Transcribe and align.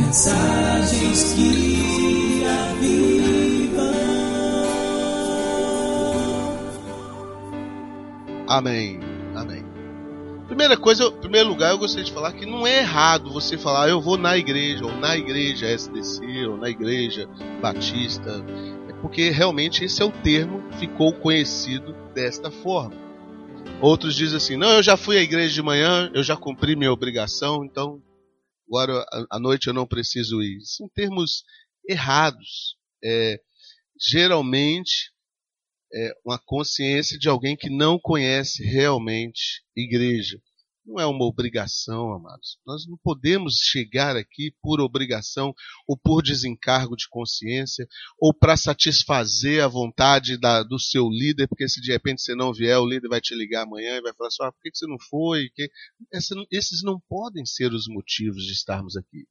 Mensagens 0.00 1.34
que 1.34 2.42
avivam. 2.44 3.92
Amém. 8.48 8.98
Amém. 9.36 9.64
Primeira 10.46 10.76
coisa, 10.76 11.04
em 11.04 11.20
primeiro 11.20 11.50
lugar, 11.50 11.70
eu 11.70 11.78
gostaria 11.78 12.04
de 12.04 12.12
falar 12.12 12.32
que 12.32 12.46
não 12.46 12.66
é 12.66 12.78
errado 12.78 13.30
você 13.30 13.58
falar, 13.58 13.88
eu 13.88 14.00
vou 14.00 14.16
na 14.16 14.36
igreja, 14.36 14.84
ou 14.84 14.96
na 14.96 15.16
igreja 15.16 15.66
SDC, 15.66 16.46
ou 16.46 16.56
na 16.56 16.70
igreja 16.70 17.28
Batista, 17.60 18.44
é 18.88 18.92
porque 18.94 19.30
realmente 19.30 19.84
esse 19.84 20.02
é 20.02 20.04
o 20.04 20.10
termo, 20.10 20.64
ficou 20.78 21.12
conhecido 21.12 21.94
desta 22.14 22.50
forma. 22.50 22.96
Outros 23.80 24.16
dizem 24.16 24.38
assim, 24.38 24.56
não, 24.56 24.72
eu 24.72 24.82
já 24.82 24.96
fui 24.96 25.18
à 25.18 25.22
igreja 25.22 25.54
de 25.54 25.62
manhã, 25.62 26.10
eu 26.12 26.22
já 26.22 26.36
cumpri 26.36 26.74
minha 26.74 26.92
obrigação, 26.92 27.64
então 27.64 28.02
agora 28.70 29.04
à 29.30 29.38
noite 29.38 29.66
eu 29.66 29.74
não 29.74 29.86
preciso 29.86 30.40
ir. 30.42 30.60
São 30.64 30.88
termos 30.94 31.44
errados. 31.88 32.76
É, 33.02 33.40
geralmente 34.00 35.10
é, 35.92 36.12
uma 36.24 36.38
consciência 36.38 37.18
de 37.18 37.28
alguém 37.28 37.56
que 37.56 37.68
não 37.68 37.98
conhece 37.98 38.62
realmente 38.62 39.64
igreja. 39.74 40.40
Não 40.84 40.98
é 40.98 41.06
uma 41.06 41.24
obrigação, 41.24 42.12
amados. 42.12 42.58
Nós 42.66 42.86
não 42.86 42.96
podemos 43.02 43.56
chegar 43.62 44.16
aqui 44.16 44.52
por 44.62 44.80
obrigação 44.80 45.54
ou 45.86 45.96
por 45.96 46.22
desencargo 46.22 46.96
de 46.96 47.08
consciência 47.08 47.86
ou 48.18 48.32
para 48.32 48.56
satisfazer 48.56 49.62
a 49.62 49.68
vontade 49.68 50.38
da, 50.38 50.62
do 50.62 50.78
seu 50.78 51.08
líder, 51.08 51.46
porque 51.48 51.68
se 51.68 51.80
de 51.80 51.92
repente 51.92 52.22
você 52.22 52.34
não 52.34 52.52
vier, 52.52 52.78
o 52.78 52.88
líder 52.88 53.08
vai 53.08 53.20
te 53.20 53.34
ligar 53.34 53.62
amanhã 53.64 53.96
e 53.96 54.02
vai 54.02 54.14
falar 54.14 54.28
assim: 54.28 54.42
ah, 54.42 54.52
por 54.52 54.62
que 54.62 54.70
você 54.74 54.86
não 54.86 54.98
foi? 54.98 55.50
Essa, 56.12 56.34
esses 56.50 56.82
não 56.82 56.98
podem 57.08 57.44
ser 57.44 57.72
os 57.72 57.86
motivos 57.86 58.44
de 58.44 58.52
estarmos 58.52 58.96
aqui. 58.96 59.26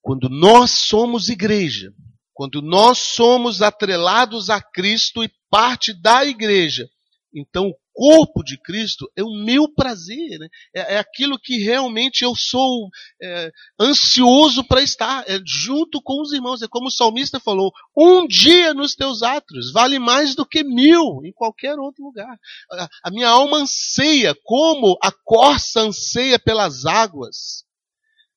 Quando 0.00 0.28
nós 0.28 0.70
somos 0.70 1.28
igreja, 1.28 1.92
quando 2.32 2.62
nós 2.62 2.98
somos 2.98 3.62
atrelados 3.62 4.48
a 4.48 4.62
Cristo 4.62 5.24
e 5.24 5.30
parte 5.50 5.92
da 5.92 6.24
igreja, 6.24 6.88
então 7.34 7.68
o 7.68 7.76
corpo 7.92 8.44
de 8.44 8.56
Cristo 8.56 9.10
é 9.16 9.22
o 9.22 9.34
meu 9.44 9.68
prazer, 9.68 10.38
né? 10.38 10.48
é, 10.74 10.94
é, 10.94 10.98
aquilo 10.98 11.38
que 11.38 11.58
realmente 11.58 12.22
eu 12.22 12.34
sou 12.34 12.88
é, 13.20 13.50
ansioso 13.78 14.62
para 14.64 14.80
estar, 14.80 15.24
é 15.28 15.40
junto 15.44 16.00
com 16.00 16.22
os 16.22 16.32
irmãos. 16.32 16.62
É 16.62 16.68
como 16.68 16.86
o 16.86 16.92
salmista 16.92 17.40
falou: 17.40 17.72
um 17.96 18.26
dia 18.26 18.72
nos 18.72 18.94
teus 18.94 19.22
átrios 19.22 19.72
vale 19.72 19.98
mais 19.98 20.34
do 20.34 20.46
que 20.46 20.62
mil 20.62 21.24
em 21.24 21.32
qualquer 21.32 21.78
outro 21.78 22.04
lugar. 22.04 22.38
A, 22.70 22.88
a 23.04 23.10
minha 23.10 23.28
alma 23.28 23.58
anseia, 23.58 24.34
como 24.44 24.96
a 25.02 25.10
corça 25.24 25.80
anseia 25.80 26.38
pelas 26.38 26.86
águas. 26.86 27.66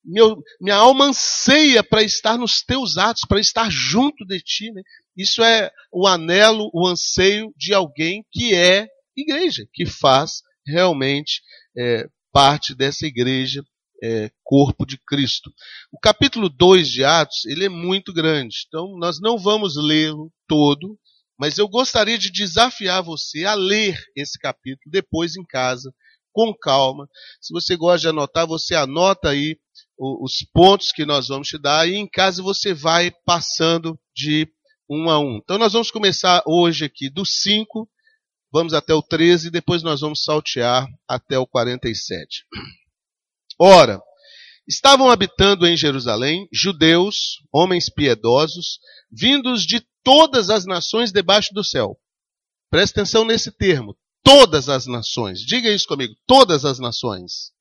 Meu, 0.04 0.42
minha 0.60 0.74
alma 0.74 1.04
anseia 1.04 1.84
para 1.84 2.02
estar 2.02 2.36
nos 2.36 2.60
teus 2.62 2.98
atos, 2.98 3.22
para 3.28 3.38
estar 3.38 3.70
junto 3.70 4.26
de 4.26 4.40
ti. 4.40 4.72
Né? 4.72 4.82
Isso 5.16 5.42
é 5.42 5.70
o 5.92 6.06
anelo, 6.06 6.70
o 6.72 6.86
anseio 6.86 7.52
de 7.56 7.74
alguém 7.74 8.24
que 8.30 8.54
é 8.54 8.88
igreja, 9.16 9.66
que 9.72 9.84
faz 9.84 10.42
realmente 10.66 11.42
é, 11.76 12.08
parte 12.32 12.74
dessa 12.74 13.06
igreja, 13.06 13.62
é, 14.02 14.30
corpo 14.42 14.86
de 14.86 14.98
Cristo. 15.06 15.52
O 15.92 15.98
capítulo 15.98 16.48
2 16.48 16.88
de 16.88 17.04
Atos, 17.04 17.44
ele 17.44 17.64
é 17.66 17.68
muito 17.68 18.12
grande, 18.12 18.64
então 18.66 18.96
nós 18.98 19.20
não 19.20 19.38
vamos 19.38 19.76
lê-lo 19.76 20.32
todo, 20.48 20.98
mas 21.38 21.58
eu 21.58 21.68
gostaria 21.68 22.18
de 22.18 22.30
desafiar 22.30 23.02
você 23.02 23.44
a 23.44 23.54
ler 23.54 23.98
esse 24.16 24.38
capítulo 24.38 24.90
depois 24.90 25.36
em 25.36 25.44
casa, 25.44 25.92
com 26.32 26.54
calma. 26.54 27.08
Se 27.40 27.52
você 27.52 27.76
gosta 27.76 28.00
de 28.00 28.08
anotar, 28.08 28.46
você 28.46 28.74
anota 28.74 29.30
aí 29.30 29.58
os 29.98 30.44
pontos 30.52 30.90
que 30.90 31.04
nós 31.04 31.28
vamos 31.28 31.48
te 31.48 31.58
dar 31.58 31.88
e 31.88 31.94
em 31.94 32.08
casa 32.08 32.42
você 32.42 32.74
vai 32.74 33.12
passando 33.24 33.98
de 34.14 34.48
um 34.88 35.08
a 35.10 35.18
um. 35.18 35.36
Então 35.36 35.58
nós 35.58 35.72
vamos 35.72 35.90
começar 35.90 36.42
hoje 36.46 36.84
aqui 36.84 37.08
do 37.08 37.24
5, 37.24 37.88
vamos 38.52 38.74
até 38.74 38.94
o 38.94 39.02
13 39.02 39.48
e 39.48 39.50
depois 39.50 39.82
nós 39.82 40.00
vamos 40.00 40.22
saltear 40.22 40.86
até 41.08 41.38
o 41.38 41.46
47. 41.46 42.44
Ora, 43.58 44.00
estavam 44.66 45.10
habitando 45.10 45.66
em 45.66 45.76
Jerusalém 45.76 46.48
judeus, 46.52 47.42
homens 47.52 47.88
piedosos, 47.88 48.78
vindos 49.10 49.64
de 49.64 49.84
todas 50.02 50.50
as 50.50 50.66
nações 50.66 51.12
debaixo 51.12 51.54
do 51.54 51.64
céu. 51.64 51.98
Presta 52.70 53.00
atenção 53.00 53.24
nesse 53.24 53.50
termo, 53.52 53.96
todas 54.22 54.68
as 54.68 54.86
nações. 54.86 55.40
Diga 55.40 55.68
isso 55.70 55.86
comigo, 55.86 56.14
todas 56.26 56.64
as 56.64 56.78
nações. 56.78 57.52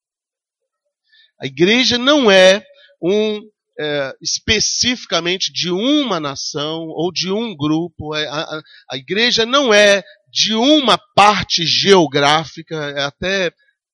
A 1.40 1.46
igreja 1.46 1.98
não 1.98 2.30
é 2.30 2.66
um 3.02 3.42
é, 3.80 4.14
especificamente 4.22 5.52
de 5.52 5.70
uma 5.72 6.20
nação 6.20 6.88
ou 6.88 7.12
de 7.12 7.32
um 7.32 7.56
grupo. 7.56 8.16
É, 8.16 8.28
a, 8.28 8.42
a, 8.42 8.62
a, 8.92 8.98
igreja 8.98 9.46
não 9.46 9.74
é 9.74 10.04
de 10.32 10.54
uma 10.54 10.98
parte 11.16 11.66
geográfica, 11.66 12.76
é 12.96 13.02
até 13.02 13.52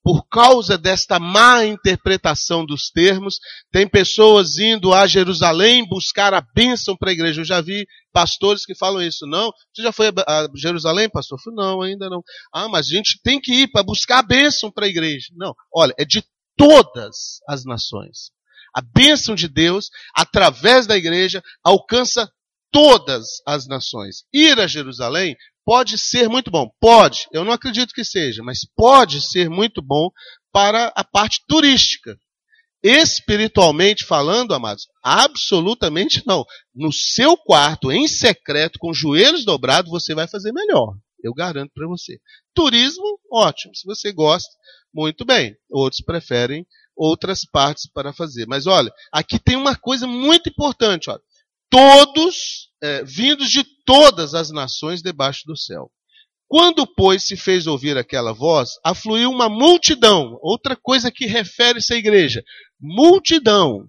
por 0.07 0.25
causa 0.29 0.77
desta 0.77 1.19
má 1.19 1.65
interpretação 1.65 2.65
dos 2.65 2.89
termos, 2.89 3.39
tem 3.69 3.85
pessoas 3.85 4.57
indo 4.57 4.93
a 4.93 5.05
Jerusalém 5.05 5.85
buscar 5.85 6.33
a 6.33 6.39
bênção 6.39 6.95
para 6.95 7.09
a 7.09 7.13
igreja. 7.13 7.41
Eu 7.41 7.45
já 7.45 7.59
vi 7.59 7.85
pastores 8.13 8.65
que 8.65 8.73
falam 8.73 9.01
isso. 9.01 9.27
Não, 9.27 9.51
você 9.73 9.81
já 9.81 9.91
foi 9.91 10.07
a 10.25 10.47
Jerusalém, 10.55 11.09
pastor? 11.09 11.37
Não, 11.47 11.81
ainda 11.81 12.09
não. 12.09 12.23
Ah, 12.53 12.69
mas 12.69 12.85
a 12.85 12.95
gente 12.95 13.19
tem 13.21 13.37
que 13.37 13.51
ir 13.53 13.67
para 13.67 13.83
buscar 13.83 14.19
a 14.19 14.23
bênção 14.23 14.71
para 14.71 14.85
a 14.85 14.89
igreja. 14.89 15.27
Não, 15.35 15.53
olha, 15.75 15.93
é 15.99 16.05
de 16.05 16.23
todas 16.55 17.41
as 17.45 17.65
nações. 17.65 18.31
A 18.73 18.81
bênção 18.81 19.35
de 19.35 19.47
Deus, 19.47 19.89
através 20.15 20.85
da 20.87 20.97
igreja, 20.97 21.43
alcança 21.63 22.31
todas 22.71 23.41
as 23.45 23.67
nações. 23.67 24.23
Ir 24.33 24.59
a 24.59 24.67
Jerusalém 24.67 25.35
pode 25.65 25.97
ser 25.97 26.29
muito 26.29 26.49
bom. 26.49 26.69
Pode. 26.79 27.27
Eu 27.31 27.43
não 27.43 27.51
acredito 27.51 27.93
que 27.93 28.03
seja, 28.03 28.43
mas 28.43 28.59
pode 28.75 29.21
ser 29.21 29.49
muito 29.49 29.81
bom 29.81 30.09
para 30.51 30.91
a 30.95 31.03
parte 31.03 31.43
turística. 31.47 32.17
Espiritualmente 32.83 34.05
falando, 34.05 34.53
amados, 34.53 34.87
absolutamente 35.03 36.23
não. 36.25 36.45
No 36.73 36.93
seu 36.93 37.35
quarto, 37.35 37.91
em 37.91 38.07
secreto, 38.07 38.79
com 38.79 38.93
joelhos 38.93 39.43
dobrados, 39.43 39.91
você 39.91 40.13
vai 40.13 40.27
fazer 40.27 40.53
melhor. 40.53 40.95
Eu 41.21 41.33
garanto 41.33 41.71
para 41.73 41.87
você. 41.87 42.19
Turismo, 42.53 43.19
ótimo. 43.31 43.75
Se 43.75 43.85
você 43.85 44.13
gosta, 44.13 44.49
muito 44.93 45.25
bem. 45.25 45.55
Outros 45.69 46.01
preferem 46.01 46.65
outras 46.97 47.45
partes 47.45 47.87
para 47.93 48.11
fazer. 48.11 48.45
Mas 48.47 48.65
olha, 48.65 48.91
aqui 49.11 49.39
tem 49.39 49.55
uma 49.55 49.75
coisa 49.75 50.07
muito 50.07 50.49
importante. 50.49 51.09
Olha. 51.09 51.21
Todos, 51.69 52.69
é, 52.81 53.03
vindos 53.03 53.49
de 53.49 53.63
todas 53.85 54.33
as 54.33 54.49
nações 54.49 55.01
debaixo 55.01 55.43
do 55.45 55.55
céu. 55.55 55.91
Quando, 56.47 56.87
pois, 56.87 57.23
se 57.23 57.35
fez 57.35 57.67
ouvir 57.67 57.97
aquela 57.97 58.33
voz, 58.33 58.71
afluiu 58.83 59.29
uma 59.29 59.49
multidão. 59.49 60.37
Outra 60.41 60.77
coisa 60.77 61.11
que 61.11 61.25
refere-se 61.25 61.93
à 61.93 61.97
igreja. 61.97 62.41
Multidão. 62.79 63.85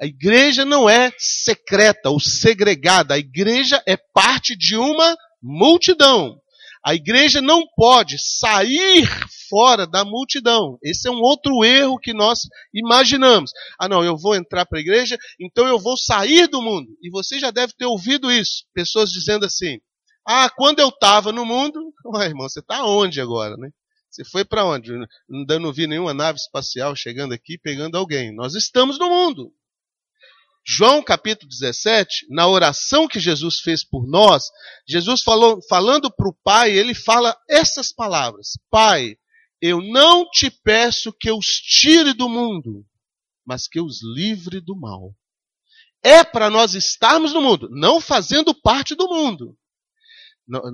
A 0.00 0.06
igreja 0.06 0.64
não 0.64 0.88
é 0.88 1.12
secreta 1.18 2.08
ou 2.08 2.20
segregada. 2.20 3.14
A 3.14 3.18
igreja 3.18 3.82
é 3.86 3.96
parte 3.96 4.56
de 4.56 4.76
uma 4.76 5.16
multidão. 5.42 6.40
A 6.84 6.94
igreja 6.94 7.40
não 7.40 7.62
pode 7.76 8.16
sair 8.18 9.06
fora 9.48 9.86
da 9.86 10.04
multidão. 10.04 10.78
Esse 10.82 11.08
é 11.08 11.10
um 11.10 11.20
outro 11.20 11.64
erro 11.64 11.98
que 11.98 12.14
nós 12.14 12.40
imaginamos. 12.72 13.50
Ah, 13.78 13.88
não, 13.88 14.04
eu 14.04 14.16
vou 14.16 14.34
entrar 14.34 14.64
para 14.64 14.78
a 14.78 14.80
igreja, 14.80 15.18
então 15.38 15.66
eu 15.66 15.78
vou 15.78 15.96
sair 15.96 16.46
do 16.46 16.62
mundo. 16.62 16.88
E 17.02 17.10
você 17.10 17.38
já 17.38 17.50
deve 17.50 17.74
ter 17.74 17.84
ouvido 17.84 18.30
isso. 18.30 18.64
Pessoas 18.72 19.10
dizendo 19.10 19.44
assim: 19.44 19.78
Ah, 20.26 20.48
quando 20.48 20.78
eu 20.78 20.88
estava 20.88 21.32
no 21.32 21.44
mundo, 21.44 21.92
ué, 22.14 22.26
irmão, 22.26 22.48
você 22.48 22.60
está 22.60 22.84
onde 22.84 23.20
agora, 23.20 23.56
né? 23.56 23.70
Você 24.10 24.24
foi 24.24 24.44
para 24.44 24.64
onde? 24.64 24.92
Ainda 25.30 25.58
não 25.58 25.72
vi 25.72 25.86
nenhuma 25.86 26.12
nave 26.12 26.36
espacial 26.36 26.96
chegando 26.96 27.32
aqui 27.32 27.56
pegando 27.58 27.96
alguém. 27.96 28.34
Nós 28.34 28.54
estamos 28.54 28.98
no 28.98 29.08
mundo. 29.08 29.52
João 30.72 31.02
capítulo 31.02 31.48
17, 31.48 32.26
na 32.30 32.46
oração 32.46 33.08
que 33.08 33.18
Jesus 33.18 33.58
fez 33.58 33.82
por 33.84 34.06
nós, 34.06 34.44
Jesus 34.86 35.20
falou, 35.20 35.60
falando 35.68 36.08
para 36.14 36.28
o 36.28 36.36
Pai, 36.44 36.70
ele 36.70 36.94
fala 36.94 37.36
essas 37.48 37.92
palavras: 37.92 38.52
Pai, 38.70 39.16
eu 39.60 39.82
não 39.82 40.30
te 40.30 40.48
peço 40.48 41.12
que 41.12 41.32
os 41.32 41.46
tire 41.46 42.12
do 42.12 42.28
mundo, 42.28 42.84
mas 43.44 43.66
que 43.66 43.80
os 43.80 43.98
livre 44.14 44.60
do 44.60 44.78
mal. 44.78 45.12
É 46.04 46.22
para 46.22 46.48
nós 46.48 46.74
estarmos 46.74 47.32
no 47.32 47.42
mundo, 47.42 47.68
não 47.72 48.00
fazendo 48.00 48.54
parte 48.54 48.94
do 48.94 49.08
mundo. 49.08 49.56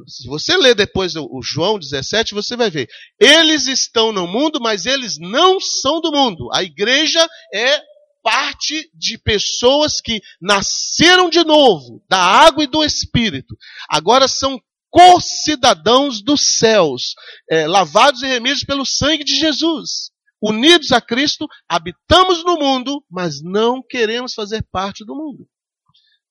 Se 0.07 0.29
você 0.29 0.59
ler 0.59 0.75
depois 0.75 1.17
o 1.17 1.41
João 1.43 1.79
17, 1.79 2.35
você 2.35 2.55
vai 2.55 2.71
ver. 2.71 2.87
Eles 3.19 3.67
estão 3.67 4.13
no 4.13 4.27
mundo, 4.27 4.61
mas 4.61 4.85
eles 4.85 5.19
não 5.19 5.59
são 5.59 6.03
do 6.03 6.13
mundo. 6.13 6.49
A 6.53 6.63
igreja 6.63 7.27
é 7.53 7.83
parte 8.27 8.91
de 8.93 9.17
pessoas 9.17 10.01
que 10.01 10.21
nasceram 10.41 11.31
de 11.31 11.45
novo, 11.45 12.03
da 12.09 12.19
água 12.19 12.65
e 12.65 12.67
do 12.67 12.83
Espírito. 12.83 13.57
Agora 13.89 14.27
são 14.27 14.61
co-cidadãos 14.91 16.21
dos 16.25 16.59
céus, 16.59 17.15
é, 17.49 17.69
lavados 17.69 18.23
e 18.23 18.27
remidos 18.27 18.65
pelo 18.65 18.85
sangue 18.85 19.23
de 19.23 19.37
Jesus. 19.37 20.11
unidos 20.43 20.91
a 20.91 21.01
Cristo, 21.01 21.47
habitamos 21.69 22.45
no 22.45 22.59
mundo, 22.59 23.01
mas 23.09 23.41
não 23.43 23.81
queremos 23.81 24.35
fazer 24.35 24.67
parte 24.73 25.05
do 25.05 25.15
mundo. 25.15 25.47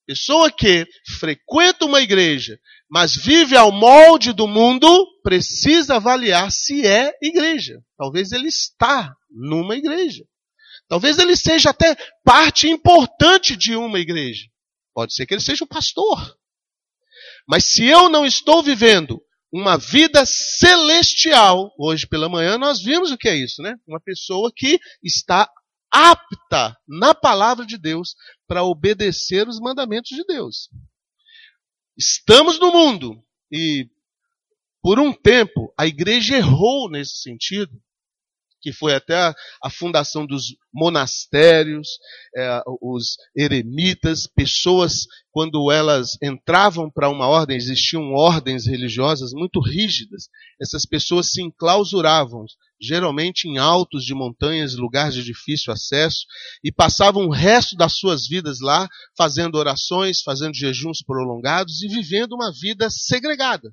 Pessoa 0.05 0.51
que 0.51 0.85
frequenta 1.17 1.85
uma 1.85 2.01
igreja, 2.01 2.59
mas 2.89 3.15
vive 3.15 3.55
ao 3.55 3.71
molde 3.71 4.33
do 4.33 4.47
mundo, 4.47 5.07
precisa 5.23 5.95
avaliar 5.95 6.51
se 6.51 6.85
é 6.85 7.13
igreja. 7.21 7.79
Talvez 7.97 8.33
ele 8.33 8.49
está 8.49 9.15
numa 9.31 9.77
igreja. 9.77 10.25
Talvez 10.87 11.17
ele 11.17 11.35
seja 11.35 11.71
até 11.71 11.95
parte 12.23 12.67
importante 12.67 13.55
de 13.55 13.75
uma 13.75 13.99
igreja. 13.99 14.45
Pode 14.93 15.13
ser 15.13 15.25
que 15.25 15.33
ele 15.33 15.41
seja 15.41 15.63
o 15.63 15.67
pastor. 15.67 16.37
Mas 17.47 17.65
se 17.65 17.85
eu 17.85 18.07
não 18.09 18.25
estou 18.25 18.61
vivendo 18.61 19.21
uma 19.51 19.77
vida 19.77 20.25
celestial, 20.25 21.71
hoje 21.77 22.07
pela 22.07 22.29
manhã 22.29 22.57
nós 22.57 22.81
vimos 22.81 23.11
o 23.11 23.17
que 23.17 23.29
é 23.29 23.35
isso, 23.35 23.61
né? 23.61 23.75
Uma 23.87 23.99
pessoa 23.99 24.51
que 24.55 24.79
está 25.03 25.49
apta 25.91 26.75
na 26.87 27.15
palavra 27.15 27.65
de 27.65 27.77
Deus 27.77 28.15
para 28.47 28.63
obedecer 28.63 29.47
os 29.47 29.59
mandamentos 29.59 30.09
de 30.09 30.23
Deus. 30.25 30.69
Estamos 31.97 32.59
no 32.59 32.71
mundo 32.71 33.23
e 33.51 33.89
por 34.81 34.99
um 34.99 35.13
tempo 35.13 35.73
a 35.77 35.87
igreja 35.87 36.35
errou 36.37 36.89
nesse 36.89 37.21
sentido 37.21 37.71
que 38.65 38.73
foi 38.73 38.95
até 38.95 39.15
a, 39.15 39.35
a 39.63 39.69
fundação 39.69 40.25
dos 40.25 40.55
monastérios, 40.73 41.87
é, 42.35 42.63
os 42.81 43.15
eremitas, 43.37 44.25
pessoas, 44.25 45.05
quando 45.29 45.71
elas 45.71 46.17
entravam 46.19 46.89
para 46.89 47.07
uma 47.07 47.27
ordem, 47.27 47.55
existiam 47.55 48.11
ordens 48.13 48.65
religiosas 48.65 49.33
muito 49.33 49.61
rígidas, 49.61 50.29
essas 50.59 50.83
pessoas 50.83 51.29
se 51.29 51.43
enclausuravam, 51.43 52.45
geralmente 52.81 53.47
em 53.47 53.59
altos 53.59 54.03
de 54.03 54.15
montanhas, 54.15 54.73
lugares 54.75 55.13
de 55.13 55.23
difícil 55.23 55.71
acesso, 55.71 56.25
e 56.63 56.71
passavam 56.71 57.27
o 57.27 57.31
resto 57.31 57.75
das 57.75 57.95
suas 57.95 58.27
vidas 58.27 58.61
lá, 58.61 58.89
fazendo 59.15 59.59
orações, 59.59 60.23
fazendo 60.23 60.55
jejuns 60.55 61.03
prolongados 61.05 61.83
e 61.83 61.87
vivendo 61.87 62.33
uma 62.33 62.51
vida 62.51 62.89
segregada. 62.89 63.69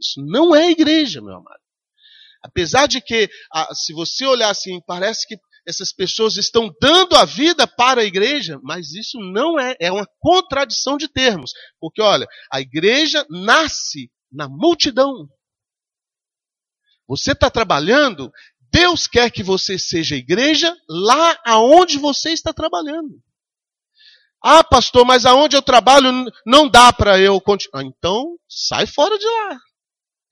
Isso 0.00 0.24
não 0.24 0.56
é 0.56 0.70
igreja, 0.70 1.20
meu 1.20 1.34
amado. 1.34 1.61
Apesar 2.42 2.86
de 2.86 3.00
que, 3.00 3.28
se 3.74 3.92
você 3.92 4.26
olhar 4.26 4.50
assim, 4.50 4.80
parece 4.86 5.26
que 5.26 5.36
essas 5.66 5.92
pessoas 5.92 6.36
estão 6.36 6.70
dando 6.80 7.14
a 7.16 7.24
vida 7.24 7.66
para 7.66 8.00
a 8.00 8.04
igreja, 8.04 8.58
mas 8.62 8.92
isso 8.94 9.18
não 9.18 9.58
é, 9.58 9.76
é 9.80 9.92
uma 9.92 10.06
contradição 10.18 10.96
de 10.96 11.08
termos. 11.08 11.52
Porque, 11.80 12.02
olha, 12.02 12.26
a 12.52 12.60
igreja 12.60 13.24
nasce 13.30 14.10
na 14.30 14.48
multidão. 14.48 15.28
Você 17.06 17.32
está 17.32 17.50
trabalhando, 17.50 18.32
Deus 18.72 19.06
quer 19.06 19.30
que 19.30 19.42
você 19.42 19.78
seja 19.78 20.16
igreja 20.16 20.74
lá 20.88 21.38
aonde 21.44 21.98
você 21.98 22.30
está 22.30 22.52
trabalhando. 22.52 23.22
Ah, 24.42 24.64
pastor, 24.64 25.04
mas 25.04 25.24
aonde 25.24 25.54
eu 25.54 25.62
trabalho 25.62 26.10
não 26.44 26.68
dá 26.68 26.92
para 26.92 27.20
eu 27.20 27.40
continuar. 27.40 27.84
Então, 27.84 28.36
sai 28.48 28.86
fora 28.86 29.16
de 29.16 29.24
lá. 29.24 29.58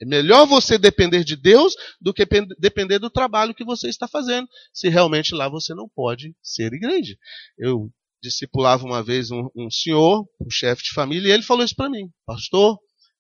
É 0.00 0.06
melhor 0.06 0.47
você 0.47 0.79
depender 0.79 1.25
de 1.25 1.37
Deus 1.37 1.75
do 2.00 2.14
que 2.14 2.25
depender 2.58 2.99
do 2.99 3.11
trabalho 3.11 3.55
que 3.55 3.64
você 3.64 3.88
está 3.88 4.08
fazendo, 4.08 4.49
se 4.73 4.88
realmente 4.88 5.35
lá 5.35 5.49
você 5.49 5.75
não 5.75 5.88
pode 5.88 6.35
ser 6.43 6.73
igreja. 6.73 7.17
Eu 7.58 7.93
discipulava 8.23 8.85
uma 8.85 9.02
vez 9.02 9.31
um, 9.31 9.49
um 9.55 9.70
senhor, 9.70 10.26
um 10.41 10.50
chefe 10.50 10.85
de 10.85 10.94
família, 10.94 11.29
e 11.29 11.32
ele 11.32 11.43
falou 11.43 11.64
isso 11.64 11.76
para 11.76 11.91
mim, 11.91 12.11
pastor. 12.25 12.79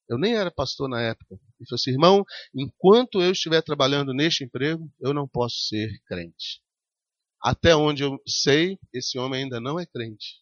Eu 0.08 0.18
nem 0.18 0.34
era 0.34 0.50
pastor 0.50 0.88
na 0.88 1.00
época. 1.00 1.34
Ele 1.34 1.68
falou 1.68 1.76
assim, 1.76 1.90
irmão, 1.90 2.24
enquanto 2.54 3.22
eu 3.22 3.30
estiver 3.30 3.62
trabalhando 3.62 4.12
neste 4.12 4.42
emprego, 4.42 4.90
eu 5.00 5.14
não 5.14 5.28
posso 5.28 5.56
ser 5.68 5.88
crente. 6.06 6.60
Até 7.40 7.76
onde 7.76 8.02
eu 8.02 8.20
sei, 8.26 8.78
esse 8.92 9.18
homem 9.18 9.44
ainda 9.44 9.60
não 9.60 9.78
é 9.78 9.86
crente. 9.86 10.40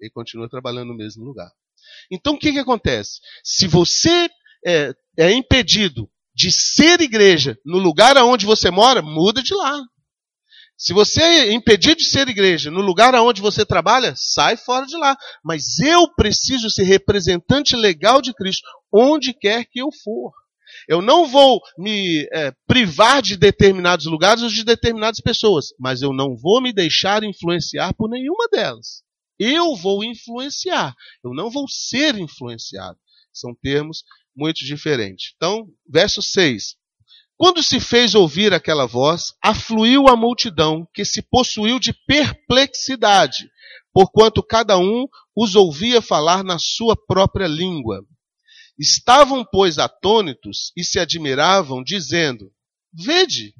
Ele 0.00 0.10
continua 0.10 0.48
trabalhando 0.48 0.88
no 0.88 0.96
mesmo 0.96 1.24
lugar. 1.24 1.50
Então 2.10 2.34
o 2.34 2.38
que, 2.38 2.52
que 2.52 2.58
acontece? 2.58 3.20
Se 3.42 3.66
você 3.66 4.28
é, 4.66 4.92
é 5.16 5.32
impedido 5.32 6.08
de 6.34 6.52
ser 6.52 7.00
igreja 7.00 7.58
no 7.64 7.78
lugar 7.78 8.16
aonde 8.16 8.46
você 8.46 8.70
mora, 8.70 9.02
muda 9.02 9.42
de 9.42 9.54
lá. 9.54 9.80
Se 10.76 10.92
você 10.92 11.20
é 11.20 11.52
impedido 11.52 11.96
de 11.96 12.04
ser 12.04 12.28
igreja 12.28 12.70
no 12.70 12.80
lugar 12.80 13.12
aonde 13.12 13.42
você 13.42 13.66
trabalha, 13.66 14.14
sai 14.16 14.56
fora 14.56 14.86
de 14.86 14.96
lá. 14.96 15.16
Mas 15.44 15.80
eu 15.80 16.08
preciso 16.14 16.70
ser 16.70 16.84
representante 16.84 17.74
legal 17.74 18.22
de 18.22 18.32
Cristo 18.32 18.62
onde 18.92 19.34
quer 19.34 19.64
que 19.64 19.80
eu 19.80 19.88
for. 20.04 20.32
Eu 20.86 21.02
não 21.02 21.26
vou 21.26 21.60
me 21.76 22.28
é, 22.32 22.52
privar 22.66 23.20
de 23.20 23.36
determinados 23.36 24.06
lugares 24.06 24.42
ou 24.42 24.48
de 24.48 24.62
determinadas 24.62 25.20
pessoas, 25.20 25.70
mas 25.80 26.02
eu 26.02 26.12
não 26.12 26.36
vou 26.36 26.62
me 26.62 26.72
deixar 26.72 27.24
influenciar 27.24 27.92
por 27.94 28.08
nenhuma 28.08 28.46
delas. 28.48 29.02
Eu 29.38 29.74
vou 29.74 30.04
influenciar, 30.04 30.94
eu 31.24 31.34
não 31.34 31.50
vou 31.50 31.66
ser 31.68 32.16
influenciado. 32.16 32.98
São 33.32 33.54
termos 33.54 34.04
muito 34.38 34.64
diferente. 34.64 35.34
Então, 35.36 35.66
verso 35.86 36.22
6. 36.22 36.76
Quando 37.36 37.62
se 37.62 37.80
fez 37.80 38.14
ouvir 38.14 38.54
aquela 38.54 38.86
voz, 38.86 39.34
afluiu 39.42 40.08
a 40.08 40.16
multidão, 40.16 40.86
que 40.94 41.04
se 41.04 41.20
possuiu 41.20 41.78
de 41.78 41.92
perplexidade, 41.92 43.50
porquanto 43.92 44.42
cada 44.42 44.78
um 44.78 45.06
os 45.36 45.54
ouvia 45.54 46.00
falar 46.00 46.42
na 46.44 46.58
sua 46.58 46.96
própria 46.96 47.46
língua. 47.46 48.04
Estavam, 48.78 49.44
pois, 49.44 49.78
atônitos 49.78 50.72
e 50.76 50.84
se 50.84 51.00
admiravam, 51.00 51.82
dizendo: 51.82 52.50
Vede, 52.92 53.54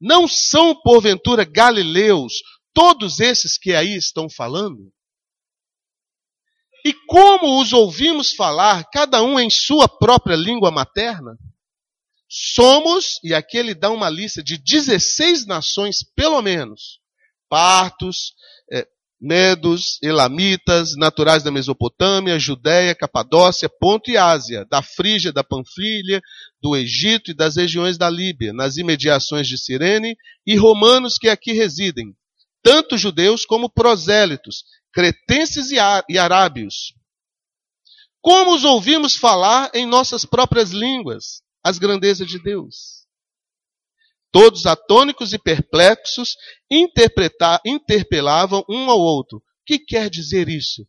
não 0.00 0.28
são 0.28 0.74
porventura 0.74 1.44
galileus 1.44 2.34
todos 2.74 3.18
esses 3.18 3.58
que 3.58 3.74
aí 3.74 3.96
estão 3.96 4.28
falando? 4.28 4.92
E 6.88 6.94
como 7.06 7.60
os 7.60 7.74
ouvimos 7.74 8.32
falar, 8.32 8.82
cada 8.90 9.22
um 9.22 9.38
em 9.38 9.50
sua 9.50 9.86
própria 9.86 10.34
língua 10.34 10.70
materna? 10.70 11.36
Somos, 12.26 13.20
e 13.22 13.34
aqui 13.34 13.58
ele 13.58 13.74
dá 13.74 13.90
uma 13.90 14.08
lista 14.08 14.42
de 14.42 14.56
16 14.56 15.44
nações, 15.44 15.98
pelo 16.16 16.40
menos: 16.40 16.98
partos, 17.46 18.32
é, 18.72 18.86
medos, 19.20 19.98
elamitas, 20.02 20.96
naturais 20.96 21.42
da 21.42 21.50
Mesopotâmia, 21.50 22.38
Judéia, 22.38 22.94
Capadócia, 22.94 23.68
Ponto 23.68 24.10
e 24.10 24.16
Ásia, 24.16 24.64
da 24.70 24.80
Frígia, 24.80 25.30
da 25.30 25.44
Panfilha, 25.44 26.22
do 26.58 26.74
Egito 26.74 27.32
e 27.32 27.34
das 27.34 27.56
regiões 27.56 27.98
da 27.98 28.08
Líbia, 28.08 28.54
nas 28.54 28.78
imediações 28.78 29.46
de 29.46 29.58
Cirene, 29.58 30.16
e 30.46 30.56
romanos 30.56 31.18
que 31.18 31.28
aqui 31.28 31.52
residem, 31.52 32.14
tanto 32.62 32.96
judeus 32.96 33.44
como 33.44 33.68
prosélitos, 33.68 34.64
cretenses 34.98 35.70
e 35.70 35.78
arábios. 36.18 36.92
Como 38.20 38.52
os 38.52 38.64
ouvimos 38.64 39.14
falar 39.14 39.70
em 39.72 39.86
nossas 39.86 40.24
próprias 40.24 40.70
línguas 40.70 41.40
as 41.64 41.78
grandezas 41.78 42.26
de 42.26 42.42
Deus? 42.42 43.06
Todos 44.32 44.66
atônicos 44.66 45.32
e 45.32 45.38
perplexos 45.38 46.34
interpelavam 47.64 48.64
um 48.68 48.90
ao 48.90 48.98
outro. 48.98 49.38
O 49.38 49.42
que 49.64 49.78
quer 49.78 50.10
dizer 50.10 50.48
isso? 50.48 50.84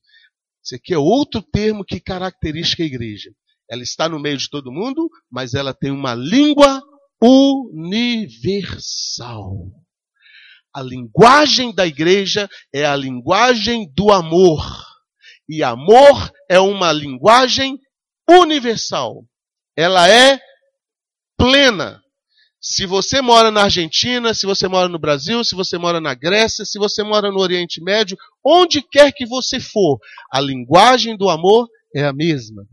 Isso 0.64 0.74
aqui 0.74 0.92
é 0.92 0.98
outro 0.98 1.44
termo 1.44 1.86
que 1.86 2.00
caracteriza 2.00 2.78
a 2.80 2.86
igreja. 2.86 3.30
Ela 3.70 3.84
está 3.84 4.10
no 4.10 4.20
meio 4.20 4.38
de 4.38 4.50
todo 4.50 4.72
mundo, 4.72 5.08
mas 5.30 5.54
ela 5.54 5.72
tem 5.72 5.92
uma 5.92 6.16
língua 6.16 6.82
universal. 7.22 8.50
A 10.74 10.82
linguagem 10.82 11.74
da 11.74 11.86
igreja 11.86 12.50
é 12.74 12.86
a 12.86 12.96
linguagem 12.96 13.92
do 13.96 14.12
amor. 14.12 14.64
E 15.48 15.64
amor 15.64 16.32
é 16.50 16.60
uma 16.60 16.92
linguagem 16.92 17.80
universal. 18.30 19.26
Ela 19.76 20.08
é 20.08 20.40
plena. 21.38 22.02
Se 22.62 22.86
você 22.86 23.22
mora 23.22 23.50
na 23.50 23.64
Argentina, 23.64 24.34
se 24.34 24.46
você 24.46 24.68
mora 24.68 24.90
no 24.90 25.00
Brasil, 25.00 25.44
se 25.44 25.56
você 25.56 25.78
mora 25.78 26.02
na 26.02 26.14
Grécia, 26.14 26.66
se 26.66 26.78
você 26.78 27.02
mora 27.04 27.32
no 27.32 27.40
Oriente 27.40 27.82
Médio, 27.82 28.18
onde 28.46 28.82
quer 28.82 29.14
que 29.14 29.26
você 29.26 29.60
for, 29.60 29.98
a 30.32 30.42
linguagem 30.42 31.18
do 31.18 31.30
amor 31.30 31.68
é 31.96 32.04
a 32.04 32.14
mesma. 32.14 32.64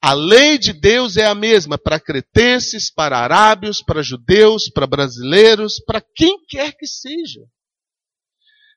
A 0.00 0.12
lei 0.12 0.58
de 0.58 0.72
Deus 0.72 1.16
é 1.16 1.26
a 1.26 1.34
mesma 1.34 1.76
para 1.76 1.98
cretenses, 1.98 2.90
para 2.90 3.18
arábios, 3.18 3.82
para 3.82 4.02
judeus, 4.02 4.70
para 4.70 4.86
brasileiros, 4.86 5.82
para 5.84 6.00
quem 6.00 6.38
quer 6.48 6.72
que 6.76 6.86
seja. 6.86 7.40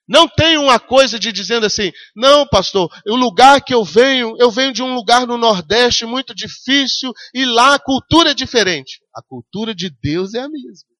Não 0.07 0.27
tem 0.27 0.57
uma 0.57 0.79
coisa 0.79 1.19
de 1.19 1.31
dizendo 1.31 1.65
assim, 1.65 1.91
não, 2.15 2.45
pastor, 2.47 2.89
o 3.07 3.15
lugar 3.15 3.63
que 3.63 3.73
eu 3.73 3.83
venho, 3.83 4.35
eu 4.39 4.51
venho 4.51 4.73
de 4.73 4.81
um 4.81 4.93
lugar 4.93 5.25
no 5.27 5.37
Nordeste 5.37 6.05
muito 6.05 6.35
difícil 6.35 7.13
e 7.33 7.45
lá 7.45 7.75
a 7.75 7.79
cultura 7.79 8.31
é 8.31 8.33
diferente. 8.33 8.99
A 9.15 9.21
cultura 9.21 9.73
de 9.73 9.89
Deus 10.01 10.33
é 10.33 10.39
a 10.39 10.49
mesma. 10.49 10.90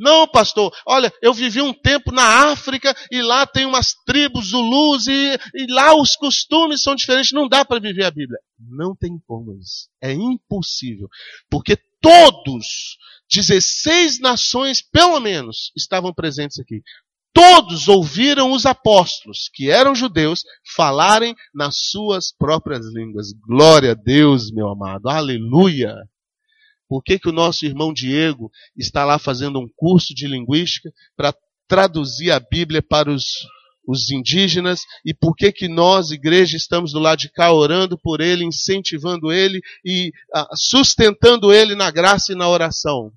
Não, 0.00 0.26
pastor, 0.26 0.74
olha, 0.86 1.12
eu 1.20 1.34
vivi 1.34 1.60
um 1.60 1.74
tempo 1.74 2.10
na 2.10 2.50
África 2.50 2.96
e 3.12 3.20
lá 3.20 3.46
tem 3.46 3.66
umas 3.66 3.92
tribos 4.06 4.46
zulus 4.46 5.06
e, 5.06 5.38
e 5.54 5.66
lá 5.70 5.94
os 5.94 6.16
costumes 6.16 6.82
são 6.82 6.94
diferentes. 6.94 7.32
Não 7.32 7.46
dá 7.46 7.66
para 7.66 7.78
viver 7.78 8.04
a 8.06 8.10
Bíblia. 8.10 8.38
Não 8.58 8.96
tem 8.96 9.20
como 9.26 9.54
isso. 9.58 9.90
É 10.00 10.10
impossível. 10.10 11.06
Porque 11.50 11.76
todos, 12.00 12.96
16 13.30 14.20
nações 14.20 14.80
pelo 14.80 15.20
menos, 15.20 15.70
estavam 15.76 16.14
presentes 16.14 16.58
aqui. 16.58 16.80
Todos 17.34 17.86
ouviram 17.86 18.52
os 18.52 18.64
apóstolos, 18.64 19.50
que 19.52 19.70
eram 19.70 19.94
judeus, 19.94 20.44
falarem 20.74 21.36
nas 21.54 21.76
suas 21.76 22.32
próprias 22.32 22.86
línguas. 22.86 23.34
Glória 23.46 23.92
a 23.92 23.94
Deus, 23.94 24.50
meu 24.50 24.66
amado. 24.66 25.10
Aleluia. 25.10 25.94
Por 26.90 27.04
que, 27.04 27.20
que 27.20 27.28
o 27.28 27.32
nosso 27.32 27.64
irmão 27.64 27.92
Diego 27.92 28.50
está 28.76 29.04
lá 29.04 29.16
fazendo 29.16 29.60
um 29.60 29.68
curso 29.76 30.12
de 30.12 30.26
linguística 30.26 30.90
para 31.16 31.32
traduzir 31.68 32.32
a 32.32 32.40
Bíblia 32.40 32.82
para 32.82 33.08
os, 33.08 33.46
os 33.86 34.10
indígenas? 34.10 34.80
E 35.06 35.14
por 35.14 35.36
que, 35.36 35.52
que 35.52 35.68
nós, 35.68 36.10
igreja, 36.10 36.56
estamos 36.56 36.90
do 36.90 36.98
lado 36.98 37.20
de 37.20 37.30
cá 37.30 37.52
orando 37.52 37.96
por 37.96 38.20
ele, 38.20 38.44
incentivando 38.44 39.30
ele 39.30 39.60
e 39.84 40.10
ah, 40.34 40.48
sustentando 40.56 41.52
ele 41.52 41.76
na 41.76 41.92
graça 41.92 42.32
e 42.32 42.34
na 42.34 42.48
oração? 42.48 43.12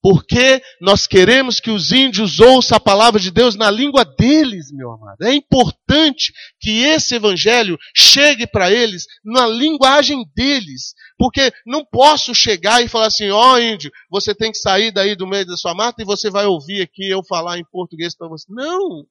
Porque 0.00 0.62
nós 0.80 1.06
queremos 1.06 1.58
que 1.58 1.70
os 1.70 1.90
índios 1.90 2.38
ouçam 2.38 2.76
a 2.76 2.80
palavra 2.80 3.18
de 3.18 3.32
Deus 3.32 3.56
na 3.56 3.68
língua 3.68 4.04
deles, 4.04 4.70
meu 4.70 4.92
amado. 4.92 5.22
É 5.22 5.34
importante 5.34 6.32
que 6.60 6.84
esse 6.84 7.16
evangelho 7.16 7.76
chegue 7.96 8.46
para 8.46 8.70
eles 8.70 9.06
na 9.24 9.46
linguagem 9.46 10.24
deles. 10.36 10.94
Porque 11.18 11.52
não 11.66 11.84
posso 11.84 12.32
chegar 12.32 12.82
e 12.82 12.88
falar 12.88 13.06
assim, 13.06 13.30
ó 13.30 13.54
oh, 13.54 13.58
índio, 13.58 13.90
você 14.08 14.32
tem 14.34 14.52
que 14.52 14.58
sair 14.58 14.92
daí 14.92 15.16
do 15.16 15.26
meio 15.26 15.44
da 15.44 15.56
sua 15.56 15.74
mata 15.74 16.00
e 16.00 16.06
você 16.06 16.30
vai 16.30 16.46
ouvir 16.46 16.82
aqui 16.82 17.10
eu 17.10 17.24
falar 17.24 17.58
em 17.58 17.64
português 17.70 18.16
para 18.16 18.28
você. 18.28 18.46
Não! 18.48 19.04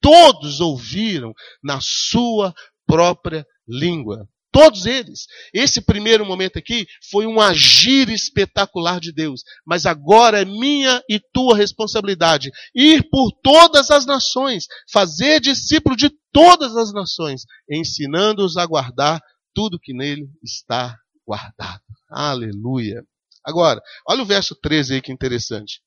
Todos 0.00 0.60
ouviram 0.60 1.34
na 1.62 1.80
sua 1.82 2.54
própria 2.86 3.46
língua. 3.68 4.26
Todos 4.50 4.86
eles. 4.86 5.26
Esse 5.52 5.80
primeiro 5.80 6.24
momento 6.24 6.58
aqui 6.58 6.86
foi 7.10 7.26
um 7.26 7.40
agir 7.40 8.08
espetacular 8.08 8.98
de 8.98 9.12
Deus. 9.12 9.42
Mas 9.64 9.84
agora 9.84 10.40
é 10.40 10.44
minha 10.44 11.02
e 11.08 11.20
tua 11.32 11.56
responsabilidade 11.56 12.50
ir 12.74 13.08
por 13.10 13.30
todas 13.42 13.90
as 13.90 14.06
nações, 14.06 14.66
fazer 14.90 15.40
discípulo 15.40 15.94
de 15.94 16.10
todas 16.32 16.76
as 16.76 16.92
nações, 16.92 17.42
ensinando-os 17.70 18.56
a 18.56 18.64
guardar 18.64 19.20
tudo 19.54 19.78
que 19.78 19.92
nele 19.92 20.28
está 20.42 20.96
guardado. 21.26 21.82
Aleluia. 22.08 23.04
Agora, 23.44 23.82
olha 24.08 24.22
o 24.22 24.26
verso 24.26 24.54
13 24.54 24.94
aí 24.94 25.02
que 25.02 25.12
interessante. 25.12 25.82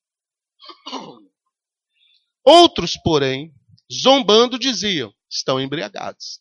Outros, 2.44 2.94
porém, 3.04 3.54
zombando, 3.92 4.58
diziam: 4.58 5.14
estão 5.30 5.60
embriagados. 5.60 6.40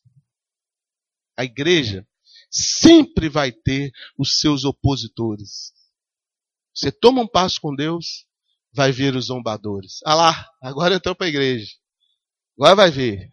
A 1.37 1.45
igreja 1.45 2.07
sempre 2.51 3.29
vai 3.29 3.53
ter 3.53 3.93
os 4.19 4.41
seus 4.41 4.65
opositores. 4.65 5.73
Você 6.75 6.91
toma 6.91 7.23
um 7.23 7.29
passo 7.29 7.61
com 7.61 7.75
Deus, 7.75 8.27
vai 8.73 8.93
ver 8.93 9.15
os 9.15 9.27
zombadores. 9.27 10.01
Ah 10.05 10.15
lá, 10.15 10.51
agora 10.63 10.95
entrou 10.95 11.15
para 11.15 11.27
a 11.27 11.29
igreja. 11.29 11.71
Agora 12.59 12.75
vai 12.75 12.91
ver. 12.91 13.31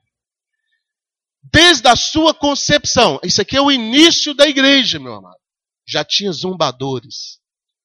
Desde 1.43 1.87
a 1.87 1.95
sua 1.95 2.33
concepção, 2.33 3.19
isso 3.23 3.41
aqui 3.41 3.55
é 3.55 3.61
o 3.61 3.71
início 3.71 4.33
da 4.33 4.47
igreja, 4.47 4.99
meu 4.99 5.13
amado. 5.13 5.39
Já 5.85 6.03
tinha 6.03 6.31
zombadores 6.31 7.39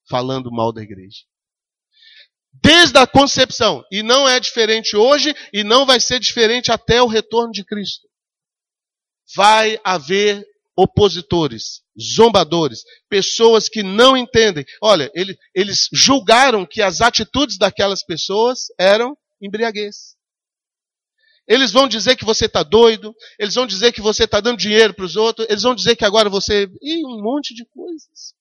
falando 0.09 0.51
mal 0.51 0.73
da 0.73 0.83
igreja. 0.83 1.21
Desde 2.53 2.99
a 2.99 3.07
concepção. 3.07 3.85
E 3.91 4.03
não 4.03 4.29
é 4.29 4.39
diferente 4.41 4.97
hoje 4.97 5.35
e 5.53 5.63
não 5.63 5.87
vai 5.87 6.01
ser 6.01 6.19
diferente 6.19 6.71
até 6.73 7.01
o 7.01 7.07
retorno 7.07 7.53
de 7.53 7.65
Cristo. 7.65 8.09
Vai 9.35 9.81
haver 9.85 10.45
opositores, 10.77 11.83
zombadores, 12.01 12.83
pessoas 13.09 13.69
que 13.69 13.83
não 13.83 14.17
entendem. 14.17 14.65
Olha, 14.81 15.11
ele, 15.15 15.37
eles 15.55 15.89
julgaram 15.93 16.67
que 16.67 16.81
as 16.81 17.01
atitudes 17.01 17.59
daquelas 17.59 18.05
pessoas 18.05 18.67
eram 18.79 19.17
embriaguez. 19.41 20.17
Eles 21.47 21.73
vão 21.73 21.89
dizer 21.89 22.17
que 22.17 22.25
você 22.25 22.47
está 22.47 22.63
doido, 22.63 23.15
eles 23.39 23.55
vão 23.55 23.67
dizer 23.67 23.93
que 23.93 24.01
você 24.01 24.25
está 24.25 24.41
dando 24.41 24.59
dinheiro 24.59 24.95
para 24.95 25.05
os 25.05 25.17
outros, 25.17 25.47
eles 25.51 25.63
vão 25.63 25.75
dizer 25.75 25.97
que 25.97 26.05
agora 26.05 26.31
você. 26.31 26.69
e 26.81 27.05
um 27.05 27.21
monte 27.21 27.55
de 27.55 27.65
coisas. 27.67 28.35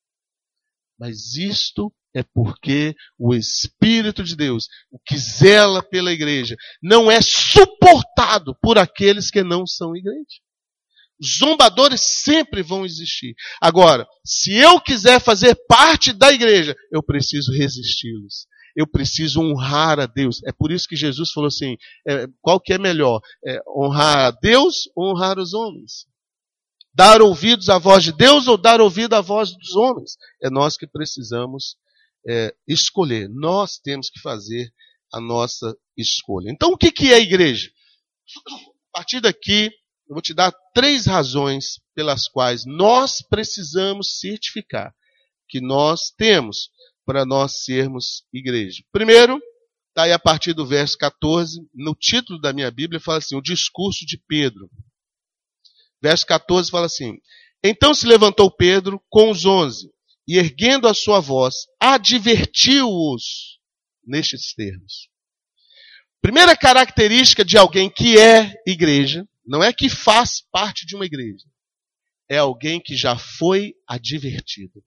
Mas 0.99 1.35
isto 1.35 1.91
é 2.13 2.21
porque 2.21 2.95
o 3.17 3.33
Espírito 3.33 4.23
de 4.23 4.35
Deus, 4.35 4.67
o 4.91 4.99
que 4.99 5.17
zela 5.17 5.81
pela 5.81 6.11
igreja, 6.11 6.55
não 6.81 7.09
é 7.09 7.19
suportado 7.21 8.55
por 8.61 8.77
aqueles 8.77 9.31
que 9.31 9.43
não 9.43 9.65
são 9.65 9.95
igreja. 9.95 10.41
Zombadores 11.23 12.01
sempre 12.01 12.63
vão 12.63 12.85
existir. 12.85 13.35
Agora, 13.61 14.07
se 14.25 14.53
eu 14.53 14.81
quiser 14.81 15.19
fazer 15.19 15.55
parte 15.67 16.11
da 16.13 16.31
igreja, 16.31 16.75
eu 16.91 17.03
preciso 17.03 17.51
resisti-los. 17.51 18.47
Eu 18.75 18.87
preciso 18.87 19.41
honrar 19.41 19.99
a 19.99 20.05
Deus. 20.05 20.41
É 20.45 20.51
por 20.51 20.71
isso 20.71 20.87
que 20.87 20.95
Jesus 20.95 21.31
falou 21.31 21.47
assim: 21.47 21.75
é, 22.07 22.25
qual 22.41 22.59
que 22.59 22.73
é 22.73 22.77
melhor? 22.77 23.19
É, 23.45 23.59
honrar 23.67 24.27
a 24.27 24.31
Deus 24.31 24.89
ou 24.95 25.11
honrar 25.11 25.37
os 25.37 25.53
homens? 25.53 26.07
Dar 26.93 27.21
ouvidos 27.21 27.69
à 27.69 27.77
voz 27.77 28.03
de 28.03 28.11
Deus 28.11 28.47
ou 28.47 28.57
dar 28.57 28.81
ouvido 28.81 29.13
à 29.13 29.21
voz 29.21 29.51
dos 29.51 29.75
homens? 29.75 30.17
É 30.41 30.49
nós 30.49 30.77
que 30.77 30.87
precisamos 30.87 31.75
é, 32.27 32.53
escolher. 32.67 33.29
Nós 33.29 33.77
temos 33.77 34.09
que 34.09 34.19
fazer 34.19 34.71
a 35.13 35.19
nossa 35.19 35.75
escolha. 35.97 36.49
Então, 36.49 36.71
o 36.71 36.77
que, 36.77 36.91
que 36.91 37.11
é 37.11 37.15
a 37.15 37.19
igreja? 37.19 37.69
A 38.93 38.97
partir 38.97 39.19
daqui, 39.19 39.71
eu 40.11 40.15
vou 40.15 40.21
te 40.21 40.33
dar 40.33 40.51
três 40.73 41.05
razões 41.05 41.79
pelas 41.95 42.27
quais 42.27 42.65
nós 42.65 43.21
precisamos 43.21 44.19
certificar 44.19 44.93
que 45.47 45.61
nós 45.61 46.11
temos 46.17 46.69
para 47.05 47.25
nós 47.25 47.63
sermos 47.63 48.25
igreja. 48.33 48.83
Primeiro, 48.91 49.41
está 49.87 50.03
aí 50.03 50.11
a 50.11 50.19
partir 50.19 50.51
do 50.51 50.67
verso 50.67 50.97
14, 50.97 51.65
no 51.73 51.95
título 51.95 52.41
da 52.41 52.51
minha 52.51 52.69
Bíblia 52.69 52.99
fala 52.99 53.19
assim: 53.19 53.37
o 53.37 53.41
discurso 53.41 54.05
de 54.05 54.17
Pedro. 54.27 54.69
Verso 56.01 56.25
14 56.25 56.69
fala 56.69 56.87
assim: 56.87 57.17
Então 57.63 57.93
se 57.93 58.05
levantou 58.05 58.51
Pedro 58.51 59.01
com 59.09 59.31
os 59.31 59.45
onze, 59.45 59.89
e 60.27 60.37
erguendo 60.37 60.89
a 60.89 60.93
sua 60.93 61.21
voz, 61.21 61.67
advertiu-os 61.79 63.61
nestes 64.05 64.53
termos. 64.53 65.07
Primeira 66.21 66.53
característica 66.53 67.45
de 67.45 67.57
alguém 67.57 67.89
que 67.89 68.19
é 68.19 68.53
igreja 68.67 69.25
não 69.51 69.61
é 69.61 69.73
que 69.73 69.89
faz 69.89 70.41
parte 70.49 70.85
de 70.85 70.95
uma 70.95 71.05
igreja. 71.05 71.45
É 72.29 72.37
alguém 72.37 72.79
que 72.79 72.95
já 72.95 73.17
foi 73.17 73.73
advertido. 73.85 74.81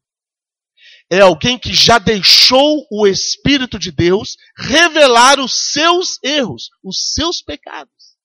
É 1.11 1.21
alguém 1.21 1.59
que 1.59 1.75
já 1.75 1.99
deixou 1.99 2.87
o 2.91 3.07
Espírito 3.07 3.79
de 3.79 3.93
Deus 3.93 4.39
revelar 4.57 5.39
os 5.39 5.53
seus 5.53 6.19
erros, 6.23 6.71
os 6.83 7.13
seus 7.13 7.43
pecados. 7.43 8.17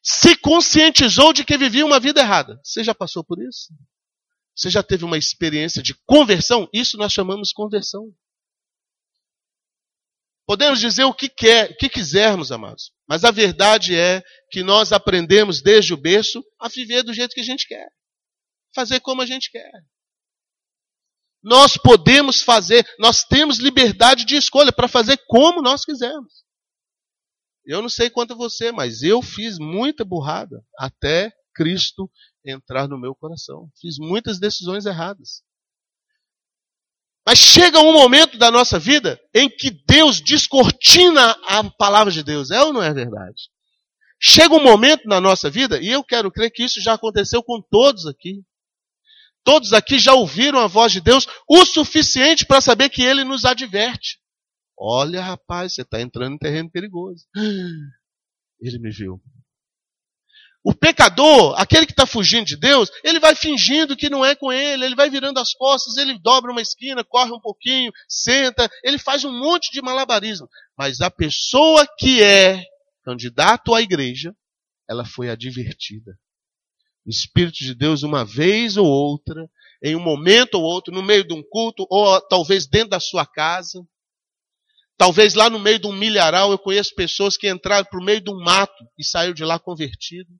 Se 0.00 0.36
conscientizou 0.36 1.32
de 1.32 1.44
que 1.44 1.58
vivia 1.58 1.84
uma 1.84 1.98
vida 1.98 2.20
errada. 2.20 2.60
Você 2.62 2.84
já 2.84 2.94
passou 2.94 3.24
por 3.24 3.42
isso? 3.42 3.74
Você 4.54 4.70
já 4.70 4.84
teve 4.84 5.04
uma 5.04 5.18
experiência 5.18 5.82
de 5.82 5.96
conversão? 6.06 6.68
Isso 6.72 6.96
nós 6.96 7.12
chamamos 7.12 7.52
conversão. 7.52 8.14
Podemos 10.52 10.80
dizer 10.80 11.04
o 11.04 11.14
que, 11.14 11.30
quer, 11.30 11.70
o 11.70 11.76
que 11.78 11.88
quisermos, 11.88 12.52
amados, 12.52 12.92
mas 13.08 13.24
a 13.24 13.30
verdade 13.30 13.96
é 13.96 14.22
que 14.50 14.62
nós 14.62 14.92
aprendemos 14.92 15.62
desde 15.62 15.94
o 15.94 15.96
berço 15.96 16.44
a 16.60 16.68
viver 16.68 17.02
do 17.02 17.14
jeito 17.14 17.32
que 17.32 17.40
a 17.40 17.42
gente 17.42 17.66
quer, 17.66 17.88
fazer 18.74 19.00
como 19.00 19.22
a 19.22 19.24
gente 19.24 19.50
quer. 19.50 19.72
Nós 21.42 21.78
podemos 21.78 22.42
fazer, 22.42 22.86
nós 22.98 23.24
temos 23.24 23.56
liberdade 23.56 24.26
de 24.26 24.36
escolha 24.36 24.70
para 24.70 24.88
fazer 24.88 25.16
como 25.26 25.62
nós 25.62 25.86
quisermos. 25.86 26.44
Eu 27.64 27.80
não 27.80 27.88
sei 27.88 28.10
quanto 28.10 28.36
você, 28.36 28.70
mas 28.70 29.02
eu 29.02 29.22
fiz 29.22 29.56
muita 29.58 30.04
burrada 30.04 30.62
até 30.78 31.32
Cristo 31.54 32.10
entrar 32.44 32.86
no 32.86 33.00
meu 33.00 33.14
coração. 33.14 33.70
Fiz 33.80 33.96
muitas 33.98 34.38
decisões 34.38 34.84
erradas. 34.84 35.42
Mas 37.26 37.38
chega 37.38 37.78
um 37.80 37.92
momento 37.92 38.36
da 38.36 38.50
nossa 38.50 38.78
vida 38.78 39.20
em 39.32 39.48
que 39.48 39.70
Deus 39.86 40.20
descortina 40.20 41.36
a 41.46 41.62
palavra 41.70 42.12
de 42.12 42.22
Deus. 42.22 42.50
É 42.50 42.60
ou 42.62 42.72
não 42.72 42.82
é 42.82 42.92
verdade? 42.92 43.48
Chega 44.20 44.54
um 44.54 44.62
momento 44.62 45.08
na 45.08 45.20
nossa 45.20 45.50
vida, 45.50 45.80
e 45.80 45.88
eu 45.88 46.04
quero 46.04 46.30
crer 46.30 46.50
que 46.50 46.62
isso 46.62 46.80
já 46.80 46.94
aconteceu 46.94 47.42
com 47.42 47.60
todos 47.60 48.06
aqui. 48.06 48.42
Todos 49.44 49.72
aqui 49.72 49.98
já 49.98 50.14
ouviram 50.14 50.60
a 50.60 50.68
voz 50.68 50.92
de 50.92 51.00
Deus 51.00 51.26
o 51.48 51.64
suficiente 51.64 52.46
para 52.46 52.60
saber 52.60 52.88
que 52.88 53.02
Ele 53.02 53.24
nos 53.24 53.44
adverte. 53.44 54.20
Olha, 54.78 55.20
rapaz, 55.20 55.74
você 55.74 55.82
está 55.82 56.00
entrando 56.00 56.34
em 56.34 56.38
terreno 56.38 56.70
perigoso. 56.70 57.24
Ele 58.60 58.78
me 58.78 58.90
viu. 58.90 59.20
O 60.64 60.72
pecador, 60.72 61.60
aquele 61.60 61.86
que 61.86 61.92
está 61.92 62.06
fugindo 62.06 62.46
de 62.46 62.56
Deus, 62.56 62.88
ele 63.02 63.18
vai 63.18 63.34
fingindo 63.34 63.96
que 63.96 64.08
não 64.08 64.24
é 64.24 64.36
com 64.36 64.52
ele, 64.52 64.84
ele 64.84 64.94
vai 64.94 65.10
virando 65.10 65.40
as 65.40 65.52
costas, 65.52 65.96
ele 65.96 66.16
dobra 66.20 66.52
uma 66.52 66.62
esquina, 66.62 67.02
corre 67.02 67.32
um 67.32 67.40
pouquinho, 67.40 67.90
senta, 68.08 68.70
ele 68.84 68.96
faz 68.96 69.24
um 69.24 69.32
monte 69.32 69.72
de 69.72 69.82
malabarismo. 69.82 70.48
Mas 70.78 71.00
a 71.00 71.10
pessoa 71.10 71.84
que 71.98 72.22
é 72.22 72.62
candidato 73.04 73.74
à 73.74 73.82
igreja, 73.82 74.32
ela 74.88 75.04
foi 75.04 75.30
advertida. 75.30 76.16
O 77.04 77.10
Espírito 77.10 77.58
de 77.58 77.74
Deus, 77.74 78.04
uma 78.04 78.24
vez 78.24 78.76
ou 78.76 78.86
outra, 78.86 79.50
em 79.82 79.96
um 79.96 80.00
momento 80.00 80.54
ou 80.54 80.62
outro, 80.62 80.94
no 80.94 81.02
meio 81.02 81.26
de 81.26 81.34
um 81.34 81.42
culto, 81.42 81.84
ou 81.90 82.20
talvez 82.20 82.68
dentro 82.68 82.90
da 82.90 83.00
sua 83.00 83.26
casa, 83.26 83.84
talvez 84.96 85.34
lá 85.34 85.50
no 85.50 85.58
meio 85.58 85.80
de 85.80 85.88
um 85.88 85.92
milharal, 85.92 86.52
eu 86.52 86.58
conheço 86.58 86.94
pessoas 86.94 87.36
que 87.36 87.50
entraram 87.50 87.84
para 87.84 87.98
o 87.98 88.04
meio 88.04 88.20
de 88.20 88.30
um 88.30 88.38
mato 88.40 88.84
e 88.96 89.04
saíram 89.04 89.34
de 89.34 89.44
lá 89.44 89.58
convertido. 89.58 90.30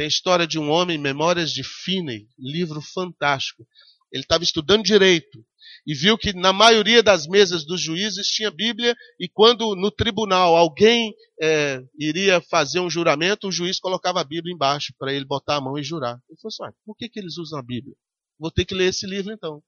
Tem 0.00 0.06
a 0.06 0.08
história 0.08 0.46
de 0.46 0.58
um 0.58 0.70
homem, 0.70 0.96
Memórias 0.96 1.52
de 1.52 1.62
Finney, 1.62 2.26
livro 2.38 2.80
fantástico. 2.80 3.66
Ele 4.10 4.22
estava 4.22 4.42
estudando 4.42 4.82
direito 4.82 5.44
e 5.86 5.94
viu 5.94 6.16
que 6.16 6.32
na 6.32 6.54
maioria 6.54 7.02
das 7.02 7.26
mesas 7.26 7.66
dos 7.66 7.82
juízes 7.82 8.26
tinha 8.28 8.50
Bíblia 8.50 8.96
e 9.20 9.28
quando 9.28 9.76
no 9.76 9.90
tribunal 9.90 10.56
alguém 10.56 11.14
é, 11.38 11.82
iria 11.98 12.40
fazer 12.40 12.80
um 12.80 12.88
juramento, 12.88 13.48
o 13.48 13.52
juiz 13.52 13.78
colocava 13.78 14.22
a 14.22 14.24
Bíblia 14.24 14.54
embaixo 14.54 14.94
para 14.98 15.12
ele 15.12 15.26
botar 15.26 15.56
a 15.56 15.60
mão 15.60 15.78
e 15.78 15.82
jurar. 15.82 16.18
Ele 16.30 16.38
falou 16.40 16.68
assim, 16.70 16.78
por 16.86 16.96
que, 16.96 17.06
que 17.06 17.18
eles 17.18 17.36
usam 17.36 17.58
a 17.58 17.62
Bíblia? 17.62 17.94
Vou 18.38 18.50
ter 18.50 18.64
que 18.64 18.74
ler 18.74 18.86
esse 18.86 19.06
livro 19.06 19.34
então. 19.34 19.62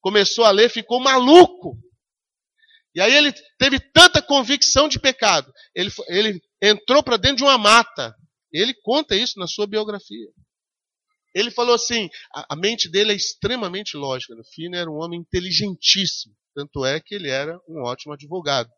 Começou 0.00 0.46
a 0.46 0.50
ler, 0.50 0.70
ficou 0.70 0.98
maluco. 0.98 1.78
E 2.94 3.02
aí 3.02 3.14
ele 3.14 3.34
teve 3.58 3.78
tanta 3.92 4.22
convicção 4.22 4.88
de 4.88 4.98
pecado. 4.98 5.52
Ele, 5.74 5.90
ele 6.08 6.40
entrou 6.62 7.02
para 7.02 7.18
dentro 7.18 7.36
de 7.36 7.42
uma 7.42 7.58
mata. 7.58 8.16
Ele 8.56 8.74
conta 8.74 9.14
isso 9.14 9.38
na 9.38 9.46
sua 9.46 9.66
biografia. 9.66 10.28
Ele 11.34 11.50
falou 11.50 11.74
assim: 11.74 12.08
a, 12.34 12.54
a 12.54 12.56
mente 12.56 12.88
dele 12.88 13.12
é 13.12 13.16
extremamente 13.16 13.96
lógica. 13.96 14.34
No 14.34 14.44
fim, 14.44 14.74
era 14.74 14.90
um 14.90 14.96
homem 14.96 15.20
inteligentíssimo. 15.20 16.34
Tanto 16.54 16.84
é 16.84 16.98
que 16.98 17.14
ele 17.14 17.28
era 17.28 17.60
um 17.68 17.82
ótimo 17.82 18.14
advogado. 18.14 18.70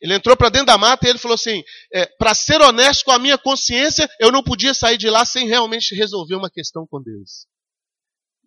Ele 0.00 0.14
entrou 0.14 0.36
para 0.36 0.48
dentro 0.48 0.66
da 0.66 0.78
mata 0.78 1.06
e 1.06 1.10
ele 1.10 1.18
falou 1.18 1.34
assim: 1.34 1.62
é, 1.92 2.06
para 2.06 2.34
ser 2.34 2.60
honesto 2.60 3.04
com 3.04 3.10
a 3.10 3.18
minha 3.18 3.36
consciência, 3.36 4.08
eu 4.20 4.30
não 4.30 4.42
podia 4.42 4.72
sair 4.74 4.96
de 4.96 5.10
lá 5.10 5.24
sem 5.24 5.48
realmente 5.48 5.94
resolver 5.94 6.36
uma 6.36 6.50
questão 6.50 6.86
com 6.86 7.02
Deus. 7.02 7.46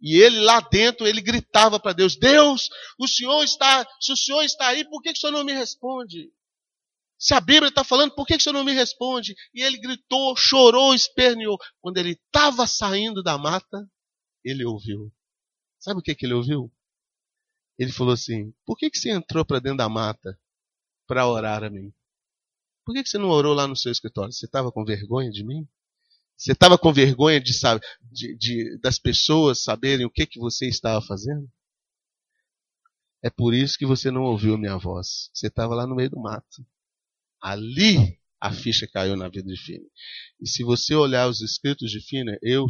E 0.02 0.22
ele 0.22 0.40
lá 0.40 0.60
dentro, 0.60 1.08
ele 1.08 1.22
gritava 1.22 1.80
para 1.80 1.94
Deus: 1.94 2.16
Deus, 2.16 2.70
o 2.98 3.08
Senhor 3.08 3.44
está, 3.44 3.86
se 4.00 4.14
o 4.14 4.18
Senhor 4.18 4.44
está 4.44 4.68
aí, 4.68 4.86
por 4.86 5.02
que, 5.02 5.12
que 5.12 5.18
o 5.18 5.22
Senhor 5.22 5.34
não 5.34 5.44
me 5.44 5.54
responde? 5.54 6.30
Se 7.18 7.34
a 7.34 7.42
Bíblia 7.42 7.70
está 7.70 7.84
falando, 7.84 8.14
por 8.14 8.28
que, 8.28 8.36
o 8.36 8.40
Senhor 8.40 8.54
não 8.54 8.64
me 8.64 8.74
responde? 8.74 9.36
E 9.54 9.64
ele 9.64 9.78
gritou, 9.78 10.36
chorou, 10.38 10.94
esperneou. 10.94 11.58
Quando 11.82 11.98
ele 11.98 12.12
estava 12.12 12.68
saindo 12.68 13.24
da 13.24 13.38
mata, 13.38 13.90
ele 14.44 14.64
ouviu. 14.64 15.12
Sabe 15.80 16.00
o 16.00 16.04
que, 16.04 16.14
que 16.14 16.26
ele 16.26 16.34
ouviu? 16.34 16.72
Ele 17.78 17.92
falou 17.92 18.14
assim: 18.14 18.54
Por 18.66 18.78
que, 18.78 18.90
que 18.90 18.98
você 18.98 19.10
entrou 19.10 19.46
para 19.46 19.60
dentro 19.60 19.78
da 19.78 19.90
mata 19.90 20.40
para 21.08 21.28
orar 21.28 21.64
a 21.64 21.70
mim? 21.70 21.94
Por 22.86 22.94
que, 22.94 23.04
que 23.04 23.10
você 23.10 23.18
não 23.18 23.30
orou 23.30 23.54
lá 23.54 23.68
no 23.68 23.76
seu 23.76 23.92
escritório? 23.92 24.32
Você 24.32 24.46
estava 24.46 24.72
com 24.72 24.86
vergonha 24.86 25.30
de 25.30 25.44
mim? 25.44 25.68
Você 26.38 26.52
estava 26.52 26.78
com 26.78 26.94
vergonha 26.94 27.42
de, 27.42 27.52
de, 28.12 28.38
de, 28.38 28.78
das 28.80 29.00
pessoas 29.00 29.64
saberem 29.64 30.06
o 30.06 30.12
que, 30.12 30.26
que 30.26 30.40
você 30.40 30.68
estava 30.68 31.02
fazendo? 31.02 31.52
É 33.24 33.30
por 33.30 33.54
isso 33.54 33.78
que 33.78 33.86
você 33.86 34.12
não 34.12 34.22
ouviu 34.22 34.58
minha 34.58 34.78
voz. 34.78 35.30
Você 35.34 35.48
estava 35.48 35.74
lá 35.74 35.88
no 35.88 35.96
meio 35.96 36.12
do 36.12 36.20
mato. 36.20 36.66
Ali 37.42 38.18
a 38.40 38.52
ficha 38.52 38.88
caiu 38.88 39.16
na 39.16 39.30
vida 39.30 39.52
de 39.52 39.60
Fine. 39.60 39.86
E 40.42 40.48
se 40.48 40.64
você 40.64 40.94
olhar 40.96 41.28
os 41.28 41.42
escritos 41.42 41.92
de 41.92 42.00
Fine, 42.02 42.38
eu 42.42 42.66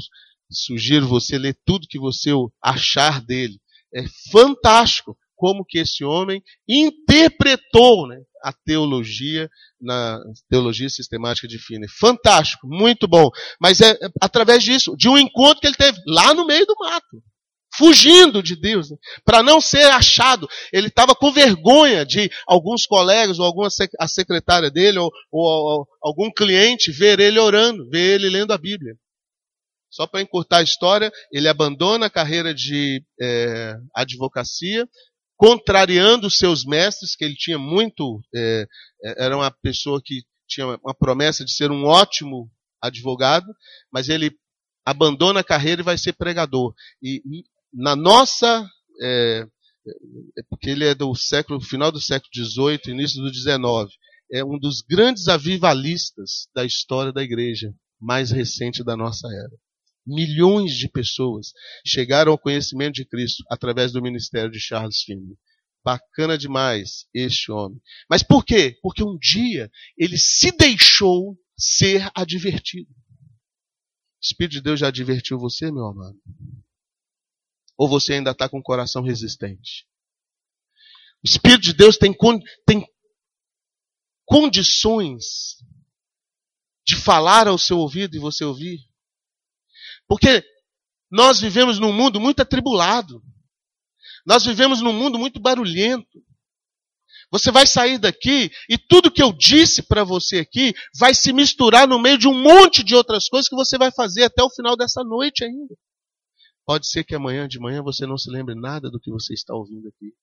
sugiro 0.49 1.07
você 1.07 1.37
ler 1.37 1.57
tudo 1.65 1.87
que 1.87 1.99
você 1.99 2.31
achar 2.61 3.21
dele. 3.21 3.59
É 3.93 4.03
fantástico 4.31 5.17
como 5.35 5.65
que 5.65 5.77
esse 5.77 6.03
homem 6.03 6.41
interpretou 6.67 8.07
né, 8.07 8.19
a 8.43 8.51
teologia 8.51 9.49
na 9.79 10.19
teologia 10.49 10.89
sistemática 10.89 11.47
de 11.47 11.59
Fine. 11.59 11.87
Fantástico, 11.87 12.67
muito 12.67 13.07
bom. 13.07 13.29
Mas 13.61 13.81
é, 13.81 13.91
é 13.91 14.09
através 14.21 14.63
disso, 14.63 14.95
de 14.97 15.07
um 15.07 15.17
encontro 15.17 15.59
que 15.61 15.67
ele 15.67 15.75
teve 15.75 15.99
lá 16.07 16.33
no 16.33 16.45
meio 16.45 16.65
do 16.65 16.75
mato 16.79 17.21
fugindo 17.77 18.41
de 18.41 18.55
Deus, 18.55 18.89
né? 18.89 18.97
para 19.23 19.43
não 19.43 19.61
ser 19.61 19.85
achado. 19.91 20.47
Ele 20.73 20.87
estava 20.87 21.13
com 21.13 21.31
vergonha 21.31 22.05
de 22.05 22.29
alguns 22.47 22.85
colegas 22.85 23.39
ou 23.39 23.45
alguma 23.45 23.69
a 23.99 24.07
secretária 24.07 24.71
dele 24.71 24.97
ou, 24.97 25.11
ou, 25.31 25.43
ou, 25.43 25.87
algum 26.01 26.31
cliente 26.31 26.91
ver 26.91 27.19
ele 27.19 27.39
orando, 27.39 27.87
ver 27.89 28.15
ele 28.15 28.29
lendo 28.29 28.51
a 28.51 28.57
Bíblia. 28.57 28.95
Só 29.89 30.05
para 30.05 30.21
encurtar 30.21 30.57
a 30.57 30.63
história, 30.63 31.11
ele 31.31 31.47
abandona 31.47 32.07
a 32.07 32.09
carreira 32.09 32.53
de 32.53 33.03
é, 33.19 33.75
advocacia, 33.95 34.87
contrariando 35.35 36.29
seus 36.29 36.65
mestres, 36.65 37.15
que 37.15 37.23
ele 37.23 37.35
tinha 37.35 37.57
muito, 37.57 38.19
é, 38.35 38.65
é 39.03 39.25
era 39.25 39.37
uma 39.37 39.51
pessoa 39.51 40.01
que 40.03 40.23
tinha 40.47 40.67
uma 40.83 40.93
promessa 40.93 41.45
de 41.45 41.53
ser 41.53 41.71
um 41.71 41.85
ótimo 41.85 42.49
advogado, 42.81 43.47
mas 43.91 44.09
ele 44.09 44.31
abandona 44.85 45.41
a 45.41 45.43
carreira 45.43 45.81
e 45.81 45.85
vai 45.85 45.97
ser 45.97 46.13
pregador. 46.13 46.73
E 47.01 47.21
na 47.73 47.95
nossa. 47.95 48.67
É, 49.01 49.45
é, 50.37 50.43
porque 50.49 50.69
ele 50.69 50.85
é 50.85 50.93
do 50.93 51.13
século, 51.15 51.61
final 51.61 51.91
do 51.91 52.01
século 52.01 52.29
XVIII, 52.33 52.93
início 52.93 53.21
do 53.21 53.33
XIX. 53.33 53.57
É 54.31 54.43
um 54.43 54.59
dos 54.59 54.81
grandes 54.81 55.27
avivalistas 55.27 56.47
da 56.53 56.65
história 56.65 57.13
da 57.13 57.23
igreja 57.23 57.73
mais 57.99 58.31
recente 58.31 58.83
da 58.83 58.97
nossa 58.97 59.27
era. 59.27 59.55
Milhões 60.05 60.73
de 60.73 60.89
pessoas 60.89 61.51
chegaram 61.85 62.31
ao 62.31 62.37
conhecimento 62.37 62.95
de 62.95 63.05
Cristo 63.05 63.43
através 63.49 63.91
do 63.91 64.01
ministério 64.01 64.51
de 64.51 64.59
Charles 64.59 65.01
Finney. 65.03 65.35
Bacana 65.83 66.37
demais 66.37 67.05
este 67.13 67.51
homem. 67.51 67.79
Mas 68.09 68.23
por 68.23 68.43
quê? 68.43 68.77
Porque 68.81 69.03
um 69.03 69.17
dia 69.17 69.69
ele 69.97 70.17
se 70.17 70.51
deixou 70.51 71.37
ser 71.57 72.09
advertido. 72.13 72.89
O 72.89 74.21
Espírito 74.21 74.53
de 74.53 74.61
Deus 74.61 74.79
já 74.79 74.87
advertiu 74.87 75.39
você, 75.39 75.71
meu 75.71 75.85
amado? 75.85 76.17
Ou 77.77 77.87
você 77.87 78.13
ainda 78.13 78.31
está 78.31 78.49
com 78.49 78.59
o 78.59 78.63
coração 78.63 79.03
resistente? 79.03 79.85
O 81.23 81.27
Espírito 81.27 81.61
de 81.61 81.73
Deus 81.73 81.97
tem, 81.97 82.15
tem 82.65 82.87
condições 84.25 85.57
de 86.85 86.95
falar 86.95 87.47
ao 87.47 87.57
seu 87.57 87.77
ouvido 87.79 88.15
e 88.15 88.19
você 88.19 88.43
ouvir. 88.43 88.79
Porque 90.07 90.43
nós 91.11 91.39
vivemos 91.39 91.79
num 91.79 91.93
mundo 91.93 92.19
muito 92.19 92.41
atribulado. 92.41 93.21
Nós 94.25 94.45
vivemos 94.45 94.81
num 94.81 94.93
mundo 94.93 95.19
muito 95.19 95.39
barulhento. 95.39 96.23
Você 97.29 97.51
vai 97.51 97.67
sair 97.67 97.97
daqui 97.97 98.49
e 98.69 98.77
tudo 98.77 99.11
que 99.11 99.21
eu 99.21 99.33
disse 99.33 99.83
para 99.83 100.03
você 100.03 100.39
aqui 100.39 100.73
vai 100.97 101.13
se 101.13 101.33
misturar 101.33 101.87
no 101.87 101.99
meio 101.99 102.17
de 102.17 102.27
um 102.27 102.41
monte 102.41 102.83
de 102.83 102.95
outras 102.95 103.27
coisas 103.27 103.49
que 103.49 103.55
você 103.55 103.77
vai 103.77 103.91
fazer 103.91 104.23
até 104.23 104.41
o 104.41 104.49
final 104.49 104.77
dessa 104.77 105.03
noite 105.03 105.43
ainda. 105.43 105.75
Pode 106.67 106.85
ser 106.85 107.05
que 107.05 107.15
amanhã 107.15 107.47
de 107.47 107.59
manhã 107.59 107.81
você 107.81 108.05
não 108.05 108.17
se 108.17 108.29
lembre 108.29 108.53
nada 108.53 108.91
do 108.91 108.99
que 108.99 109.09
você 109.09 109.33
está 109.33 109.55
ouvindo 109.55 109.87
aqui. 109.87 110.13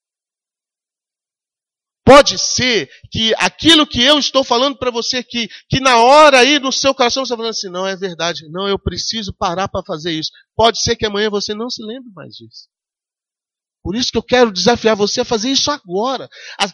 Pode 2.05 2.39
ser 2.39 2.91
que 3.11 3.35
aquilo 3.37 3.87
que 3.87 4.03
eu 4.03 4.19
estou 4.19 4.45
falando 4.45 4.77
para 4.77 4.91
você 4.91 5.17
aqui, 5.17 5.49
que 5.71 5.81
na 5.81 5.97
hora 5.97 6.41
aí 6.41 6.59
no 6.59 6.71
seu 6.71 6.95
coração 6.95 7.25
você 7.25 7.33
está 7.33 7.37
falando 7.37 7.51
assim, 7.51 7.71
não 7.71 7.87
é 7.87 7.97
verdade, 7.97 8.47
não, 8.51 8.69
eu 8.69 8.79
preciso 8.79 9.33
parar 9.33 9.69
para 9.69 9.83
fazer 9.87 10.13
isso. 10.13 10.31
Pode 10.55 10.83
ser 10.83 10.97
que 10.97 11.07
amanhã 11.07 11.31
você 11.31 11.55
não 11.55 11.71
se 11.71 11.83
lembre 11.83 12.13
mais 12.13 12.35
disso. 12.35 12.69
Por 13.85 13.95
isso 13.95 14.11
que 14.11 14.17
eu 14.17 14.23
quero 14.23 14.51
desafiar 14.51 14.97
você 14.97 15.21
a 15.21 15.27
fazer 15.27 15.51
isso 15.51 15.71
agora. 15.71 16.27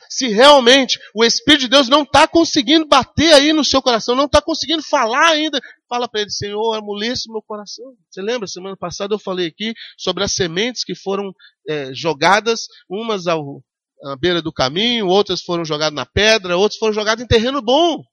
Se 0.09 0.29
realmente 0.29 0.97
o 1.13 1.25
Espírito 1.25 1.63
de 1.63 1.69
Deus 1.69 1.89
não 1.89 2.03
está 2.03 2.29
conseguindo 2.29 2.87
bater 2.87 3.35
aí 3.35 3.53
no 3.53 3.65
seu 3.65 3.83
coração, 3.83 4.15
não 4.15 4.27
está 4.27 4.41
conseguindo 4.41 4.81
falar 4.81 5.31
ainda, 5.31 5.61
fala 5.89 6.09
para 6.09 6.21
ele, 6.21 6.31
Senhor, 6.31 6.73
amolece 6.73 7.29
meu 7.29 7.43
coração. 7.43 7.97
Você 8.09 8.23
lembra, 8.23 8.47
semana 8.47 8.77
passada 8.77 9.13
eu 9.13 9.19
falei 9.19 9.49
aqui 9.49 9.75
sobre 9.99 10.23
as 10.23 10.33
sementes 10.33 10.85
que 10.85 10.95
foram 10.95 11.33
é, 11.69 11.93
jogadas, 11.93 12.69
umas 12.89 13.27
ao, 13.27 13.61
à 14.05 14.17
beira 14.17 14.41
do 14.41 14.53
caminho, 14.53 15.09
outras 15.09 15.43
foram 15.43 15.65
jogadas 15.65 15.97
na 15.97 16.07
pedra, 16.07 16.57
outras 16.57 16.79
foram 16.79 16.93
jogadas 16.93 17.25
em 17.25 17.27
terreno 17.27 17.61
bom. 17.61 18.05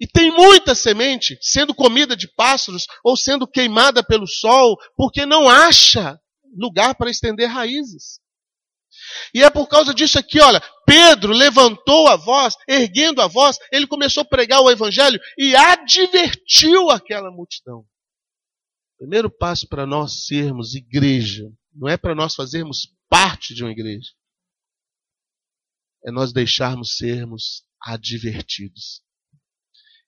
E 0.00 0.06
tem 0.08 0.32
muita 0.32 0.74
semente 0.74 1.38
sendo 1.40 1.72
comida 1.72 2.16
de 2.16 2.26
pássaros 2.34 2.86
ou 3.04 3.16
sendo 3.16 3.46
queimada 3.46 4.02
pelo 4.02 4.26
sol, 4.26 4.76
porque 4.96 5.24
não 5.24 5.48
acha 5.48 6.18
lugar 6.56 6.94
para 6.94 7.10
estender 7.10 7.48
raízes. 7.48 8.20
E 9.34 9.42
é 9.42 9.50
por 9.50 9.68
causa 9.68 9.92
disso 9.92 10.18
aqui, 10.18 10.40
olha, 10.40 10.62
Pedro 10.86 11.32
levantou 11.32 12.08
a 12.08 12.16
voz, 12.16 12.56
erguendo 12.66 13.20
a 13.20 13.26
voz, 13.26 13.58
ele 13.70 13.86
começou 13.86 14.22
a 14.22 14.26
pregar 14.26 14.60
o 14.60 14.70
evangelho 14.70 15.20
e 15.36 15.54
advertiu 15.54 16.90
aquela 16.90 17.30
multidão. 17.30 17.86
Primeiro 18.98 19.30
passo 19.30 19.68
para 19.68 19.86
nós 19.86 20.26
sermos 20.26 20.74
igreja, 20.74 21.44
não 21.74 21.88
é 21.88 21.96
para 21.96 22.14
nós 22.14 22.34
fazermos 22.34 22.94
parte 23.08 23.54
de 23.54 23.62
uma 23.62 23.70
igreja. 23.70 24.10
É 26.04 26.10
nós 26.10 26.32
deixarmos 26.32 26.96
sermos 26.96 27.64
advertidos. 27.82 29.02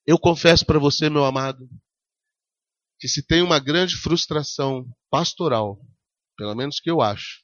Eu 0.07 0.17
confesso 0.17 0.65
para 0.65 0.79
você, 0.79 1.09
meu 1.09 1.23
amado, 1.23 1.69
que 2.99 3.07
se 3.07 3.21
tem 3.21 3.43
uma 3.43 3.59
grande 3.59 3.95
frustração 3.95 4.85
pastoral 5.09 5.79
pelo 6.39 6.55
menos 6.55 6.79
que 6.79 6.89
eu 6.89 7.01
acho, 7.01 7.43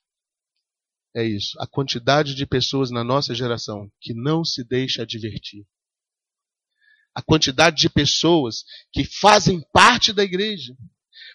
é 1.14 1.22
isso. 1.22 1.58
A 1.62 1.68
quantidade 1.68 2.34
de 2.34 2.46
pessoas 2.46 2.90
na 2.92 3.04
nossa 3.04 3.36
geração 3.36 3.92
que 4.00 4.14
não 4.14 4.46
se 4.46 4.64
deixa 4.64 5.02
advertir. 5.02 5.66
a 7.14 7.22
quantidade 7.22 7.78
de 7.78 7.90
pessoas 7.90 8.64
que 8.92 9.04
fazem 9.06 9.62
parte 9.72 10.12
da 10.14 10.24
igreja, 10.24 10.76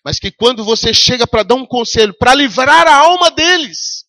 mas 0.05 0.19
que 0.19 0.31
quando 0.31 0.65
você 0.65 0.93
chega 0.93 1.27
para 1.27 1.43
dar 1.43 1.55
um 1.55 1.67
conselho, 1.67 2.15
para 2.17 2.35
livrar 2.35 2.87
a 2.87 2.97
alma 2.99 3.31
deles, 3.31 4.07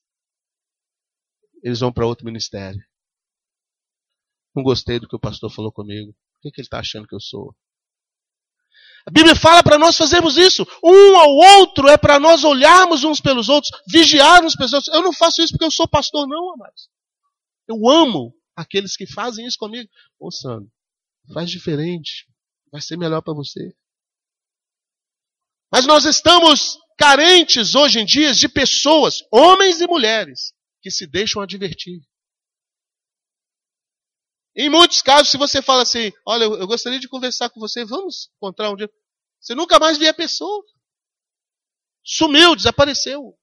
eles 1.64 1.80
vão 1.80 1.92
para 1.92 2.06
outro 2.06 2.26
ministério. 2.26 2.82
Não 4.56 4.64
gostei 4.64 5.00
do 5.00 5.08
que 5.08 5.16
o 5.16 5.20
pastor 5.20 5.50
falou 5.50 5.72
comigo. 5.72 6.12
O 6.12 6.42
que, 6.42 6.52
que 6.52 6.62
ele 6.62 6.66
está 6.66 6.80
achando 6.80 7.08
que 7.08 7.16
eu 7.16 7.22
sou? 7.22 7.56
A 9.06 9.12
Bíblia 9.12 9.36
fala 9.36 9.64
para 9.64 9.78
nós 9.78 9.98
fazermos 9.98 10.38
isso. 10.38 10.66
Um 10.84 11.18
ao 11.18 11.30
outro 11.30 11.88
é 11.88 11.98
para 11.98 12.20
nós 12.20 12.44
olharmos 12.44 13.04
uns 13.04 13.20
pelos 13.20 13.50
outros, 13.50 13.72
vigiarmos 13.88 14.56
pelos 14.56 14.74
outros. 14.74 14.94
Eu 14.94 15.02
não 15.02 15.12
faço 15.12 15.42
isso 15.42 15.54
porque 15.54 15.66
eu 15.66 15.72
sou 15.72 15.88
pastor, 15.88 16.28
não, 16.28 16.54
amados. 16.54 16.90
Eu 17.68 17.90
amo 17.90 18.34
aqueles 18.56 18.96
que 18.96 19.08
fazem 19.08 19.46
isso 19.46 19.58
comigo. 19.58 19.90
Ô, 20.20 20.32
Sandro, 20.32 20.72
faz 21.34 21.50
diferente. 21.50 22.28
Vai 22.72 22.82
ser 22.82 22.98
melhor 22.98 23.22
para 23.22 23.34
você. 23.34 23.74
Mas 25.72 25.86
nós 25.86 26.06
estamos 26.06 26.78
carentes 26.98 27.76
hoje 27.76 28.00
em 28.00 28.06
dia 28.06 28.34
de 28.34 28.48
pessoas, 28.48 29.24
homens 29.32 29.82
e 29.82 29.88
mulheres, 29.88 30.54
que 30.82 30.92
se 30.92 31.08
deixam 31.08 31.42
advertir. 31.42 32.02
Em 34.56 34.70
muitos 34.70 35.02
casos, 35.02 35.30
se 35.30 35.38
você 35.38 35.62
fala 35.62 35.84
assim, 35.84 36.12
olha, 36.26 36.44
eu 36.44 36.68
gostaria 36.68 37.00
de 37.00 37.08
conversar 37.08 37.50
com 37.50 37.60
você, 37.60 37.86
vamos 37.86 38.30
encontrar 38.36 38.70
um 38.70 38.76
dia. 38.76 38.90
Você 39.40 39.56
nunca 39.56 39.80
mais 39.80 39.98
vê 39.98 40.10
a 40.10 40.14
pessoa. 40.14 40.64
Sumiu, 42.04 42.56
desapareceu. 42.56 43.38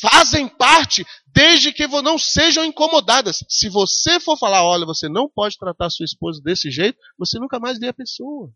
Fazem 0.00 0.48
parte 0.48 1.04
desde 1.26 1.72
que 1.72 1.86
não 1.86 2.18
sejam 2.18 2.64
incomodadas. 2.64 3.44
Se 3.48 3.68
você 3.68 4.18
for 4.18 4.38
falar, 4.38 4.64
olha, 4.64 4.86
você 4.86 5.08
não 5.08 5.28
pode 5.28 5.58
tratar 5.58 5.90
sua 5.90 6.04
esposa 6.04 6.40
desse 6.42 6.70
jeito, 6.70 6.98
você 7.18 7.38
nunca 7.38 7.58
mais 7.58 7.78
vê 7.78 7.88
a 7.88 7.94
pessoa. 7.94 8.52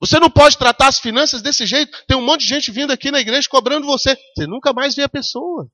Você 0.00 0.20
não 0.20 0.30
pode 0.30 0.56
tratar 0.56 0.88
as 0.88 1.00
finanças 1.00 1.42
desse 1.42 1.66
jeito. 1.66 2.04
Tem 2.06 2.16
um 2.16 2.24
monte 2.24 2.42
de 2.42 2.48
gente 2.48 2.70
vindo 2.70 2.92
aqui 2.92 3.10
na 3.10 3.20
igreja 3.20 3.48
cobrando 3.48 3.86
você. 3.86 4.16
Você 4.34 4.46
nunca 4.46 4.72
mais 4.72 4.94
vê 4.94 5.02
a 5.02 5.08
pessoa. 5.08 5.68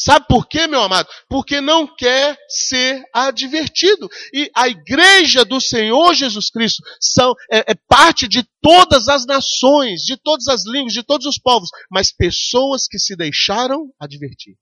Sabe 0.00 0.26
por 0.28 0.46
quê, 0.46 0.68
meu 0.68 0.80
amado? 0.80 1.08
Porque 1.28 1.60
não 1.60 1.84
quer 1.84 2.38
ser 2.48 3.02
advertido. 3.12 4.08
E 4.32 4.48
a 4.54 4.68
igreja 4.68 5.44
do 5.44 5.60
Senhor 5.60 6.14
Jesus 6.14 6.50
Cristo 6.50 6.84
são, 7.00 7.34
é, 7.50 7.72
é, 7.72 7.74
parte 7.74 8.28
de 8.28 8.44
todas 8.62 9.08
as 9.08 9.26
nações, 9.26 10.02
de 10.02 10.16
todas 10.16 10.46
as 10.46 10.64
línguas, 10.64 10.92
de 10.92 11.02
todos 11.02 11.26
os 11.26 11.36
povos, 11.36 11.68
mas 11.90 12.12
pessoas 12.12 12.86
que 12.86 12.96
se 12.96 13.16
deixaram 13.16 13.92
advertir. 13.98 14.54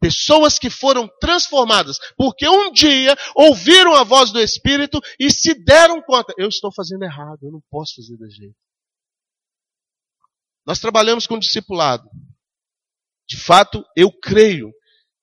Pessoas 0.00 0.58
que 0.58 0.70
foram 0.70 1.06
transformadas, 1.20 1.98
porque 2.16 2.48
um 2.48 2.72
dia 2.72 3.14
ouviram 3.34 3.94
a 3.94 4.04
voz 4.04 4.32
do 4.32 4.40
Espírito 4.40 5.02
e 5.20 5.30
se 5.30 5.52
deram 5.52 6.00
conta: 6.00 6.32
eu 6.38 6.48
estou 6.48 6.72
fazendo 6.72 7.02
errado, 7.02 7.40
eu 7.42 7.52
não 7.52 7.60
posso 7.70 7.96
fazer 7.96 8.16
desse 8.16 8.36
jeito. 8.36 8.56
Nós 10.64 10.78
trabalhamos 10.78 11.26
com 11.26 11.38
discipulado. 11.38 12.08
De 13.28 13.36
fato, 13.36 13.84
eu 13.96 14.12
creio 14.12 14.72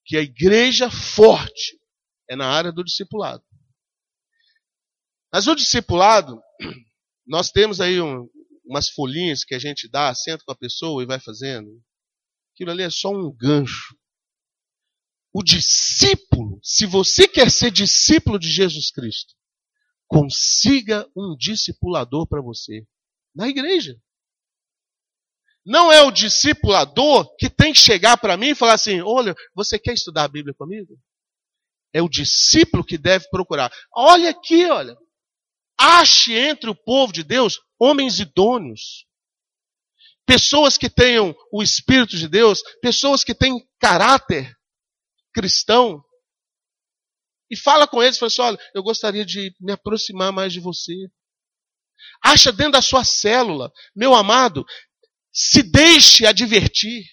que 0.05 0.17
a 0.17 0.21
igreja 0.21 0.89
forte 0.89 1.79
é 2.29 2.35
na 2.35 2.47
área 2.47 2.71
do 2.71 2.83
discipulado. 2.83 3.43
Mas 5.31 5.47
o 5.47 5.55
discipulado, 5.55 6.41
nós 7.25 7.49
temos 7.49 7.79
aí 7.79 7.99
um, 8.01 8.29
umas 8.65 8.89
folhinhas 8.89 9.43
que 9.43 9.55
a 9.55 9.59
gente 9.59 9.89
dá, 9.89 10.13
senta 10.13 10.43
com 10.45 10.51
a 10.51 10.57
pessoa 10.57 11.01
e 11.01 11.05
vai 11.05 11.19
fazendo. 11.19 11.81
Aquilo 12.53 12.71
ali 12.71 12.83
é 12.83 12.89
só 12.89 13.09
um 13.09 13.31
gancho. 13.31 13.95
O 15.33 15.41
discípulo, 15.41 16.59
se 16.61 16.85
você 16.85 17.27
quer 17.27 17.49
ser 17.49 17.71
discípulo 17.71 18.37
de 18.37 18.51
Jesus 18.51 18.91
Cristo, 18.91 19.33
consiga 20.07 21.09
um 21.15 21.35
discipulador 21.35 22.27
para 22.27 22.41
você 22.41 22.85
na 23.33 23.47
igreja. 23.47 23.99
Não 25.65 25.91
é 25.91 26.01
o 26.01 26.11
discipulador 26.11 27.33
que 27.37 27.49
tem 27.49 27.71
que 27.71 27.79
chegar 27.79 28.17
para 28.17 28.35
mim 28.35 28.49
e 28.49 28.55
falar 28.55 28.73
assim: 28.73 29.01
olha, 29.01 29.35
você 29.55 29.79
quer 29.79 29.93
estudar 29.93 30.23
a 30.23 30.27
Bíblia 30.27 30.53
comigo? 30.53 30.97
É 31.93 32.01
o 32.01 32.09
discípulo 32.09 32.83
que 32.83 32.97
deve 32.97 33.29
procurar. 33.29 33.71
Olha 33.95 34.31
aqui, 34.31 34.65
olha. 34.65 34.97
Ache 35.79 36.33
entre 36.33 36.69
o 36.69 36.75
povo 36.75 37.13
de 37.13 37.23
Deus 37.23 37.59
homens 37.79 38.19
idôneos. 38.19 39.05
Pessoas 40.25 40.77
que 40.77 40.89
tenham 40.89 41.35
o 41.51 41.61
Espírito 41.61 42.17
de 42.17 42.27
Deus, 42.27 42.61
pessoas 42.81 43.23
que 43.23 43.35
têm 43.35 43.65
caráter 43.79 44.55
cristão. 45.33 46.01
E 47.49 47.57
fala 47.57 47.87
com 47.87 48.01
eles, 48.01 48.17
fala 48.17 48.27
assim, 48.27 48.41
olha, 48.41 48.57
eu 48.73 48.81
gostaria 48.81 49.25
de 49.25 49.53
me 49.59 49.73
aproximar 49.73 50.31
mais 50.31 50.53
de 50.53 50.59
você. 50.59 50.93
Acha 52.23 52.51
dentro 52.51 52.73
da 52.73 52.81
sua 52.81 53.03
célula, 53.03 53.71
meu 53.95 54.15
amado, 54.15 54.65
se 55.33 55.63
deixe 55.63 56.25
advertir. 56.25 57.03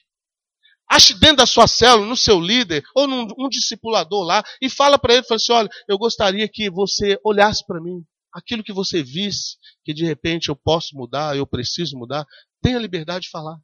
Ache 0.88 1.14
dentro 1.14 1.37
da 1.37 1.46
sua 1.46 1.66
célula, 1.66 2.06
no 2.06 2.16
seu 2.16 2.40
líder, 2.40 2.83
ou 2.94 3.06
num 3.06 3.28
um 3.38 3.48
discipulador 3.48 4.24
lá, 4.24 4.42
e 4.61 4.68
fala 4.68 4.98
para 4.98 5.14
ele, 5.14 5.22
fala 5.22 5.37
assim, 5.37 5.52
olha, 5.52 5.68
eu 5.88 5.96
gostaria 5.96 6.48
que 6.48 6.68
você 6.68 7.16
olhasse 7.24 7.64
para 7.64 7.80
mim, 7.80 8.04
aquilo 8.33 8.64
que 8.64 8.72
você 8.72 9.02
visse, 9.02 9.56
que 9.85 9.94
de 9.94 10.04
repente 10.04 10.48
eu 10.48 10.56
posso 10.56 10.96
mudar, 10.96 11.37
eu 11.37 11.46
preciso 11.46 11.96
mudar, 11.96 12.26
tenha 12.61 12.78
liberdade 12.78 13.26
de 13.26 13.30
falar. 13.30 13.56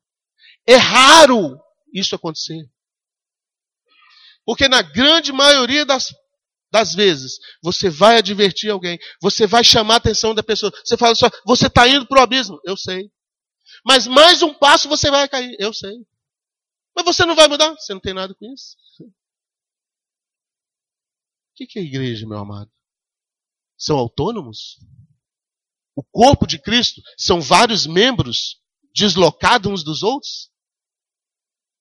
É 0.65 0.77
raro 0.77 1.59
isso 1.93 2.15
acontecer. 2.15 2.65
Porque 4.45 4.69
na 4.69 4.81
grande 4.81 5.33
maioria 5.33 5.85
das, 5.85 6.15
das 6.71 6.95
vezes, 6.95 7.39
você 7.61 7.91
vai 7.91 8.19
advertir 8.19 8.71
alguém, 8.71 8.99
você 9.21 9.49
vai 9.49 9.65
chamar 9.65 9.95
a 9.95 9.97
atenção 9.97 10.33
da 10.33 10.45
pessoa, 10.45 10.73
você 10.85 10.97
fala 10.97 11.13
assim, 11.13 11.27
você 11.45 11.67
está 11.67 11.89
indo 11.89 12.07
para 12.07 12.21
o 12.21 12.23
abismo. 12.23 12.61
Eu 12.65 12.77
sei. 12.77 13.11
Mas 13.85 14.07
mais 14.07 14.43
um 14.43 14.53
passo 14.55 14.89
você 14.89 15.11
vai 15.11 15.29
cair. 15.29 15.57
Eu 15.59 15.73
sei. 15.73 15.95
Mas 16.95 17.05
você 17.05 17.25
não 17.27 17.35
vai 17.35 17.49
mudar? 17.49 17.75
Você 17.75 17.93
não 17.93 18.01
tem 18.01 18.15
nada 18.15 18.35
com 18.35 18.53
isso? 18.53 18.77
O 19.01 19.13
que 21.55 21.79
é 21.79 21.83
igreja, 21.83 22.27
meu 22.27 22.39
amado? 22.39 22.71
São 23.79 23.99
autônomos? 23.99 24.79
O 25.95 26.03
corpo 26.03 26.47
de 26.47 26.59
Cristo 26.59 27.01
são 27.17 27.41
vários 27.41 27.87
membros 27.87 28.61
deslocados 28.95 29.71
uns 29.71 29.85
dos 29.85 30.03
outros? 30.03 30.51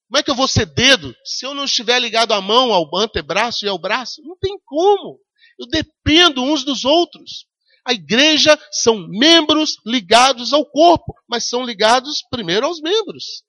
Como 0.08 0.20
é 0.20 0.24
que 0.24 0.30
eu 0.30 0.36
vou 0.36 0.48
ser 0.48 0.66
dedo 0.66 1.16
se 1.26 1.46
eu 1.46 1.54
não 1.54 1.66
estiver 1.66 2.00
ligado 2.00 2.34
à 2.34 2.40
mão, 2.40 2.72
ao 2.72 2.90
antebraço 2.96 3.66
e 3.66 3.70
ao 3.70 3.80
braço? 3.80 4.22
Não 4.22 4.38
tem 4.38 4.58
como. 4.66 5.20
Eu 5.60 5.68
dependo 5.68 6.44
uns 6.44 6.64
dos 6.64 6.86
outros. 6.86 7.48
A 7.86 7.94
igreja 7.94 8.60
são 8.72 9.08
membros 9.08 9.78
ligados 9.86 10.52
ao 10.54 10.66
corpo, 10.66 11.14
mas 11.30 11.48
são 11.48 11.64
ligados 11.64 12.24
primeiro 12.32 12.66
aos 12.66 12.82
membros. 12.82 13.44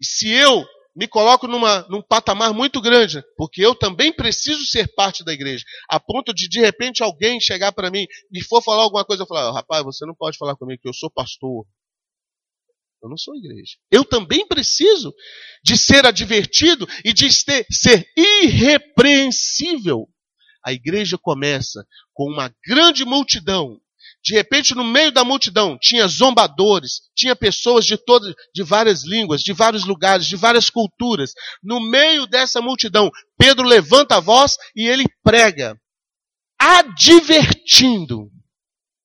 E 0.00 0.06
se 0.06 0.28
eu 0.28 0.64
me 0.96 1.06
coloco 1.06 1.46
numa, 1.46 1.86
num 1.88 2.02
patamar 2.02 2.52
muito 2.54 2.80
grande, 2.80 3.22
porque 3.36 3.64
eu 3.64 3.74
também 3.74 4.12
preciso 4.12 4.64
ser 4.64 4.92
parte 4.94 5.22
da 5.22 5.32
igreja, 5.32 5.64
a 5.88 6.00
ponto 6.00 6.34
de 6.34 6.48
de 6.48 6.60
repente 6.60 7.02
alguém 7.02 7.38
chegar 7.40 7.72
para 7.72 7.90
mim 7.90 8.06
e 8.32 8.42
for 8.42 8.62
falar 8.62 8.82
alguma 8.82 9.04
coisa, 9.04 9.22
eu 9.22 9.26
falar, 9.26 9.52
rapaz, 9.52 9.84
você 9.84 10.06
não 10.06 10.14
pode 10.14 10.38
falar 10.38 10.56
comigo 10.56 10.80
que 10.80 10.88
eu 10.88 10.94
sou 10.94 11.10
pastor. 11.10 11.66
Eu 13.02 13.08
não 13.08 13.16
sou 13.16 13.34
igreja. 13.34 13.76
Eu 13.90 14.04
também 14.04 14.46
preciso 14.46 15.14
de 15.64 15.76
ser 15.76 16.04
advertido 16.04 16.86
e 17.04 17.12
de 17.12 17.32
ser, 17.32 17.66
ser 17.70 18.06
irrepreensível 18.16 20.06
a 20.64 20.72
igreja 20.72 21.18
começa 21.18 21.86
com 22.12 22.30
uma 22.30 22.54
grande 22.66 23.04
multidão. 23.04 23.80
De 24.22 24.34
repente, 24.34 24.74
no 24.74 24.84
meio 24.84 25.10
da 25.10 25.24
multidão, 25.24 25.78
tinha 25.80 26.06
zombadores, 26.06 27.00
tinha 27.14 27.34
pessoas 27.34 27.86
de 27.86 27.96
todas, 27.96 28.34
de 28.54 28.62
várias 28.62 29.02
línguas, 29.04 29.40
de 29.40 29.52
vários 29.52 29.84
lugares, 29.84 30.26
de 30.26 30.36
várias 30.36 30.68
culturas. 30.68 31.32
No 31.62 31.80
meio 31.80 32.26
dessa 32.26 32.60
multidão, 32.60 33.10
Pedro 33.38 33.66
levanta 33.66 34.16
a 34.16 34.20
voz 34.20 34.56
e 34.76 34.86
ele 34.86 35.06
prega, 35.22 35.80
advertindo. 36.58 38.30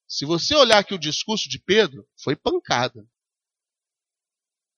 Se 0.08 0.26
você 0.26 0.54
olhar 0.56 0.80
aqui 0.80 0.94
o 0.94 1.00
discurso 1.00 1.48
de 1.48 1.60
Pedro, 1.60 2.06
foi 2.22 2.36
pancada. 2.36 3.06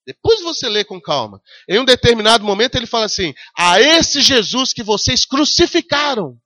Depois 0.06 0.42
você 0.42 0.70
lê 0.70 0.86
com 0.86 1.02
calma. 1.02 1.42
Em 1.68 1.80
um 1.80 1.86
determinado 1.86 2.46
momento 2.46 2.76
ele 2.76 2.88
fala 2.88 3.06
assim: 3.06 3.34
A 3.58 3.82
esse 3.82 4.22
Jesus 4.22 4.72
que 4.72 4.82
vocês 4.82 5.26
crucificaram, 5.26 6.40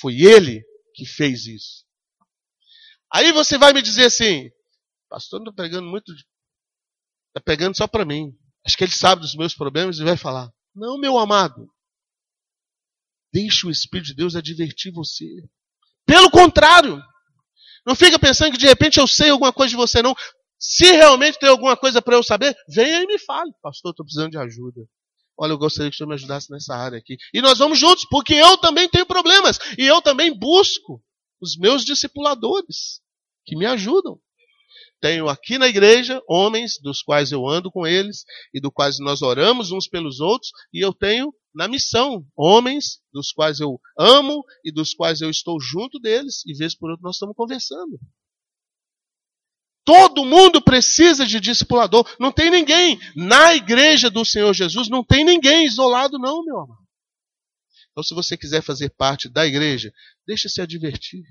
foi 0.00 0.20
ele 0.20 0.64
que 0.94 1.04
fez 1.04 1.46
isso. 1.46 1.84
Aí 3.12 3.32
você 3.32 3.58
vai 3.58 3.72
me 3.72 3.82
dizer 3.82 4.06
assim, 4.06 4.50
pastor 5.08 5.40
não 5.40 5.50
está 5.50 5.62
pregando 5.62 5.88
muito, 5.88 6.12
está 6.12 7.40
pegando 7.44 7.76
só 7.76 7.86
para 7.86 8.04
mim. 8.04 8.32
Acho 8.64 8.76
que 8.76 8.84
ele 8.84 8.92
sabe 8.92 9.22
dos 9.22 9.34
meus 9.34 9.54
problemas 9.54 9.98
e 9.98 10.04
vai 10.04 10.16
falar. 10.16 10.50
Não, 10.74 10.98
meu 10.98 11.18
amado. 11.18 11.68
Deixe 13.32 13.66
o 13.66 13.70
Espírito 13.70 14.08
de 14.08 14.14
Deus 14.14 14.36
advertir 14.36 14.92
você. 14.92 15.26
Pelo 16.06 16.30
contrário. 16.30 17.02
Não 17.86 17.96
fica 17.96 18.18
pensando 18.18 18.52
que 18.52 18.58
de 18.58 18.66
repente 18.66 18.98
eu 18.98 19.06
sei 19.06 19.30
alguma 19.30 19.52
coisa 19.52 19.70
de 19.70 19.76
você, 19.76 20.02
não. 20.02 20.14
Se 20.58 20.84
realmente 20.92 21.38
tem 21.38 21.48
alguma 21.48 21.76
coisa 21.76 22.02
para 22.02 22.14
eu 22.14 22.22
saber, 22.22 22.54
venha 22.68 23.02
e 23.02 23.06
me 23.06 23.18
fale. 23.18 23.50
Pastor, 23.62 23.90
estou 23.90 24.04
precisando 24.04 24.32
de 24.32 24.38
ajuda. 24.38 24.82
Olha, 25.40 25.52
eu 25.52 25.58
gostaria 25.58 25.90
que 25.90 25.94
o 25.94 25.96
senhor 25.96 26.08
me 26.08 26.14
ajudasse 26.14 26.50
nessa 26.50 26.74
área 26.74 26.98
aqui. 26.98 27.16
E 27.32 27.40
nós 27.40 27.58
vamos 27.58 27.78
juntos, 27.78 28.04
porque 28.10 28.34
eu 28.34 28.58
também 28.58 28.86
tenho 28.90 29.06
problemas. 29.06 29.58
E 29.78 29.86
eu 29.86 30.02
também 30.02 30.38
busco 30.38 31.02
os 31.40 31.56
meus 31.56 31.82
discipuladores 31.82 33.00
que 33.46 33.56
me 33.56 33.64
ajudam. 33.64 34.20
Tenho 35.00 35.30
aqui 35.30 35.56
na 35.56 35.66
igreja 35.66 36.22
homens 36.28 36.78
dos 36.82 37.02
quais 37.02 37.32
eu 37.32 37.48
ando 37.48 37.70
com 37.70 37.86
eles 37.86 38.24
e 38.52 38.60
do 38.60 38.70
quais 38.70 38.98
nós 38.98 39.22
oramos 39.22 39.72
uns 39.72 39.88
pelos 39.88 40.20
outros, 40.20 40.50
e 40.74 40.84
eu 40.84 40.92
tenho 40.92 41.32
na 41.54 41.66
missão 41.66 42.22
homens 42.36 43.00
dos 43.10 43.32
quais 43.32 43.60
eu 43.60 43.80
amo 43.98 44.44
e 44.62 44.70
dos 44.70 44.92
quais 44.92 45.22
eu 45.22 45.30
estou 45.30 45.58
junto 45.58 45.98
deles, 45.98 46.42
e 46.46 46.52
vez 46.52 46.76
por 46.76 46.90
outra 46.90 47.02
nós 47.02 47.16
estamos 47.16 47.34
conversando. 47.34 47.98
Todo 49.90 50.24
mundo 50.24 50.62
precisa 50.62 51.26
de 51.26 51.40
discipulador. 51.40 52.08
Não 52.20 52.30
tem 52.30 52.48
ninguém 52.48 52.96
na 53.16 53.56
igreja 53.56 54.08
do 54.08 54.24
Senhor 54.24 54.54
Jesus, 54.54 54.88
não 54.88 55.02
tem 55.02 55.24
ninguém 55.24 55.66
isolado, 55.66 56.16
não, 56.16 56.44
meu 56.44 56.60
amado. 56.60 56.86
Então, 57.90 58.04
se 58.04 58.14
você 58.14 58.36
quiser 58.36 58.62
fazer 58.62 58.90
parte 58.90 59.28
da 59.28 59.44
igreja, 59.44 59.92
deixa 60.24 60.48
se 60.48 60.62
advertir. 60.62 61.24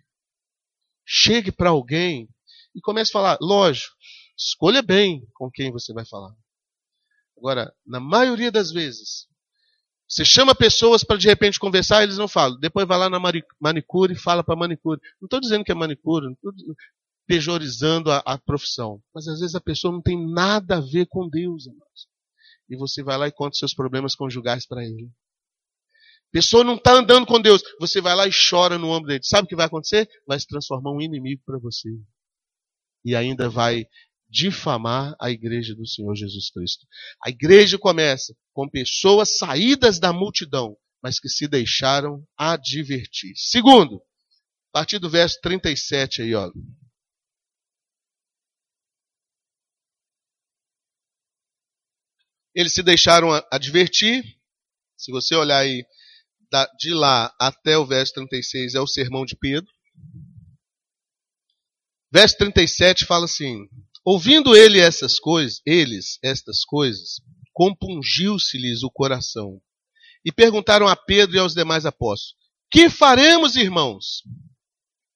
Chegue 1.06 1.54
para 1.54 1.70
alguém 1.70 2.28
e 2.76 2.82
comece 2.82 3.12
a 3.12 3.14
falar. 3.14 3.38
Lógico, 3.40 3.96
escolha 4.38 4.82
bem 4.82 5.26
com 5.36 5.50
quem 5.50 5.72
você 5.72 5.94
vai 5.94 6.06
falar. 6.06 6.36
Agora, 7.38 7.74
na 7.88 8.02
maioria 8.02 8.52
das 8.52 8.72
vezes, 8.74 9.26
você 10.06 10.26
chama 10.26 10.54
pessoas 10.54 11.02
para 11.02 11.16
de 11.16 11.30
repente 11.30 11.58
conversar, 11.58 12.04
eles 12.04 12.18
não 12.18 12.28
falam. 12.28 12.60
Depois 12.60 12.86
vai 12.86 12.98
lá 12.98 13.10
na 13.10 13.22
manicure 13.58 14.12
e 14.12 14.20
fala 14.20 14.44
para 14.44 14.54
manicure. 14.58 15.00
Não 15.22 15.28
estou 15.28 15.40
dizendo 15.40 15.64
que 15.64 15.72
é 15.72 15.76
manicure, 15.76 16.36
pejorizando 17.30 18.12
a, 18.12 18.24
a, 18.26 18.40
profissão. 18.40 19.00
Mas 19.14 19.28
às 19.28 19.40
vezes 19.40 19.54
a 19.54 19.62
pessoa 19.62 19.94
não 19.94 20.02
tem 20.02 20.20
nada 20.34 20.78
a 20.78 20.82
ver 20.82 21.06
com 21.08 21.30
Deus, 21.30 21.68
irmãos. 21.68 22.08
E 22.68 22.76
você 22.76 23.04
vai 23.04 23.20
lá 23.20 23.28
e 23.28 23.32
conta 23.32 23.56
seus 23.56 23.72
problemas 23.72 24.16
conjugais 24.16 24.66
para 24.66 24.84
ele. 24.84 25.12
Pessoa 26.32 26.64
não 26.64 26.74
está 26.74 26.94
andando 26.94 27.28
com 27.28 27.40
Deus. 27.40 27.62
Você 27.80 28.02
vai 28.02 28.16
lá 28.16 28.28
e 28.28 28.32
chora 28.32 28.80
no 28.80 28.90
ombro 28.90 29.10
dele. 29.10 29.20
Sabe 29.22 29.46
o 29.46 29.48
que 29.48 29.56
vai 29.56 29.68
acontecer? 29.68 30.10
Vai 30.28 30.40
se 30.40 30.48
transformar 30.48 30.92
um 30.92 31.00
inimigo 31.00 31.44
para 31.46 31.60
você 31.60 31.90
e 33.06 33.16
ainda 33.16 33.48
vai 33.48 33.86
difamar 34.28 35.16
a 35.22 35.30
igreja 35.30 35.76
do 35.76 35.88
Senhor 35.88 36.16
Jesus 36.16 36.50
Cristo. 36.50 36.88
A 37.24 37.30
igreja 37.30 37.78
começa 37.78 38.36
com 38.54 38.68
pessoas 38.68 39.38
saídas 39.38 40.00
da 40.00 40.12
multidão, 40.12 40.76
mas 41.02 41.20
que 41.20 41.30
se 41.30 41.48
deixaram 41.48 42.24
advertir. 42.36 43.34
Segundo, 43.36 44.02
a 44.72 44.80
partir 44.80 44.98
do 44.98 45.10
verso 45.10 45.40
37 45.42 46.24
aí, 46.24 46.34
ó. 46.34 46.52
Eles 52.60 52.74
se 52.74 52.84
deixaram 52.84 53.30
advertir. 53.50 54.22
Se 54.98 55.14
você 55.14 55.34
olhar 55.34 55.60
aí 55.60 55.82
de 56.78 56.94
lá 56.94 57.34
até 57.40 57.78
o 57.78 57.86
verso 57.86 58.16
36 58.16 58.76
é 58.76 58.82
o 58.82 58.86
sermão 58.86 59.26
de 59.26 59.38
Pedro. 59.38 59.72
Verso 62.12 62.38
37 62.38 63.06
fala 63.06 63.24
assim: 63.24 63.66
Ouvindo 64.04 64.58
ele 64.58 64.78
essas 64.78 65.20
coisas, 65.20 65.62
eles 65.66 66.20
estas 66.22 66.66
coisas, 66.66 67.22
compungiu-se-lhes 67.54 68.84
o 68.84 68.92
coração. 68.92 69.62
E 70.26 70.30
perguntaram 70.30 70.86
a 70.86 70.98
Pedro 70.98 71.38
e 71.38 71.40
aos 71.40 71.54
demais 71.54 71.86
apóstolos: 71.86 72.36
Que 72.70 72.90
faremos, 72.90 73.56
irmãos? 73.56 74.22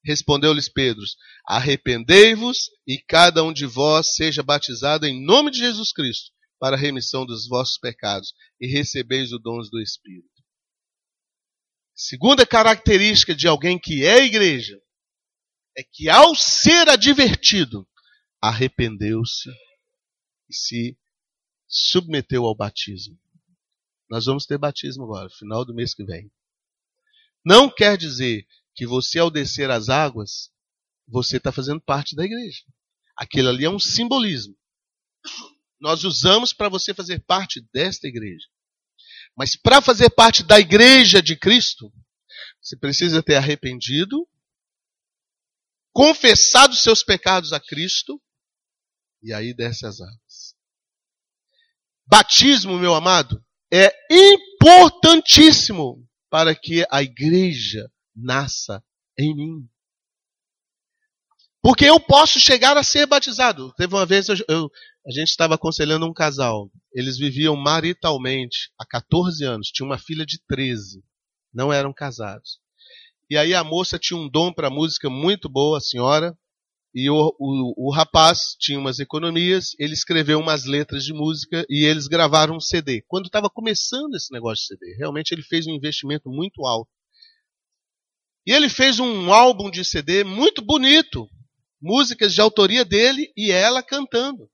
Respondeu-lhes 0.05 0.69
Pedro: 0.69 1.03
Arrependei-vos 1.45 2.69
e 2.87 3.03
cada 3.05 3.43
um 3.43 3.51
de 3.51 3.65
vós 3.65 4.15
seja 4.15 4.41
batizado 4.41 5.05
em 5.05 5.21
nome 5.25 5.51
de 5.51 5.57
Jesus 5.57 5.91
Cristo 5.91 6.31
para 6.63 6.77
a 6.77 6.79
remissão 6.79 7.25
dos 7.25 7.45
vossos 7.45 7.77
pecados 7.77 8.33
e 8.57 8.65
recebeis 8.67 9.33
o 9.33 9.37
dom 9.37 9.59
do 9.69 9.81
Espírito. 9.81 10.41
Segunda 11.93 12.45
característica 12.45 13.35
de 13.35 13.49
alguém 13.49 13.77
que 13.77 14.05
é 14.05 14.23
igreja 14.23 14.81
é 15.77 15.83
que 15.83 16.07
ao 16.07 16.33
ser 16.33 16.87
advertido, 16.87 17.85
arrependeu-se 18.41 19.49
e 20.49 20.55
se 20.55 20.97
submeteu 21.67 22.45
ao 22.45 22.55
batismo. 22.55 23.19
Nós 24.09 24.23
vamos 24.23 24.45
ter 24.45 24.57
batismo 24.57 25.03
agora, 25.03 25.29
final 25.31 25.65
do 25.65 25.75
mês 25.75 25.93
que 25.93 26.05
vem. 26.05 26.31
Não 27.43 27.69
quer 27.69 27.97
dizer 27.97 28.47
que 28.73 28.87
você, 28.87 29.19
ao 29.19 29.29
descer 29.29 29.69
as 29.69 29.89
águas, 29.89 30.49
você 31.09 31.35
está 31.35 31.51
fazendo 31.51 31.81
parte 31.81 32.15
da 32.15 32.23
igreja. 32.23 32.63
Aquilo 33.17 33.49
ali 33.49 33.65
é 33.65 33.69
um 33.69 33.79
simbolismo. 33.79 34.55
Nós 35.83 36.05
usamos 36.05 36.53
para 36.53 36.69
você 36.69 36.93
fazer 36.93 37.19
parte 37.25 37.59
desta 37.73 38.07
igreja. 38.07 38.47
Mas 39.35 39.57
para 39.57 39.81
fazer 39.81 40.09
parte 40.11 40.41
da 40.41 40.57
igreja 40.57 41.21
de 41.21 41.35
Cristo, 41.35 41.91
você 42.61 42.77
precisa 42.77 43.21
ter 43.21 43.35
arrependido 43.35 44.25
confessado 45.91 46.73
seus 46.73 47.03
pecados 47.03 47.51
a 47.51 47.59
Cristo, 47.59 48.17
e 49.21 49.33
aí 49.33 49.53
desce 49.53 49.85
as 49.85 49.99
águas. 49.99 50.55
Batismo, 52.07 52.79
meu 52.79 52.95
amado, 52.95 53.43
é 53.71 53.93
importantíssimo 54.09 56.07
para 56.29 56.55
que 56.55 56.85
a 56.89 57.03
igreja 57.03 57.91
nasça 58.15 58.81
em 59.19 59.35
mim. 59.35 59.69
Porque 61.61 61.85
eu 61.85 61.99
posso 61.99 62.39
chegar 62.39 62.77
a 62.77 62.83
ser 62.83 63.05
batizado. 63.05 63.73
Teve 63.73 63.93
uma 63.93 64.05
vez, 64.05 64.27
eu, 64.29 64.35
eu, 64.49 64.71
a 65.05 65.11
gente 65.11 65.29
estava 65.29 65.55
aconselhando 65.55 66.05
um 66.05 66.13
casal. 66.13 66.71
Eles 66.93 67.17
viviam 67.17 67.55
maritalmente 67.55 68.71
há 68.79 68.85
14 68.85 69.43
anos. 69.43 69.67
Tinha 69.67 69.85
uma 69.85 69.97
filha 69.97 70.25
de 70.25 70.39
13. 70.47 71.03
Não 71.53 71.71
eram 71.71 71.93
casados. 71.93 72.59
E 73.29 73.37
aí 73.37 73.53
a 73.53 73.63
moça 73.63 73.99
tinha 73.99 74.17
um 74.17 74.29
dom 74.29 74.53
para 74.53 74.69
música 74.69 75.09
muito 75.09 75.49
boa, 75.49 75.77
a 75.77 75.81
senhora, 75.81 76.37
e 76.93 77.09
o, 77.09 77.35
o, 77.39 77.87
o, 77.87 77.91
rapaz 77.91 78.55
tinha 78.59 78.77
umas 78.77 78.99
economias, 78.99 79.71
ele 79.79 79.93
escreveu 79.93 80.39
umas 80.39 80.65
letras 80.65 81.03
de 81.03 81.11
música 81.11 81.65
e 81.67 81.85
eles 81.85 82.07
gravaram 82.07 82.57
um 82.57 82.59
CD. 82.59 83.03
Quando 83.07 83.25
estava 83.25 83.49
começando 83.49 84.13
esse 84.13 84.31
negócio 84.31 84.61
de 84.61 84.67
CD, 84.67 84.95
realmente 84.97 85.31
ele 85.31 85.41
fez 85.41 85.65
um 85.65 85.71
investimento 85.71 86.29
muito 86.29 86.63
alto. 86.67 86.91
E 88.45 88.51
ele 88.51 88.69
fez 88.69 88.99
um 88.99 89.33
álbum 89.33 89.71
de 89.71 89.83
CD 89.83 90.23
muito 90.23 90.61
bonito, 90.61 91.27
músicas 91.81 92.31
de 92.31 92.41
autoria 92.41 92.85
dele 92.85 93.31
e 93.35 93.51
ela 93.51 93.81
cantando, 93.81 94.47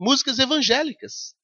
músicas 0.00 0.38
evangélicas. 0.38 1.34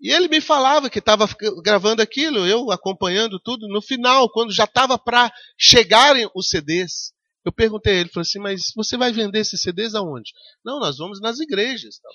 E 0.00 0.10
ele 0.10 0.28
me 0.28 0.40
falava 0.40 0.88
que 0.88 1.00
estava 1.00 1.28
gravando 1.62 2.00
aquilo, 2.00 2.46
eu 2.46 2.70
acompanhando 2.70 3.38
tudo. 3.38 3.68
No 3.68 3.82
final, 3.82 4.30
quando 4.30 4.52
já 4.52 4.64
estava 4.64 4.98
para 4.98 5.30
chegarem 5.58 6.30
os 6.34 6.48
CDs, 6.48 7.12
eu 7.44 7.52
perguntei 7.52 7.94
a 7.94 7.96
ele, 8.00 8.08
falei 8.08 8.22
assim, 8.22 8.38
mas 8.38 8.72
você 8.74 8.96
vai 8.96 9.12
vender 9.12 9.40
esses 9.40 9.60
CDs 9.60 9.94
aonde? 9.94 10.32
Não, 10.64 10.78
nós 10.78 10.98
vamos 10.98 11.20
nas 11.20 11.38
igrejas. 11.40 11.98
Tal. 11.98 12.12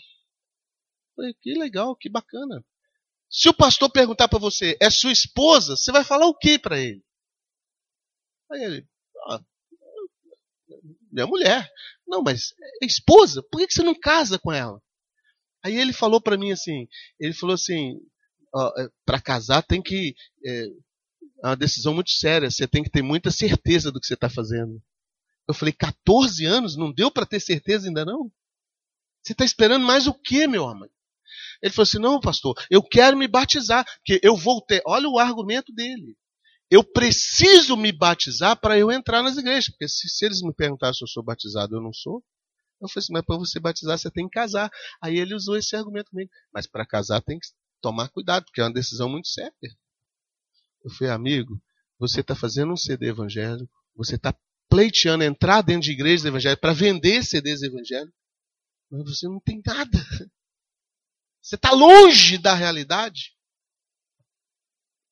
Falei, 1.16 1.34
que 1.42 1.54
legal, 1.54 1.96
que 1.96 2.10
bacana. 2.10 2.64
Se 3.30 3.50
o 3.50 3.54
pastor 3.54 3.92
perguntar 3.92 4.28
para 4.28 4.40
você, 4.40 4.78
é 4.80 4.90
sua 4.90 5.12
esposa, 5.12 5.76
você 5.76 5.92
vai 5.92 6.04
falar 6.04 6.28
o 6.28 6.38
que 6.38 6.58
para 6.58 6.80
ele? 6.80 7.04
Aí 8.52 8.64
ele, 8.64 8.88
ah, 9.28 9.42
minha 11.12 11.28
mulher. 11.28 11.70
Não, 12.08 12.22
mas 12.22 12.54
é 12.82 12.86
esposa? 12.86 13.44
Por 13.52 13.60
que 13.60 13.74
você 13.74 13.84
não 13.84 14.00
casa 14.00 14.40
com 14.40 14.52
ela? 14.52 14.82
Aí 15.64 15.78
ele 15.78 15.94
falou 15.94 16.22
para 16.22 16.38
mim 16.38 16.52
assim, 16.52 16.88
ele 17.20 17.34
falou 17.34 17.54
assim, 17.54 18.00
é, 18.78 18.90
para 19.06 19.22
casar 19.22 19.62
tem 19.64 19.82
que 19.82 20.16
é, 20.46 20.66
é 21.44 21.48
uma 21.48 21.56
decisão 21.56 21.94
muito 21.94 22.12
séria, 22.12 22.50
você 22.50 22.68
tem 22.68 22.84
que 22.84 22.90
ter 22.90 23.02
muita 23.02 23.32
certeza 23.32 23.92
do 23.92 24.00
que 24.00 24.08
você 24.08 24.14
está 24.14 24.30
fazendo. 24.30 24.82
Eu 25.48 25.54
falei, 25.54 25.74
14 25.74 26.46
anos, 26.46 26.78
não 26.78 26.92
deu 26.92 27.12
para 27.12 27.26
ter 27.26 27.40
certeza 27.40 27.88
ainda 27.88 28.06
não? 28.06 28.32
Você 29.22 29.34
está 29.34 29.44
esperando 29.44 29.86
mais 29.86 30.08
o 30.08 30.14
que, 30.14 30.48
meu 30.48 30.68
amor? 30.68 30.90
Ele 31.62 31.72
falou 31.72 31.84
assim, 31.84 32.00
não, 32.00 32.20
pastor, 32.20 32.56
eu 32.70 32.82
quero 32.82 33.18
me 33.18 33.28
batizar, 33.28 33.86
porque 33.86 34.20
eu 34.22 34.36
voltei. 34.36 34.82
Olha 34.86 35.08
o 35.10 35.18
argumento 35.18 35.74
dele. 35.74 36.16
Eu 36.70 36.84
preciso 36.84 37.78
me 37.78 37.92
batizar 37.92 38.60
para 38.60 38.78
eu 38.78 38.92
entrar 38.92 39.22
nas 39.22 39.38
igrejas, 39.38 39.70
porque 39.70 39.88
se, 39.88 40.10
se 40.10 40.26
eles 40.26 40.42
me 40.42 40.54
perguntarem 40.54 40.94
se 40.94 41.04
eu 41.04 41.08
sou 41.08 41.24
batizado, 41.24 41.76
eu 41.76 41.82
não 41.82 41.94
sou. 41.94 42.24
Eu 42.84 42.90
falei 42.90 43.04
assim, 43.04 43.14
mas 43.14 43.26
para 43.26 43.38
você 43.38 43.60
batizar 43.60 43.98
você 43.98 44.12
tem 44.12 44.28
que 44.28 44.34
casar. 44.34 44.70
Aí 45.02 45.18
ele 45.18 45.34
usou 45.34 45.58
esse 45.58 45.76
argumento 45.76 46.12
comigo. 46.12 46.30
Mas 46.54 46.68
para 46.68 46.86
casar 46.86 47.22
tem 47.22 47.40
que 47.40 47.48
tomar 47.82 48.10
cuidado, 48.10 48.46
porque 48.46 48.62
é 48.62 48.64
uma 48.64 48.74
decisão 48.74 49.10
muito 49.10 49.28
séria. 49.28 49.54
Eu 50.84 50.92
falei, 50.92 51.14
amigo, 51.14 51.62
você 51.98 52.22
está 52.22 52.36
fazendo 52.36 52.74
um 52.74 52.78
CD 52.78 53.08
evangélico, 53.08 53.72
você 53.96 54.16
está 54.16 54.36
pleiteando 54.70 55.24
entrar 55.24 55.62
dentro 55.62 55.84
de 55.84 55.92
igrejas 55.92 56.26
evangélicas 56.26 56.60
para 56.60 56.74
vender 56.74 57.24
CDs 57.24 57.62
evangélicos, 57.62 58.14
mas 58.90 59.04
você 59.04 59.28
não 59.28 59.40
tem 59.40 59.62
nada. 59.66 60.00
Você 61.42 61.56
está 61.56 61.72
longe 61.72 62.38
da 62.38 62.54
realidade 62.54 63.34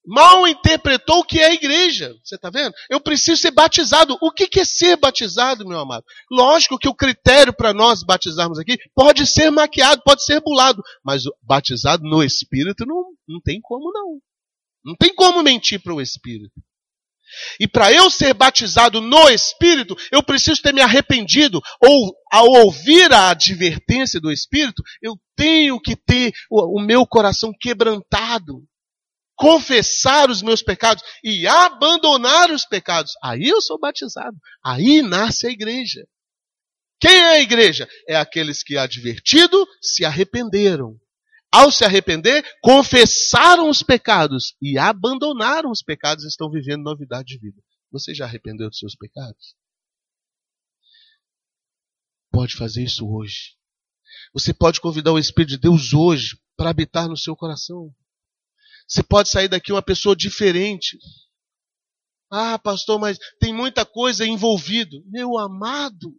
mal 0.05 0.47
interpretou 0.47 1.19
o 1.19 1.23
que 1.23 1.39
é 1.39 1.47
a 1.47 1.53
igreja. 1.53 2.13
Você 2.23 2.35
está 2.35 2.49
vendo? 2.49 2.73
Eu 2.89 2.99
preciso 2.99 3.41
ser 3.41 3.51
batizado. 3.51 4.17
O 4.21 4.31
que 4.31 4.59
é 4.59 4.65
ser 4.65 4.97
batizado, 4.97 5.67
meu 5.67 5.79
amado? 5.79 6.03
Lógico 6.29 6.77
que 6.77 6.89
o 6.89 6.95
critério 6.95 7.53
para 7.53 7.73
nós 7.73 8.03
batizarmos 8.03 8.59
aqui 8.59 8.77
pode 8.95 9.25
ser 9.27 9.49
maquiado, 9.49 10.01
pode 10.03 10.23
ser 10.23 10.41
bulado, 10.41 10.81
mas 11.03 11.23
batizado 11.41 12.03
no 12.03 12.23
Espírito 12.23 12.85
não, 12.85 13.05
Não 13.27 13.41
tem 13.41 13.59
como 13.61 13.91
não. 13.91 14.19
Não 14.83 14.95
tem 14.95 15.13
como 15.13 15.43
mentir 15.43 15.81
para 15.81 15.93
o 15.93 16.01
Espírito. 16.01 16.53
E 17.59 17.67
para 17.67 17.91
eu 17.91 18.09
ser 18.09 18.33
batizado 18.33 18.99
no 18.99 19.29
Espírito, 19.29 19.95
eu 20.11 20.21
preciso 20.21 20.61
ter 20.61 20.73
me 20.73 20.81
arrependido. 20.81 21.61
Ou, 21.81 22.13
ao 22.31 22.45
ouvir 22.65 23.11
a 23.13 23.29
advertência 23.29 24.19
do 24.19 24.31
Espírito, 24.31 24.83
eu 25.01 25.15
tenho 25.35 25.79
que 25.79 25.95
ter 25.95 26.33
o, 26.49 26.79
o 26.79 26.81
meu 26.81 27.05
coração 27.05 27.51
quebrantado. 27.59 28.63
Confessar 29.41 30.29
os 30.29 30.43
meus 30.43 30.61
pecados 30.61 31.03
e 31.23 31.47
abandonar 31.47 32.51
os 32.51 32.63
pecados. 32.63 33.13
Aí 33.23 33.45
eu 33.45 33.59
sou 33.59 33.79
batizado. 33.79 34.37
Aí 34.63 35.01
nasce 35.01 35.47
a 35.47 35.49
igreja. 35.49 36.07
Quem 36.99 37.11
é 37.11 37.29
a 37.31 37.41
igreja? 37.41 37.89
É 38.07 38.15
aqueles 38.15 38.61
que, 38.61 38.77
advertido, 38.77 39.67
se 39.81 40.05
arrependeram. 40.05 40.95
Ao 41.51 41.71
se 41.71 41.83
arrepender, 41.83 42.45
confessaram 42.61 43.67
os 43.67 43.81
pecados 43.81 44.55
e 44.61 44.77
abandonaram 44.77 45.71
os 45.71 45.81
pecados 45.81 46.23
e 46.23 46.27
estão 46.27 46.51
vivendo 46.51 46.83
novidade 46.83 47.29
de 47.29 47.39
vida. 47.39 47.59
Você 47.91 48.13
já 48.13 48.25
arrependeu 48.25 48.69
dos 48.69 48.77
seus 48.77 48.95
pecados? 48.95 49.55
Pode 52.31 52.55
fazer 52.55 52.83
isso 52.83 53.11
hoje. 53.11 53.55
Você 54.35 54.53
pode 54.53 54.79
convidar 54.79 55.11
o 55.11 55.19
Espírito 55.19 55.49
de 55.49 55.57
Deus 55.57 55.93
hoje 55.93 56.39
para 56.55 56.69
habitar 56.69 57.09
no 57.09 57.17
seu 57.17 57.35
coração. 57.35 57.91
Você 58.91 59.01
pode 59.01 59.29
sair 59.29 59.47
daqui 59.47 59.71
uma 59.71 59.81
pessoa 59.81 60.13
diferente. 60.13 60.99
Ah, 62.29 62.59
pastor, 62.59 62.99
mas 62.99 63.17
tem 63.39 63.53
muita 63.53 63.85
coisa 63.85 64.25
envolvido. 64.25 65.01
Meu 65.05 65.37
amado, 65.37 66.13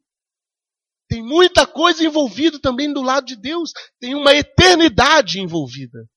tem 1.06 1.22
muita 1.22 1.66
coisa 1.66 2.02
envolvida 2.02 2.58
também 2.58 2.90
do 2.90 3.02
lado 3.02 3.26
de 3.26 3.36
Deus. 3.36 3.74
Tem 4.00 4.14
uma 4.14 4.34
eternidade 4.34 5.38
envolvida. 5.38 6.08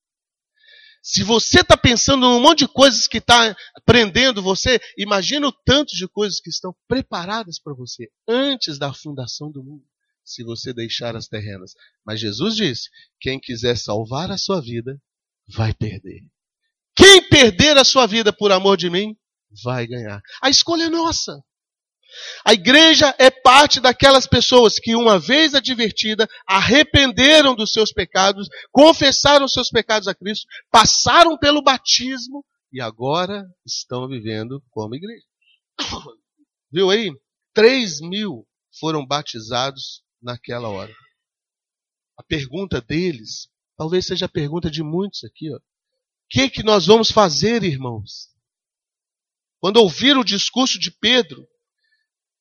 Se 1.03 1.23
você 1.23 1.59
está 1.59 1.75
pensando 1.75 2.21
num 2.21 2.39
monte 2.39 2.59
de 2.59 2.69
coisas 2.69 3.05
que 3.05 3.17
está 3.17 3.53
prendendo 3.85 4.41
você, 4.41 4.79
imagina 4.97 5.49
o 5.49 5.51
tanto 5.51 5.93
de 5.93 6.07
coisas 6.07 6.39
que 6.39 6.49
estão 6.49 6.73
preparadas 6.87 7.59
para 7.59 7.73
você 7.73 8.09
antes 8.25 8.79
da 8.79 8.93
fundação 8.93 9.51
do 9.51 9.61
mundo, 9.61 9.83
se 10.23 10.41
você 10.41 10.73
deixar 10.73 11.17
as 11.17 11.27
terrenas. 11.27 11.73
Mas 12.05 12.21
Jesus 12.21 12.55
disse: 12.55 12.89
quem 13.19 13.41
quiser 13.41 13.77
salvar 13.77 14.31
a 14.31 14.37
sua 14.37 14.61
vida, 14.61 14.97
vai 15.49 15.73
perder. 15.73 16.21
Quem 16.95 17.27
perder 17.27 17.77
a 17.77 17.83
sua 17.83 18.05
vida 18.05 18.31
por 18.31 18.51
amor 18.51 18.77
de 18.77 18.89
mim, 18.89 19.15
vai 19.63 19.85
ganhar. 19.87 20.21
A 20.41 20.49
escolha 20.49 20.85
é 20.85 20.89
nossa. 20.89 21.41
A 22.45 22.53
igreja 22.53 23.13
é 23.19 23.29
parte 23.29 23.79
daquelas 23.79 24.25
pessoas 24.25 24.79
que, 24.79 24.95
uma 24.95 25.19
vez 25.19 25.53
advertida, 25.53 26.27
arrependeram 26.47 27.55
dos 27.55 27.71
seus 27.71 27.91
pecados, 27.91 28.47
confessaram 28.71 29.47
seus 29.47 29.69
pecados 29.69 30.07
a 30.07 30.15
Cristo, 30.15 30.47
passaram 30.71 31.37
pelo 31.37 31.61
batismo 31.61 32.45
e 32.71 32.79
agora 32.79 33.45
estão 33.65 34.07
vivendo 34.07 34.63
como 34.69 34.95
igreja. 34.95 35.25
Viu 36.71 36.89
aí? 36.89 37.11
Três 37.53 37.99
mil 37.99 38.47
foram 38.79 39.05
batizados 39.05 40.01
naquela 40.21 40.69
hora. 40.69 40.93
A 42.17 42.23
pergunta 42.23 42.81
deles, 42.81 43.49
talvez 43.77 44.05
seja 44.05 44.25
a 44.25 44.29
pergunta 44.29 44.69
de 44.69 44.83
muitos 44.83 45.23
aqui, 45.23 45.53
ó. 45.53 45.59
Que, 46.29 46.49
que 46.49 46.63
nós 46.63 46.85
vamos 46.85 47.11
fazer, 47.11 47.63
irmãos? 47.63 48.29
Quando 49.59 49.77
ouviram 49.77 50.21
o 50.21 50.25
discurso 50.25 50.79
de 50.79 50.91
Pedro, 50.91 51.47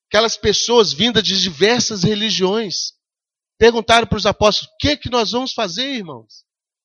aquelas 0.09 0.37
pessoas 0.37 0.93
vindas 0.93 1.23
de 1.23 1.41
diversas 1.41 2.03
religiões 2.03 2.93
perguntaram 3.59 4.07
para 4.07 4.19
os 4.19 4.27
apóstolos: 4.27 4.73
o 4.73 4.77
que, 4.79 4.97
que 4.97 5.11
nós 5.11 5.31
vamos 5.31 5.53
fazer, 5.53 5.95
irmãos? 5.95 6.45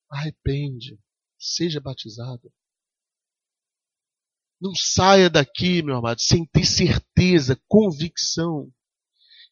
Arrepende, 0.09 0.99
seja 1.37 1.79
batizado. 1.79 2.51
Não 4.61 4.73
saia 4.75 5.29
daqui, 5.29 5.81
meu 5.81 5.97
amado, 5.97 6.21
sem 6.21 6.45
ter 6.45 6.65
certeza, 6.65 7.61
convicção 7.67 8.69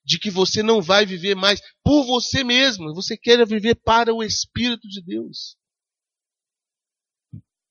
de 0.04 0.18
que 0.18 0.30
você 0.32 0.64
não 0.64 0.82
vai 0.82 1.06
viver 1.06 1.36
mais 1.36 1.62
por 1.84 2.06
você 2.06 2.44
mesmo, 2.44 2.94
você 2.94 3.18
quer 3.18 3.46
viver 3.46 3.76
para 3.76 4.14
o 4.14 4.24
Espírito 4.24 4.88
de 4.88 5.02
Deus. 5.02 5.58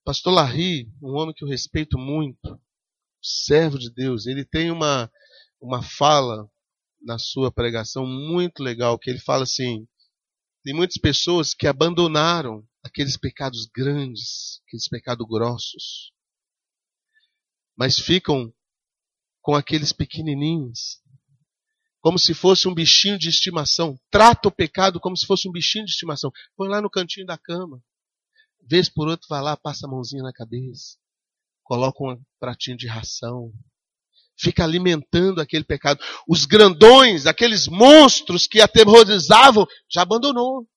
Pastor 0.06 0.32
Larry, 0.32 0.88
um 1.02 1.16
homem 1.16 1.34
que 1.34 1.42
eu 1.42 1.48
respeito 1.48 1.98
muito, 1.98 2.60
servo 3.20 3.76
de 3.76 3.90
Deus, 3.92 4.26
ele 4.26 4.44
tem 4.44 4.70
uma 4.70 5.10
uma 5.60 5.82
fala 5.82 6.48
na 7.02 7.18
sua 7.18 7.50
pregação 7.50 8.06
muito 8.06 8.62
legal, 8.62 9.00
que 9.00 9.10
ele 9.10 9.18
fala 9.18 9.42
assim: 9.42 9.84
tem 10.62 10.72
muitas 10.72 10.96
pessoas 10.96 11.54
que 11.54 11.66
abandonaram 11.66 12.64
aqueles 12.84 13.16
pecados 13.16 13.66
grandes, 13.66 14.62
aqueles 14.68 14.86
pecados 14.88 15.26
grossos, 15.26 16.12
mas 17.76 17.98
ficam 17.98 18.54
com 19.42 19.56
aqueles 19.56 19.92
pequenininhos, 19.92 21.02
como 22.00 22.16
se 22.16 22.32
fosse 22.32 22.68
um 22.68 22.74
bichinho 22.74 23.18
de 23.18 23.28
estimação. 23.28 23.98
Trata 24.08 24.46
o 24.46 24.52
pecado 24.52 25.00
como 25.00 25.16
se 25.16 25.26
fosse 25.26 25.48
um 25.48 25.52
bichinho 25.52 25.84
de 25.84 25.90
estimação. 25.90 26.30
Põe 26.56 26.68
lá 26.68 26.80
no 26.80 26.88
cantinho 26.88 27.26
da 27.26 27.36
cama. 27.36 27.82
Vez 28.68 28.88
por 28.88 29.08
outro, 29.08 29.26
vai 29.28 29.40
lá, 29.40 29.56
passa 29.56 29.86
a 29.86 29.90
mãozinha 29.90 30.22
na 30.22 30.32
cabeça. 30.32 30.96
Coloca 31.62 32.02
um 32.04 32.20
pratinho 32.38 32.76
de 32.76 32.86
ração 32.86 33.52
fica 34.38 34.62
alimentando 34.62 35.40
aquele 35.40 35.64
pecado. 35.64 36.00
Os 36.28 36.44
grandões, 36.44 37.26
aqueles 37.26 37.66
monstros 37.66 38.46
que 38.46 38.60
aterrorizavam, 38.60 39.66
já 39.90 40.02
abandonou. 40.02 40.68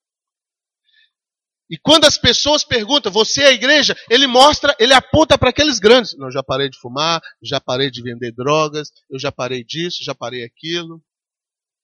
E 1.70 1.78
quando 1.78 2.06
as 2.06 2.18
pessoas 2.18 2.64
perguntam, 2.64 3.12
você 3.12 3.44
é 3.44 3.48
a 3.48 3.54
igreja? 3.54 3.96
Ele 4.10 4.26
mostra, 4.26 4.76
ele 4.80 4.94
aponta 4.94 5.38
para 5.38 5.52
aqueles 5.52 5.78
grandes. 5.78 6.18
Não, 6.18 6.32
já 6.32 6.42
parei 6.42 6.68
de 6.68 6.80
fumar, 6.80 7.22
já 7.44 7.62
parei 7.62 7.92
de 7.92 8.02
vender 8.02 8.32
drogas, 8.32 8.92
eu 9.08 9.20
já 9.20 9.32
parei 9.32 9.64
disso, 9.64 10.04
já 10.04 10.16
parei 10.16 10.44
aquilo. 10.44 11.04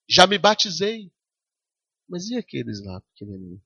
Já 0.10 0.26
me 0.26 0.40
batizei. 0.40 1.12
Mas 2.10 2.30
e 2.30 2.38
aqueles 2.38 2.84
lá 2.84 3.00
pequenininhos? 3.02 3.62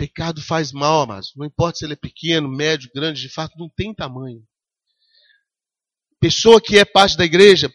Pecado 0.00 0.40
faz 0.40 0.72
mal, 0.72 1.06
mas 1.06 1.32
não 1.36 1.44
importa 1.44 1.78
se 1.78 1.84
ele 1.84 1.92
é 1.92 1.96
pequeno, 1.96 2.48
médio, 2.48 2.90
grande, 2.94 3.20
de 3.20 3.28
fato 3.28 3.58
não 3.58 3.68
tem 3.68 3.94
tamanho 3.94 4.42
pessoa 6.20 6.60
que 6.60 6.78
é 6.78 6.84
parte 6.84 7.16
da 7.16 7.24
igreja, 7.24 7.72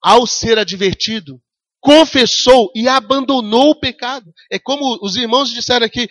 ao 0.00 0.26
ser 0.26 0.56
advertido, 0.56 1.42
confessou 1.80 2.70
e 2.74 2.88
abandonou 2.88 3.70
o 3.70 3.80
pecado. 3.80 4.32
É 4.50 4.58
como 4.58 4.98
os 5.02 5.16
irmãos 5.16 5.50
disseram 5.50 5.84
aqui, 5.84 6.08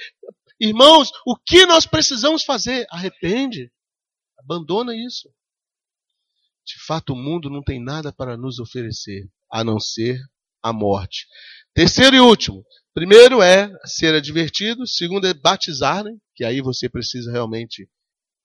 irmãos, 0.59 1.09
o 1.25 1.35
que 1.35 1.65
nós 1.65 1.85
precisamos 1.85 2.43
fazer? 2.43 2.85
Arrepende, 2.91 3.71
abandona 4.37 4.93
isso. 4.95 5.29
De 6.65 6.79
fato, 6.85 7.13
o 7.13 7.15
mundo 7.15 7.49
não 7.49 7.63
tem 7.63 7.81
nada 7.81 8.11
para 8.11 8.37
nos 8.37 8.59
oferecer, 8.59 9.27
a 9.49 9.63
não 9.63 9.79
ser 9.79 10.19
a 10.61 10.71
morte. 10.71 11.25
Terceiro 11.73 12.15
e 12.15 12.19
último. 12.19 12.63
Primeiro 12.93 13.41
é 13.41 13.71
ser 13.85 14.13
advertido, 14.13 14.85
segundo 14.85 15.25
é 15.25 15.33
batizar, 15.33 16.03
né? 16.03 16.11
que 16.35 16.45
aí 16.45 16.61
você 16.61 16.87
precisa 16.87 17.31
realmente 17.31 17.89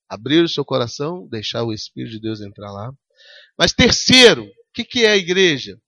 abrir 0.09 0.43
o 0.43 0.49
seu 0.49 0.65
coração, 0.65 1.29
deixar 1.29 1.65
o 1.65 1.73
Espírito 1.73 2.13
de 2.13 2.21
Deus 2.21 2.41
entrar 2.41 2.73
lá. 2.73 2.91
Mas 3.59 3.75
terceiro, 3.75 4.45
o 4.45 4.73
que, 4.73 4.85
que 4.85 5.05
é 5.05 5.11
a 5.11 5.17
igreja? 5.17 5.79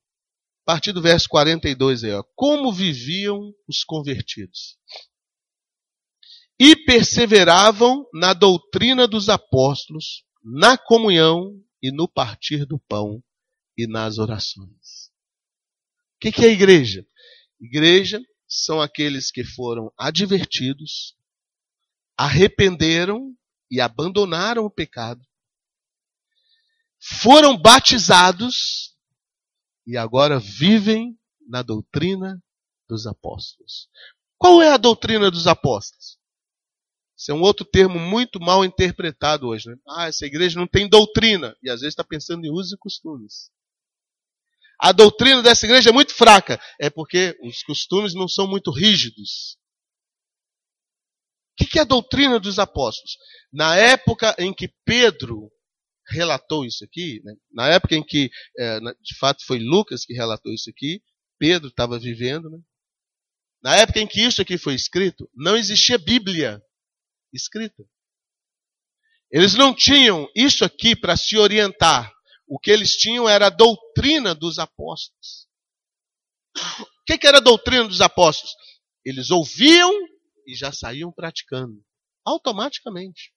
A 0.66 0.72
partir 0.72 0.92
do 0.92 1.00
verso 1.00 1.26
42 1.30 2.04
aí, 2.04 2.12
ó, 2.12 2.22
como 2.36 2.70
viviam 2.70 3.50
os 3.66 3.82
convertidos? 3.82 4.76
E 6.58 6.76
perseveravam 6.76 8.06
na 8.12 8.34
doutrina 8.34 9.08
dos 9.08 9.30
apóstolos, 9.30 10.22
na 10.44 10.76
comunhão 10.76 11.58
e 11.82 11.90
no 11.90 12.06
partir 12.06 12.66
do 12.66 12.78
pão 12.78 13.22
e 13.74 13.86
nas 13.86 14.18
orações. 14.18 15.08
O 16.16 16.20
que, 16.20 16.30
que 16.30 16.44
é 16.44 16.48
a 16.48 16.52
igreja? 16.52 17.06
Igreja 17.58 18.20
são 18.50 18.82
aqueles 18.82 19.30
que 19.30 19.44
foram 19.44 19.92
advertidos, 19.96 21.16
arrependeram 22.16 23.32
e 23.70 23.80
abandonaram 23.80 24.64
o 24.64 24.70
pecado, 24.70 25.24
foram 26.98 27.56
batizados 27.56 28.96
e 29.86 29.96
agora 29.96 30.40
vivem 30.40 31.16
na 31.48 31.62
doutrina 31.62 32.42
dos 32.88 33.06
apóstolos. 33.06 33.88
Qual 34.36 34.60
é 34.60 34.72
a 34.72 34.76
doutrina 34.76 35.30
dos 35.30 35.46
apóstolos? 35.46 36.18
Isso 37.16 37.30
é 37.30 37.34
um 37.34 37.42
outro 37.42 37.64
termo 37.64 37.98
muito 37.98 38.40
mal 38.40 38.64
interpretado 38.64 39.46
hoje. 39.46 39.68
Né? 39.68 39.76
Ah, 39.86 40.08
essa 40.08 40.26
igreja 40.26 40.58
não 40.58 40.66
tem 40.66 40.88
doutrina. 40.88 41.54
E 41.62 41.68
às 41.68 41.80
vezes 41.80 41.92
está 41.92 42.02
pensando 42.02 42.44
em 42.46 42.50
usos 42.50 42.72
e 42.72 42.78
costumes. 42.78 43.50
A 44.82 44.92
doutrina 44.92 45.42
dessa 45.42 45.66
igreja 45.66 45.90
é 45.90 45.92
muito 45.92 46.14
fraca. 46.14 46.60
É 46.80 46.88
porque 46.88 47.36
os 47.42 47.62
costumes 47.62 48.14
não 48.14 48.26
são 48.26 48.46
muito 48.46 48.70
rígidos 48.70 49.60
que, 51.60 51.66
que 51.66 51.78
é 51.78 51.82
a 51.82 51.84
doutrina 51.84 52.40
dos 52.40 52.58
apóstolos? 52.58 53.18
Na 53.52 53.76
época 53.76 54.34
em 54.38 54.52
que 54.52 54.68
Pedro 54.84 55.50
relatou 56.08 56.64
isso 56.64 56.84
aqui, 56.84 57.20
né? 57.22 57.34
na 57.52 57.68
época 57.68 57.94
em 57.94 58.04
que, 58.04 58.30
é, 58.58 58.80
de 58.80 59.16
fato, 59.18 59.44
foi 59.44 59.58
Lucas 59.58 60.04
que 60.04 60.14
relatou 60.14 60.52
isso 60.52 60.70
aqui, 60.70 61.02
Pedro 61.38 61.68
estava 61.68 61.98
vivendo, 61.98 62.50
né? 62.50 62.58
na 63.62 63.76
época 63.76 64.00
em 64.00 64.06
que 64.06 64.20
isso 64.20 64.40
aqui 64.40 64.56
foi 64.56 64.74
escrito, 64.74 65.30
não 65.34 65.56
existia 65.56 65.98
Bíblia. 65.98 66.60
escrita. 67.32 67.84
Eles 69.30 69.54
não 69.54 69.72
tinham 69.72 70.28
isso 70.34 70.64
aqui 70.64 70.96
para 70.96 71.16
se 71.16 71.36
orientar. 71.36 72.12
O 72.50 72.58
que 72.58 72.72
eles 72.72 72.96
tinham 72.96 73.28
era 73.28 73.46
a 73.46 73.50
doutrina 73.50 74.34
dos 74.34 74.58
apóstolos. 74.58 75.46
O 76.80 77.04
que, 77.06 77.24
era 77.24 77.38
a 77.38 77.40
doutrina 77.40 77.86
dos 77.86 78.00
apóstolos? 78.00 78.52
Eles 79.04 79.30
ouviam 79.30 79.88
e 80.44 80.56
já 80.56 80.72
saíam 80.72 81.12
praticando, 81.12 81.80
automaticamente. 82.24 83.32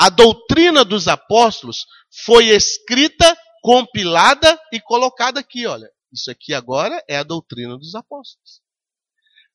A 0.00 0.08
doutrina 0.08 0.84
dos 0.84 1.08
apóstolos 1.08 1.84
foi 2.24 2.46
escrita, 2.46 3.36
compilada 3.60 4.56
e 4.72 4.80
colocada 4.80 5.40
aqui, 5.40 5.66
olha. 5.66 5.90
Isso 6.12 6.30
aqui 6.30 6.54
agora 6.54 7.04
é 7.08 7.16
a 7.16 7.24
doutrina 7.24 7.76
dos 7.76 7.96
apóstolos. 7.96 8.62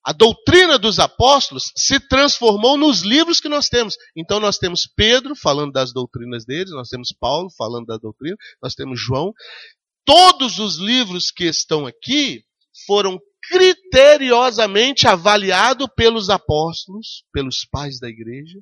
A 0.06 0.12
doutrina 0.12 0.78
dos 0.78 1.00
apóstolos 1.00 1.72
se 1.78 2.00
transformou 2.00 2.78
nos 2.78 3.02
livros 3.02 3.40
que 3.40 3.48
nós 3.48 3.70
temos. 3.70 3.96
Então 4.16 4.40
nós 4.40 4.58
temos 4.58 4.86
Pedro 4.86 5.36
falando 5.36 5.72
das 5.72 5.94
doutrinas 5.94 6.44
deles, 6.46 6.72
nós 6.72 6.90
temos 6.90 7.16
Paulo 7.18 7.50
falando 7.58 7.86
da 7.86 7.98
doutrina, 7.98 8.36
nós 8.62 8.76
temos 8.76 9.00
João. 9.00 9.34
Todos 10.06 10.60
os 10.60 10.78
livros 10.78 11.32
que 11.32 11.46
estão 11.46 11.86
aqui 11.88 12.44
foram 12.86 13.18
criteriosamente 13.50 15.08
avaliados 15.08 15.88
pelos 15.96 16.30
apóstolos, 16.30 17.24
pelos 17.32 17.66
pais 17.72 18.00
da 18.00 18.10
igreja, 18.10 18.60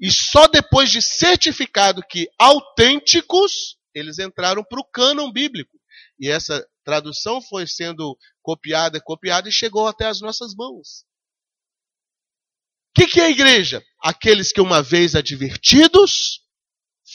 e 0.00 0.10
só 0.10 0.46
depois 0.46 0.90
de 0.90 1.02
certificado 1.02 2.02
que 2.08 2.28
autênticos, 2.38 3.76
eles 3.94 4.18
entraram 4.18 4.64
para 4.64 4.80
o 4.80 4.84
cânon 4.84 5.30
bíblico. 5.32 5.78
E 6.18 6.28
essa 6.28 6.64
tradução 6.84 7.40
foi 7.42 7.66
sendo 7.66 8.16
copiada, 8.42 9.00
copiada 9.00 9.48
e 9.48 9.52
chegou 9.52 9.86
até 9.86 10.06
as 10.06 10.20
nossas 10.20 10.54
mãos. 10.54 11.04
O 12.90 13.00
que, 13.00 13.06
que 13.06 13.20
é 13.20 13.26
a 13.26 13.30
igreja? 13.30 13.82
Aqueles 14.02 14.52
que 14.52 14.60
uma 14.60 14.82
vez 14.82 15.14
advertidos, 15.14 16.40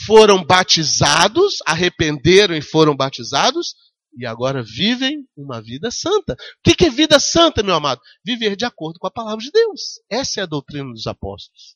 foram 0.05 0.43
batizados, 0.43 1.55
arrependeram 1.65 2.55
e 2.55 2.61
foram 2.61 2.95
batizados, 2.95 3.75
e 4.17 4.25
agora 4.25 4.63
vivem 4.63 5.27
uma 5.35 5.61
vida 5.61 5.91
santa. 5.91 6.33
O 6.33 6.37
que, 6.63 6.75
que 6.75 6.85
é 6.85 6.89
vida 6.89 7.19
santa, 7.19 7.63
meu 7.63 7.75
amado? 7.75 8.01
Viver 8.23 8.55
de 8.55 8.65
acordo 8.65 8.99
com 8.99 9.07
a 9.07 9.11
palavra 9.11 9.43
de 9.43 9.51
Deus. 9.51 9.99
Essa 10.09 10.41
é 10.41 10.43
a 10.43 10.47
doutrina 10.47 10.91
dos 10.91 11.07
apóstolos. 11.07 11.75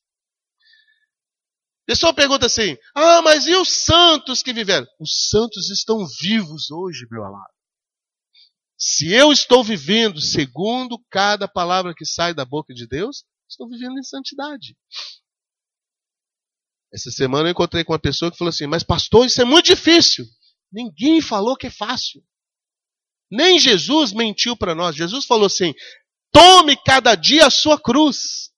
A 1.83 1.91
pessoa 1.91 2.13
pergunta 2.13 2.45
assim: 2.45 2.77
ah, 2.95 3.21
mas 3.21 3.47
e 3.47 3.55
os 3.55 3.69
santos 3.69 4.41
que 4.41 4.53
viveram? 4.53 4.87
Os 4.99 5.29
santos 5.29 5.69
estão 5.69 6.05
vivos 6.21 6.71
hoje, 6.71 7.05
meu 7.09 7.23
amado. 7.25 7.59
Se 8.80 9.11
eu 9.11 9.34
estou 9.34 9.61
vivendo 9.61 10.21
segundo 10.21 10.97
cada 11.09 11.49
palavra 11.49 11.93
que 11.93 12.05
sai 12.05 12.34
da 12.34 12.45
boca 12.45 12.73
de 12.73 12.88
Deus, 12.88 13.25
estou 13.49 13.67
vivendo 13.67 13.99
em 13.99 14.03
santidade. 14.03 14.77
Essa 16.93 17.11
semana 17.11 17.49
eu 17.49 17.51
encontrei 17.51 17.84
com 17.84 17.91
uma 17.91 17.99
pessoa 17.99 18.32
que 18.32 18.38
falou 18.38 18.49
assim: 18.49 18.67
Mas, 18.67 18.82
pastor, 18.82 19.25
isso 19.25 19.41
é 19.41 19.45
muito 19.45 19.65
difícil. 19.65 20.25
Ninguém 20.71 21.21
falou 21.21 21.57
que 21.57 21.67
é 21.67 21.71
fácil. 21.71 22.23
Nem 23.30 23.59
Jesus 23.59 24.13
mentiu 24.13 24.55
para 24.55 24.73
nós. 24.73 24.95
Jesus 24.95 25.25
falou 25.25 25.47
assim: 25.47 25.73
Tome 26.32 26.77
cada 26.84 27.15
dia 27.15 27.47
a 27.47 27.51
sua 27.51 27.80
cruz. 27.80 28.49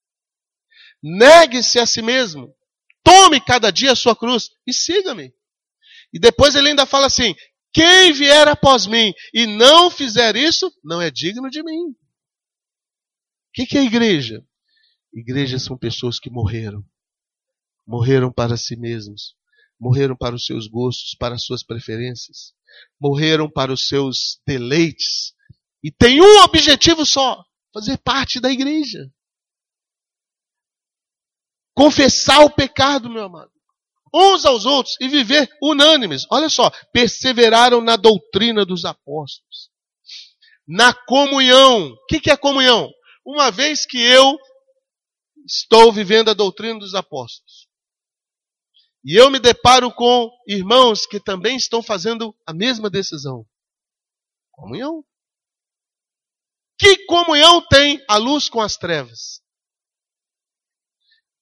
Negue-se 1.02 1.80
a 1.80 1.86
si 1.86 2.02
mesmo. 2.02 2.56
Tome 3.04 3.42
cada 3.42 3.72
dia 3.72 3.92
a 3.92 3.96
sua 3.96 4.16
cruz 4.16 4.52
e 4.68 4.74
siga-me. 4.74 5.34
E 6.14 6.20
depois 6.20 6.56
ele 6.56 6.70
ainda 6.70 6.86
fala 6.86 7.08
assim: 7.08 7.36
quem 7.74 8.12
vier 8.12 8.48
após 8.48 8.86
mim 8.86 9.14
e 9.34 9.46
não 9.46 9.90
fizer 9.90 10.36
isso, 10.36 10.72
não 10.84 11.02
é 11.02 11.10
digno 11.10 11.50
de 11.50 11.64
mim. 11.64 11.90
O 11.90 11.96
que, 13.54 13.66
que 13.66 13.78
é 13.78 13.84
igreja? 13.84 14.46
Igrejas 15.14 15.64
são 15.64 15.78
pessoas 15.78 16.20
que 16.20 16.30
morreram. 16.30 16.84
Morreram 17.88 18.32
para 18.32 18.58
si 18.58 18.76
mesmos. 18.76 19.36
Morreram 19.80 20.16
para 20.16 20.36
os 20.36 20.46
seus 20.46 20.68
gostos, 20.68 21.16
para 21.18 21.36
as 21.36 21.44
suas 21.44 21.64
preferências. 21.64 22.54
Morreram 23.00 23.50
para 23.50 23.74
os 23.74 23.88
seus 23.88 24.40
deleites. 24.46 25.34
E 25.84 25.92
tem 25.92 26.22
um 26.22 26.44
objetivo 26.44 27.06
só: 27.06 27.44
fazer 27.74 27.98
parte 27.98 28.40
da 28.40 28.52
igreja. 28.52 29.12
Confessar 31.74 32.42
o 32.42 32.50
pecado, 32.50 33.10
meu 33.10 33.24
amado 33.24 33.52
uns 34.14 34.46
aos 34.46 34.66
outros 34.66 34.96
e 35.00 35.08
viver 35.08 35.50
unânimes. 35.62 36.26
Olha 36.30 36.50
só, 36.50 36.70
perseveraram 36.92 37.82
na 37.82 37.96
doutrina 37.96 38.66
dos 38.66 38.86
apóstolos, 38.86 39.70
na 40.68 40.94
comunhão. 40.94 41.88
O 41.92 42.06
que, 42.08 42.30
é 42.30 42.38
comunhão? 42.38 42.90
Uma 43.26 43.52
vez 43.52 43.86
que 43.86 43.98
eu 43.98 44.38
estou 45.46 45.92
vivendo 45.92 46.30
a 46.30 46.34
doutrina 46.34 46.80
dos 46.80 46.96
apóstolos 46.96 47.72
e 49.04 49.16
eu 49.16 49.32
me 49.32 49.40
deparo 49.40 49.92
com 49.92 50.30
irmãos 50.48 51.08
que 51.08 51.20
também 51.20 51.58
estão 51.58 51.82
fazendo 51.82 52.36
a 52.46 52.54
mesma 52.54 52.90
decisão. 52.90 53.46
Comunhão. 54.52 55.04
Que 56.78 57.06
comunhão 57.06 57.66
tem 57.68 58.04
a 58.08 58.18
luz 58.18 58.48
com 58.48 58.62
as 58.62 58.78
trevas? 58.78 59.41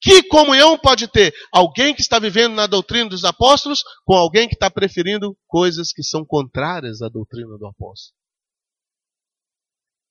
Que 0.01 0.23
comunhão 0.23 0.77
pode 0.77 1.07
ter 1.09 1.33
alguém 1.51 1.93
que 1.93 2.01
está 2.01 2.19
vivendo 2.19 2.53
na 2.53 2.67
doutrina 2.67 3.09
dos 3.09 3.25
apóstolos 3.25 3.83
com 4.05 4.13
alguém 4.13 4.47
que 4.47 4.53
está 4.53 4.69
preferindo 4.69 5.37
coisas 5.47 5.91
que 5.91 6.03
são 6.03 6.25
contrárias 6.25 7.01
à 7.01 7.09
doutrina 7.09 7.57
do 7.57 7.67
apóstolo? 7.67 8.17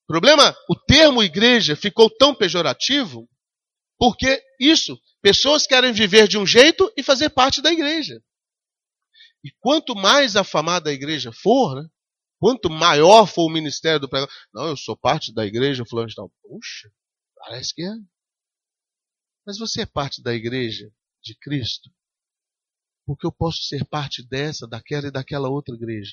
Problema, 0.07 0.57
o 0.68 0.74
termo 0.74 1.22
igreja 1.22 1.76
ficou 1.76 2.11
tão 2.11 2.34
pejorativo 2.34 3.28
porque 3.99 4.41
isso, 4.61 4.99
pessoas 5.20 5.66
querem 5.66 5.93
viver 5.93 6.28
de 6.28 6.39
um 6.39 6.47
jeito 6.47 6.91
e 6.97 7.03
fazer 7.03 7.30
parte 7.30 7.61
da 7.61 7.72
igreja. 7.72 8.22
E 9.45 9.51
quanto 9.59 9.95
mais 9.95 10.36
afamada 10.36 10.91
a 10.91 10.93
igreja 10.93 11.32
for, 11.32 11.74
né, 11.74 11.89
quanto 12.39 12.70
maior 12.70 13.26
for 13.26 13.47
o 13.47 13.53
ministério 13.53 14.01
do 14.01 14.09
pregador, 14.09 14.32
não, 14.53 14.68
eu 14.68 14.76
sou 14.76 14.97
parte 14.97 15.32
da 15.32 15.45
igreja, 15.45 15.84
fulano 15.84 16.09
de 16.09 16.14
tal. 16.14 16.30
Puxa, 16.43 16.89
parece 17.36 17.74
que 17.74 17.82
é. 17.82 17.93
Mas 19.49 19.57
você 19.57 19.80
é 19.80 19.86
parte 19.86 20.22
da 20.22 20.34
igreja 20.34 20.92
de 21.22 21.34
Cristo? 21.34 21.90
Porque 23.07 23.26
eu 23.26 23.32
posso 23.32 23.62
ser 23.62 23.82
parte 23.86 24.22
dessa, 24.22 24.68
daquela 24.68 25.07
e 25.07 25.11
daquela 25.11 25.49
outra 25.49 25.74
igreja. 25.74 26.12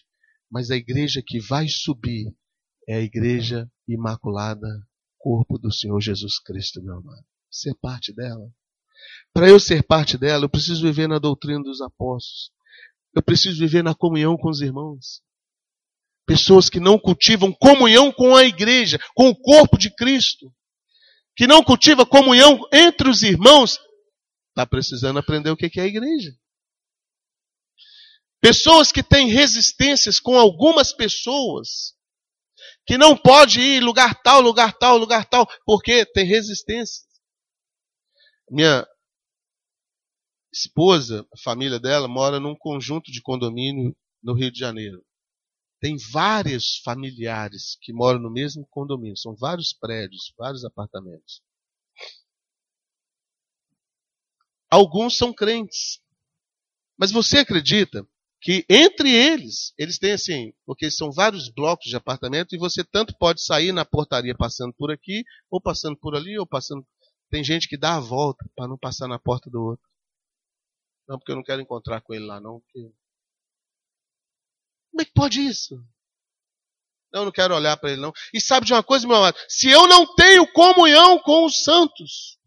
Mas 0.50 0.72
a 0.72 0.78
igreja 0.78 1.22
que 1.22 1.42
vai 1.42 1.68
subir 1.68 2.34
é 2.88 2.96
a 2.96 3.02
igreja 3.02 3.70
imaculada, 3.86 4.66
corpo 5.18 5.58
do 5.58 5.70
Senhor 5.70 6.00
Jesus 6.00 6.40
Cristo, 6.40 6.82
meu 6.82 6.96
amado. 6.96 7.26
Ser 7.52 7.72
é 7.72 7.74
parte 7.74 8.14
dela. 8.14 8.50
Para 9.34 9.50
eu 9.50 9.60
ser 9.60 9.84
parte 9.84 10.18
dela, 10.18 10.46
eu 10.46 10.50
preciso 10.50 10.84
viver 10.84 11.10
na 11.10 11.20
doutrina 11.20 11.62
dos 11.62 11.82
apóstolos. 11.82 12.54
Eu 13.14 13.22
preciso 13.22 13.60
viver 13.60 13.84
na 13.84 13.94
comunhão 13.94 14.38
com 14.38 14.48
os 14.48 14.62
irmãos. 14.62 15.22
Pessoas 16.26 16.70
que 16.70 16.80
não 16.80 16.98
cultivam 16.98 17.52
comunhão 17.52 18.14
com 18.14 18.34
a 18.34 18.46
igreja, 18.46 18.98
com 19.14 19.28
o 19.28 19.36
corpo 19.36 19.78
de 19.78 19.94
Cristo 19.94 20.56
que 21.36 21.48
não 21.48 21.64
cultiva 21.64 22.06
comunhão 22.06 22.60
entre 22.72 23.10
os 23.10 23.22
irmãos, 23.22 23.80
está 24.50 24.66
precisando 24.66 25.20
aprender 25.20 25.50
o 25.50 25.58
que 25.58 25.80
é 25.80 25.84
a 25.84 25.88
igreja. 25.88 26.34
Pessoas 28.42 28.92
que 28.92 29.04
têm 29.04 29.28
resistências 29.28 30.20
com 30.20 30.38
algumas 30.38 30.94
pessoas, 30.94 31.96
que 32.86 32.98
não 32.98 33.18
pode 33.18 33.60
ir 33.60 33.84
lugar 33.84 34.22
tal, 34.22 34.40
lugar 34.40 34.74
tal, 34.78 34.98
lugar 34.98 35.26
tal, 35.26 35.48
porque 35.66 36.06
tem 36.06 36.26
resistência. 36.26 37.04
Minha 38.50 38.88
esposa, 40.54 41.28
a 41.34 41.38
família 41.44 41.80
dela, 41.80 42.08
mora 42.08 42.40
num 42.40 42.56
conjunto 42.56 43.12
de 43.12 43.22
condomínio 43.22 43.96
no 44.24 44.34
Rio 44.34 44.52
de 44.52 44.60
Janeiro. 44.60 45.04
Tem 45.86 45.98
vários 46.12 46.82
familiares 46.84 47.78
que 47.80 47.94
moram 47.94 48.20
no 48.20 48.32
mesmo 48.32 48.66
condomínio. 48.72 49.16
São 49.16 49.36
vários 49.36 49.72
prédios, 49.72 50.34
vários 50.36 50.66
apartamentos. 50.66 51.44
Alguns 54.68 55.16
são 55.16 55.32
crentes. 55.32 56.02
Mas 56.98 57.12
você 57.12 57.38
acredita 57.38 58.04
que 58.42 58.66
entre 58.68 59.12
eles, 59.12 59.76
eles 59.78 60.00
têm 60.00 60.14
assim, 60.14 60.56
porque 60.66 60.90
são 60.90 61.12
vários 61.12 61.54
blocos 61.54 61.86
de 61.88 61.96
apartamento 61.96 62.56
e 62.56 62.58
você 62.58 62.84
tanto 62.84 63.16
pode 63.16 63.46
sair 63.46 63.72
na 63.72 63.86
portaria 63.86 64.34
passando 64.36 64.74
por 64.74 64.90
aqui, 64.90 65.24
ou 65.52 65.62
passando 65.62 65.96
por 65.96 66.16
ali, 66.16 66.36
ou 66.40 66.48
passando. 66.48 66.84
Tem 67.30 67.44
gente 67.44 67.70
que 67.70 67.78
dá 67.78 67.98
a 67.98 68.00
volta 68.00 68.44
para 68.56 68.68
não 68.68 68.76
passar 68.76 69.08
na 69.08 69.20
porta 69.20 69.52
do 69.52 69.62
outro. 69.62 69.88
Não, 71.08 71.20
porque 71.20 71.32
eu 71.32 71.36
não 71.36 71.44
quero 71.44 71.62
encontrar 71.62 72.02
com 72.02 72.12
ele 72.12 72.26
lá, 72.26 72.42
não. 72.42 72.60
Porque 72.62 72.92
como 74.96 75.02
é 75.02 75.06
que 75.06 75.12
pode 75.14 75.46
isso? 75.46 75.78
Eu 77.14 77.26
não 77.26 77.32
quero 77.32 77.54
olhar 77.54 77.76
para 77.76 77.92
ele, 77.92 78.02
não. 78.02 78.14
E 78.34 78.40
sabe 78.40 78.66
de 78.66 78.72
uma 78.72 78.82
coisa, 78.82 79.06
meu 79.06 79.18
amado? 79.18 79.38
Se 79.50 79.70
eu 79.70 79.88
não 79.88 80.16
tenho 80.16 80.48
comunhão 80.54 81.20
com 81.20 81.46
os 81.46 81.64
santos, 81.64 82.38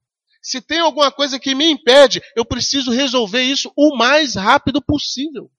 se 0.40 0.62
tem 0.62 0.78
alguma 0.78 1.12
coisa 1.12 1.38
que 1.38 1.54
me 1.54 1.70
impede, 1.70 2.22
eu 2.34 2.46
preciso 2.46 2.90
resolver 2.90 3.42
isso 3.42 3.70
o 3.76 3.94
mais 3.98 4.34
rápido 4.34 4.80
possível. 4.80 5.50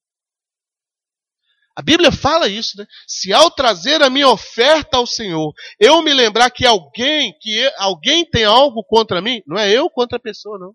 A 1.76 1.82
Bíblia 1.84 2.12
fala 2.12 2.50
isso, 2.50 2.76
né? 2.76 2.88
Se 3.08 3.32
ao 3.32 3.52
trazer 3.52 4.02
a 4.02 4.10
minha 4.10 4.28
oferta 4.28 4.98
ao 4.98 5.06
Senhor, 5.06 5.54
eu 5.80 6.02
me 6.02 6.12
lembrar 6.12 6.50
que 6.50 6.66
alguém, 6.66 7.38
que 7.40 7.72
alguém 7.78 8.28
tem 8.28 8.46
algo 8.46 8.84
contra 8.84 9.22
mim, 9.22 9.44
não 9.46 9.60
é 9.60 9.72
eu 9.72 9.92
contra 9.92 10.18
a 10.18 10.22
pessoa, 10.22 10.58
não. 10.58 10.74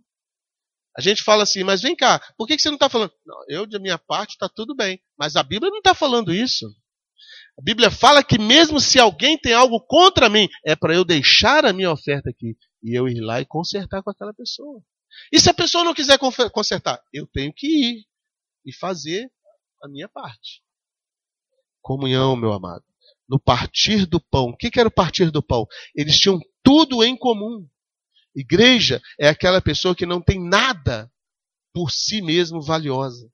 A 0.96 1.00
gente 1.00 1.22
fala 1.22 1.42
assim, 1.42 1.64
mas 1.64 1.82
vem 1.82 1.96
cá, 1.96 2.20
por 2.36 2.46
que 2.46 2.58
você 2.58 2.68
não 2.68 2.76
está 2.76 2.88
falando? 2.88 3.12
Não, 3.26 3.36
eu, 3.48 3.66
de 3.66 3.78
minha 3.78 3.98
parte, 3.98 4.32
está 4.32 4.48
tudo 4.48 4.74
bem. 4.76 5.00
Mas 5.18 5.34
a 5.36 5.42
Bíblia 5.42 5.70
não 5.70 5.78
está 5.78 5.94
falando 5.94 6.32
isso. 6.32 6.66
A 7.58 7.62
Bíblia 7.62 7.90
fala 7.90 8.22
que 8.22 8.38
mesmo 8.38 8.80
se 8.80 8.98
alguém 8.98 9.38
tem 9.38 9.52
algo 9.52 9.80
contra 9.80 10.28
mim, 10.28 10.48
é 10.64 10.74
para 10.74 10.94
eu 10.94 11.04
deixar 11.04 11.64
a 11.64 11.72
minha 11.72 11.90
oferta 11.90 12.30
aqui 12.30 12.56
e 12.82 12.96
eu 12.98 13.08
ir 13.08 13.20
lá 13.20 13.40
e 13.40 13.46
consertar 13.46 14.02
com 14.02 14.10
aquela 14.10 14.34
pessoa. 14.34 14.82
E 15.32 15.40
se 15.40 15.48
a 15.48 15.54
pessoa 15.54 15.84
não 15.84 15.94
quiser 15.94 16.18
consertar, 16.52 17.00
eu 17.12 17.26
tenho 17.26 17.52
que 17.52 17.66
ir 17.66 18.04
e 18.64 18.72
fazer 18.72 19.30
a 19.82 19.88
minha 19.88 20.08
parte. 20.08 20.62
Comunhão, 21.80 22.34
meu 22.34 22.52
amado. 22.52 22.84
No 23.28 23.38
partir 23.38 24.06
do 24.06 24.20
pão. 24.20 24.48
O 24.48 24.56
que 24.56 24.78
era 24.78 24.88
o 24.88 24.94
partir 24.94 25.30
do 25.30 25.42
pão? 25.42 25.66
Eles 25.94 26.18
tinham 26.18 26.40
tudo 26.62 27.04
em 27.04 27.16
comum. 27.16 27.68
Igreja 28.34 29.00
é 29.18 29.28
aquela 29.28 29.60
pessoa 29.60 29.94
que 29.94 30.06
não 30.06 30.20
tem 30.20 30.42
nada 30.42 31.10
por 31.72 31.90
si 31.90 32.20
mesmo 32.20 32.60
valiosa. 32.60 33.30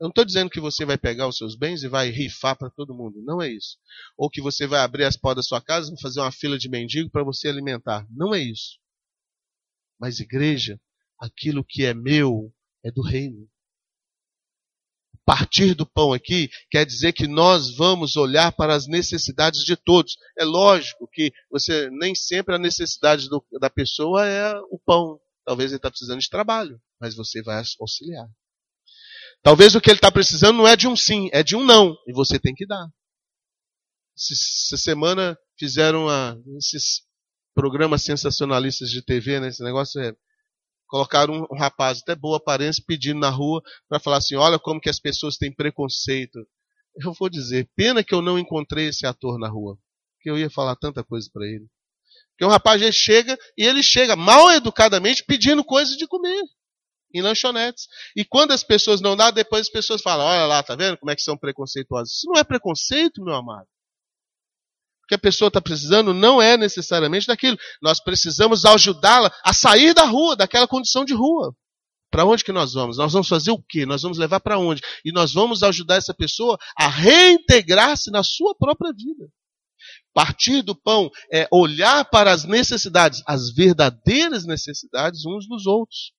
Eu 0.00 0.04
não 0.04 0.08
estou 0.10 0.24
dizendo 0.24 0.48
que 0.48 0.60
você 0.60 0.84
vai 0.84 0.96
pegar 0.96 1.28
os 1.28 1.36
seus 1.36 1.54
bens 1.54 1.82
e 1.82 1.88
vai 1.88 2.08
rifar 2.08 2.56
para 2.56 2.70
todo 2.70 2.94
mundo. 2.94 3.22
Não 3.22 3.42
é 3.42 3.50
isso. 3.50 3.76
Ou 4.16 4.30
que 4.30 4.40
você 4.40 4.66
vai 4.66 4.80
abrir 4.80 5.04
as 5.04 5.16
portas 5.16 5.44
da 5.44 5.48
sua 5.48 5.60
casa 5.60 5.92
e 5.92 6.00
fazer 6.00 6.20
uma 6.20 6.32
fila 6.32 6.56
de 6.56 6.70
mendigo 6.70 7.10
para 7.10 7.22
você 7.22 7.48
alimentar. 7.48 8.06
Não 8.10 8.34
é 8.34 8.40
isso. 8.40 8.78
Mas, 9.98 10.18
igreja, 10.18 10.80
aquilo 11.18 11.62
que 11.62 11.84
é 11.84 11.92
meu 11.92 12.50
é 12.82 12.90
do 12.90 13.02
reino. 13.02 13.46
Partir 15.30 15.76
do 15.76 15.86
pão 15.86 16.12
aqui 16.12 16.50
quer 16.68 16.84
dizer 16.84 17.12
que 17.12 17.28
nós 17.28 17.76
vamos 17.76 18.16
olhar 18.16 18.50
para 18.50 18.74
as 18.74 18.88
necessidades 18.88 19.62
de 19.62 19.76
todos. 19.76 20.16
É 20.36 20.44
lógico 20.44 21.06
que 21.06 21.32
você 21.48 21.88
nem 21.88 22.16
sempre 22.16 22.56
a 22.56 22.58
necessidade 22.58 23.28
do, 23.28 23.40
da 23.60 23.70
pessoa 23.70 24.26
é 24.26 24.52
o 24.72 24.80
pão. 24.84 25.20
Talvez 25.44 25.70
ele 25.70 25.76
está 25.76 25.88
precisando 25.88 26.18
de 26.18 26.28
trabalho, 26.28 26.82
mas 27.00 27.14
você 27.14 27.40
vai 27.44 27.62
auxiliar. 27.80 28.26
Talvez 29.40 29.76
o 29.76 29.80
que 29.80 29.90
ele 29.90 29.98
está 29.98 30.10
precisando 30.10 30.56
não 30.56 30.66
é 30.66 30.74
de 30.74 30.88
um 30.88 30.96
sim, 30.96 31.30
é 31.32 31.44
de 31.44 31.54
um 31.54 31.64
não. 31.64 31.96
E 32.08 32.12
você 32.12 32.36
tem 32.36 32.52
que 32.52 32.66
dar. 32.66 32.88
Essa 34.16 34.76
semana 34.76 35.38
fizeram 35.56 36.06
uma, 36.06 36.36
esses 36.58 37.02
programas 37.54 38.02
sensacionalistas 38.02 38.90
de 38.90 39.00
TV, 39.00 39.38
né? 39.38 39.46
Esse 39.46 39.62
negócio 39.62 40.00
é. 40.00 40.12
Colocaram 40.90 41.34
um, 41.34 41.46
um 41.54 41.56
rapaz 41.56 42.00
até 42.02 42.16
boa 42.16 42.38
aparência 42.38 42.82
pedindo 42.84 43.20
na 43.20 43.30
rua 43.30 43.62
para 43.88 44.00
falar 44.00 44.16
assim: 44.16 44.34
olha 44.34 44.58
como 44.58 44.80
que 44.80 44.90
as 44.90 44.98
pessoas 44.98 45.36
têm 45.36 45.54
preconceito. 45.54 46.40
Eu 46.96 47.12
vou 47.12 47.30
dizer, 47.30 47.70
pena 47.76 48.02
que 48.02 48.12
eu 48.12 48.20
não 48.20 48.36
encontrei 48.36 48.88
esse 48.88 49.06
ator 49.06 49.38
na 49.38 49.48
rua. 49.48 49.78
Que 50.20 50.28
eu 50.28 50.36
ia 50.36 50.50
falar 50.50 50.74
tanta 50.74 51.04
coisa 51.04 51.30
para 51.32 51.46
ele. 51.46 51.64
Porque 52.32 52.44
um 52.44 52.48
rapaz 52.48 52.82
ele 52.82 52.90
chega 52.90 53.38
e 53.56 53.64
ele 53.64 53.84
chega 53.84 54.16
mal 54.16 54.50
educadamente 54.50 55.24
pedindo 55.24 55.62
coisas 55.62 55.96
de 55.96 56.08
comer 56.08 56.42
em 57.14 57.22
lanchonetes. 57.22 57.86
E 58.16 58.24
quando 58.24 58.50
as 58.50 58.64
pessoas 58.64 59.00
não 59.00 59.16
dão, 59.16 59.30
depois 59.30 59.62
as 59.62 59.72
pessoas 59.72 60.02
falam: 60.02 60.26
olha 60.26 60.44
lá, 60.46 60.60
tá 60.60 60.74
vendo 60.74 60.98
como 60.98 61.12
é 61.12 61.14
que 61.14 61.22
são 61.22 61.38
preconceituosos? 61.38 62.16
Isso 62.16 62.26
não 62.26 62.40
é 62.40 62.42
preconceito, 62.42 63.22
meu 63.22 63.36
amado. 63.36 63.68
Que 65.10 65.16
a 65.16 65.18
pessoa 65.18 65.48
está 65.48 65.60
precisando 65.60 66.14
não 66.14 66.40
é 66.40 66.56
necessariamente 66.56 67.26
daquilo. 67.26 67.58
Nós 67.82 67.98
precisamos 67.98 68.64
ajudá-la 68.64 69.34
a 69.44 69.52
sair 69.52 69.92
da 69.92 70.04
rua, 70.04 70.36
daquela 70.36 70.68
condição 70.68 71.04
de 71.04 71.12
rua. 71.12 71.52
Para 72.12 72.24
onde 72.24 72.44
que 72.44 72.52
nós 72.52 72.74
vamos? 72.74 72.96
Nós 72.96 73.12
vamos 73.12 73.26
fazer 73.26 73.50
o 73.50 73.60
quê? 73.60 73.84
Nós 73.84 74.02
vamos 74.02 74.18
levar 74.18 74.38
para 74.38 74.56
onde? 74.56 74.80
E 75.04 75.10
nós 75.10 75.32
vamos 75.32 75.64
ajudar 75.64 75.96
essa 75.96 76.14
pessoa 76.14 76.56
a 76.78 76.86
reintegrar-se 76.86 78.12
na 78.12 78.22
sua 78.22 78.54
própria 78.54 78.92
vida. 78.92 79.28
Partir 80.14 80.62
do 80.62 80.76
pão 80.76 81.10
é 81.32 81.48
olhar 81.50 82.04
para 82.04 82.30
as 82.30 82.44
necessidades, 82.44 83.20
as 83.26 83.52
verdadeiras 83.52 84.46
necessidades 84.46 85.26
uns 85.26 85.48
dos 85.48 85.66
outros. 85.66 86.12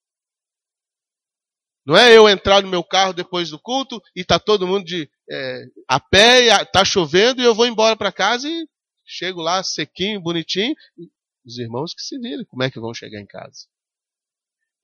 Não 1.86 1.96
é 1.96 2.14
eu 2.14 2.28
entrar 2.28 2.62
no 2.62 2.68
meu 2.68 2.84
carro 2.84 3.14
depois 3.14 3.48
do 3.48 3.58
culto 3.58 4.02
e 4.14 4.22
tá 4.22 4.38
todo 4.38 4.66
mundo 4.66 4.84
de 4.84 5.08
é, 5.30 5.64
a 5.88 5.98
pé, 5.98 6.62
tá 6.66 6.84
chovendo 6.84 7.40
e 7.40 7.44
eu 7.44 7.54
vou 7.54 7.66
embora 7.66 7.96
para 7.96 8.12
casa 8.12 8.46
e 8.46 8.66
chego 9.12 9.40
lá 9.40 9.62
sequinho, 9.62 10.20
bonitinho. 10.20 10.74
E 10.98 11.08
os 11.44 11.58
irmãos 11.58 11.94
que 11.94 12.02
se 12.02 12.18
viram, 12.18 12.44
como 12.46 12.62
é 12.62 12.70
que 12.70 12.80
vão 12.80 12.94
chegar 12.94 13.20
em 13.20 13.26
casa? 13.26 13.66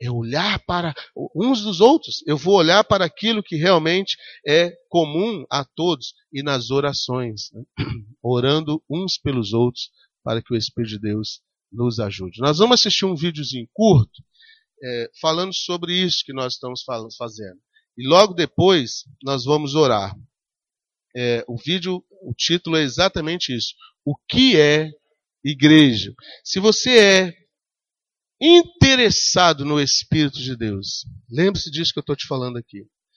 É 0.00 0.10
olhar 0.10 0.62
para 0.64 0.94
uns 1.34 1.62
dos 1.62 1.80
outros. 1.80 2.22
Eu 2.26 2.36
vou 2.36 2.54
olhar 2.54 2.84
para 2.84 3.04
aquilo 3.04 3.42
que 3.42 3.56
realmente 3.56 4.16
é 4.46 4.70
comum 4.88 5.44
a 5.50 5.64
todos 5.64 6.14
e 6.32 6.42
nas 6.42 6.70
orações, 6.70 7.50
né? 7.52 7.62
orando 8.22 8.82
uns 8.88 9.18
pelos 9.18 9.52
outros 9.52 9.90
para 10.22 10.42
que 10.42 10.54
o 10.54 10.56
Espírito 10.56 10.90
de 10.90 11.00
Deus 11.00 11.40
nos 11.72 11.98
ajude. 11.98 12.40
Nós 12.40 12.58
vamos 12.58 12.80
assistir 12.80 13.06
um 13.06 13.16
videozinho 13.16 13.68
curto 13.72 14.22
é, 14.82 15.10
falando 15.20 15.52
sobre 15.54 15.92
isso 15.92 16.24
que 16.24 16.32
nós 16.32 16.54
estamos 16.54 16.82
fazendo. 17.16 17.58
E 17.96 18.06
logo 18.06 18.34
depois 18.34 19.04
nós 19.22 19.44
vamos 19.44 19.74
orar. 19.74 20.14
É, 21.16 21.44
o 21.48 21.56
vídeo, 21.56 22.04
o 22.22 22.32
título 22.32 22.76
é 22.76 22.82
exatamente 22.82 23.54
isso. 23.54 23.74
O 24.10 24.16
que 24.26 24.58
é 24.58 24.90
igreja? 25.44 26.14
Se 26.42 26.58
você 26.58 26.98
é 26.98 27.34
interessado 28.40 29.66
no 29.66 29.78
Espírito 29.78 30.38
de 30.38 30.56
Deus, 30.56 31.04
lembre-se 31.30 31.70
disso 31.70 31.92
que 31.92 31.98
eu 31.98 32.00
estou 32.00 32.16
te 32.16 32.26
falando 32.26 32.56
aqui. 32.56 32.86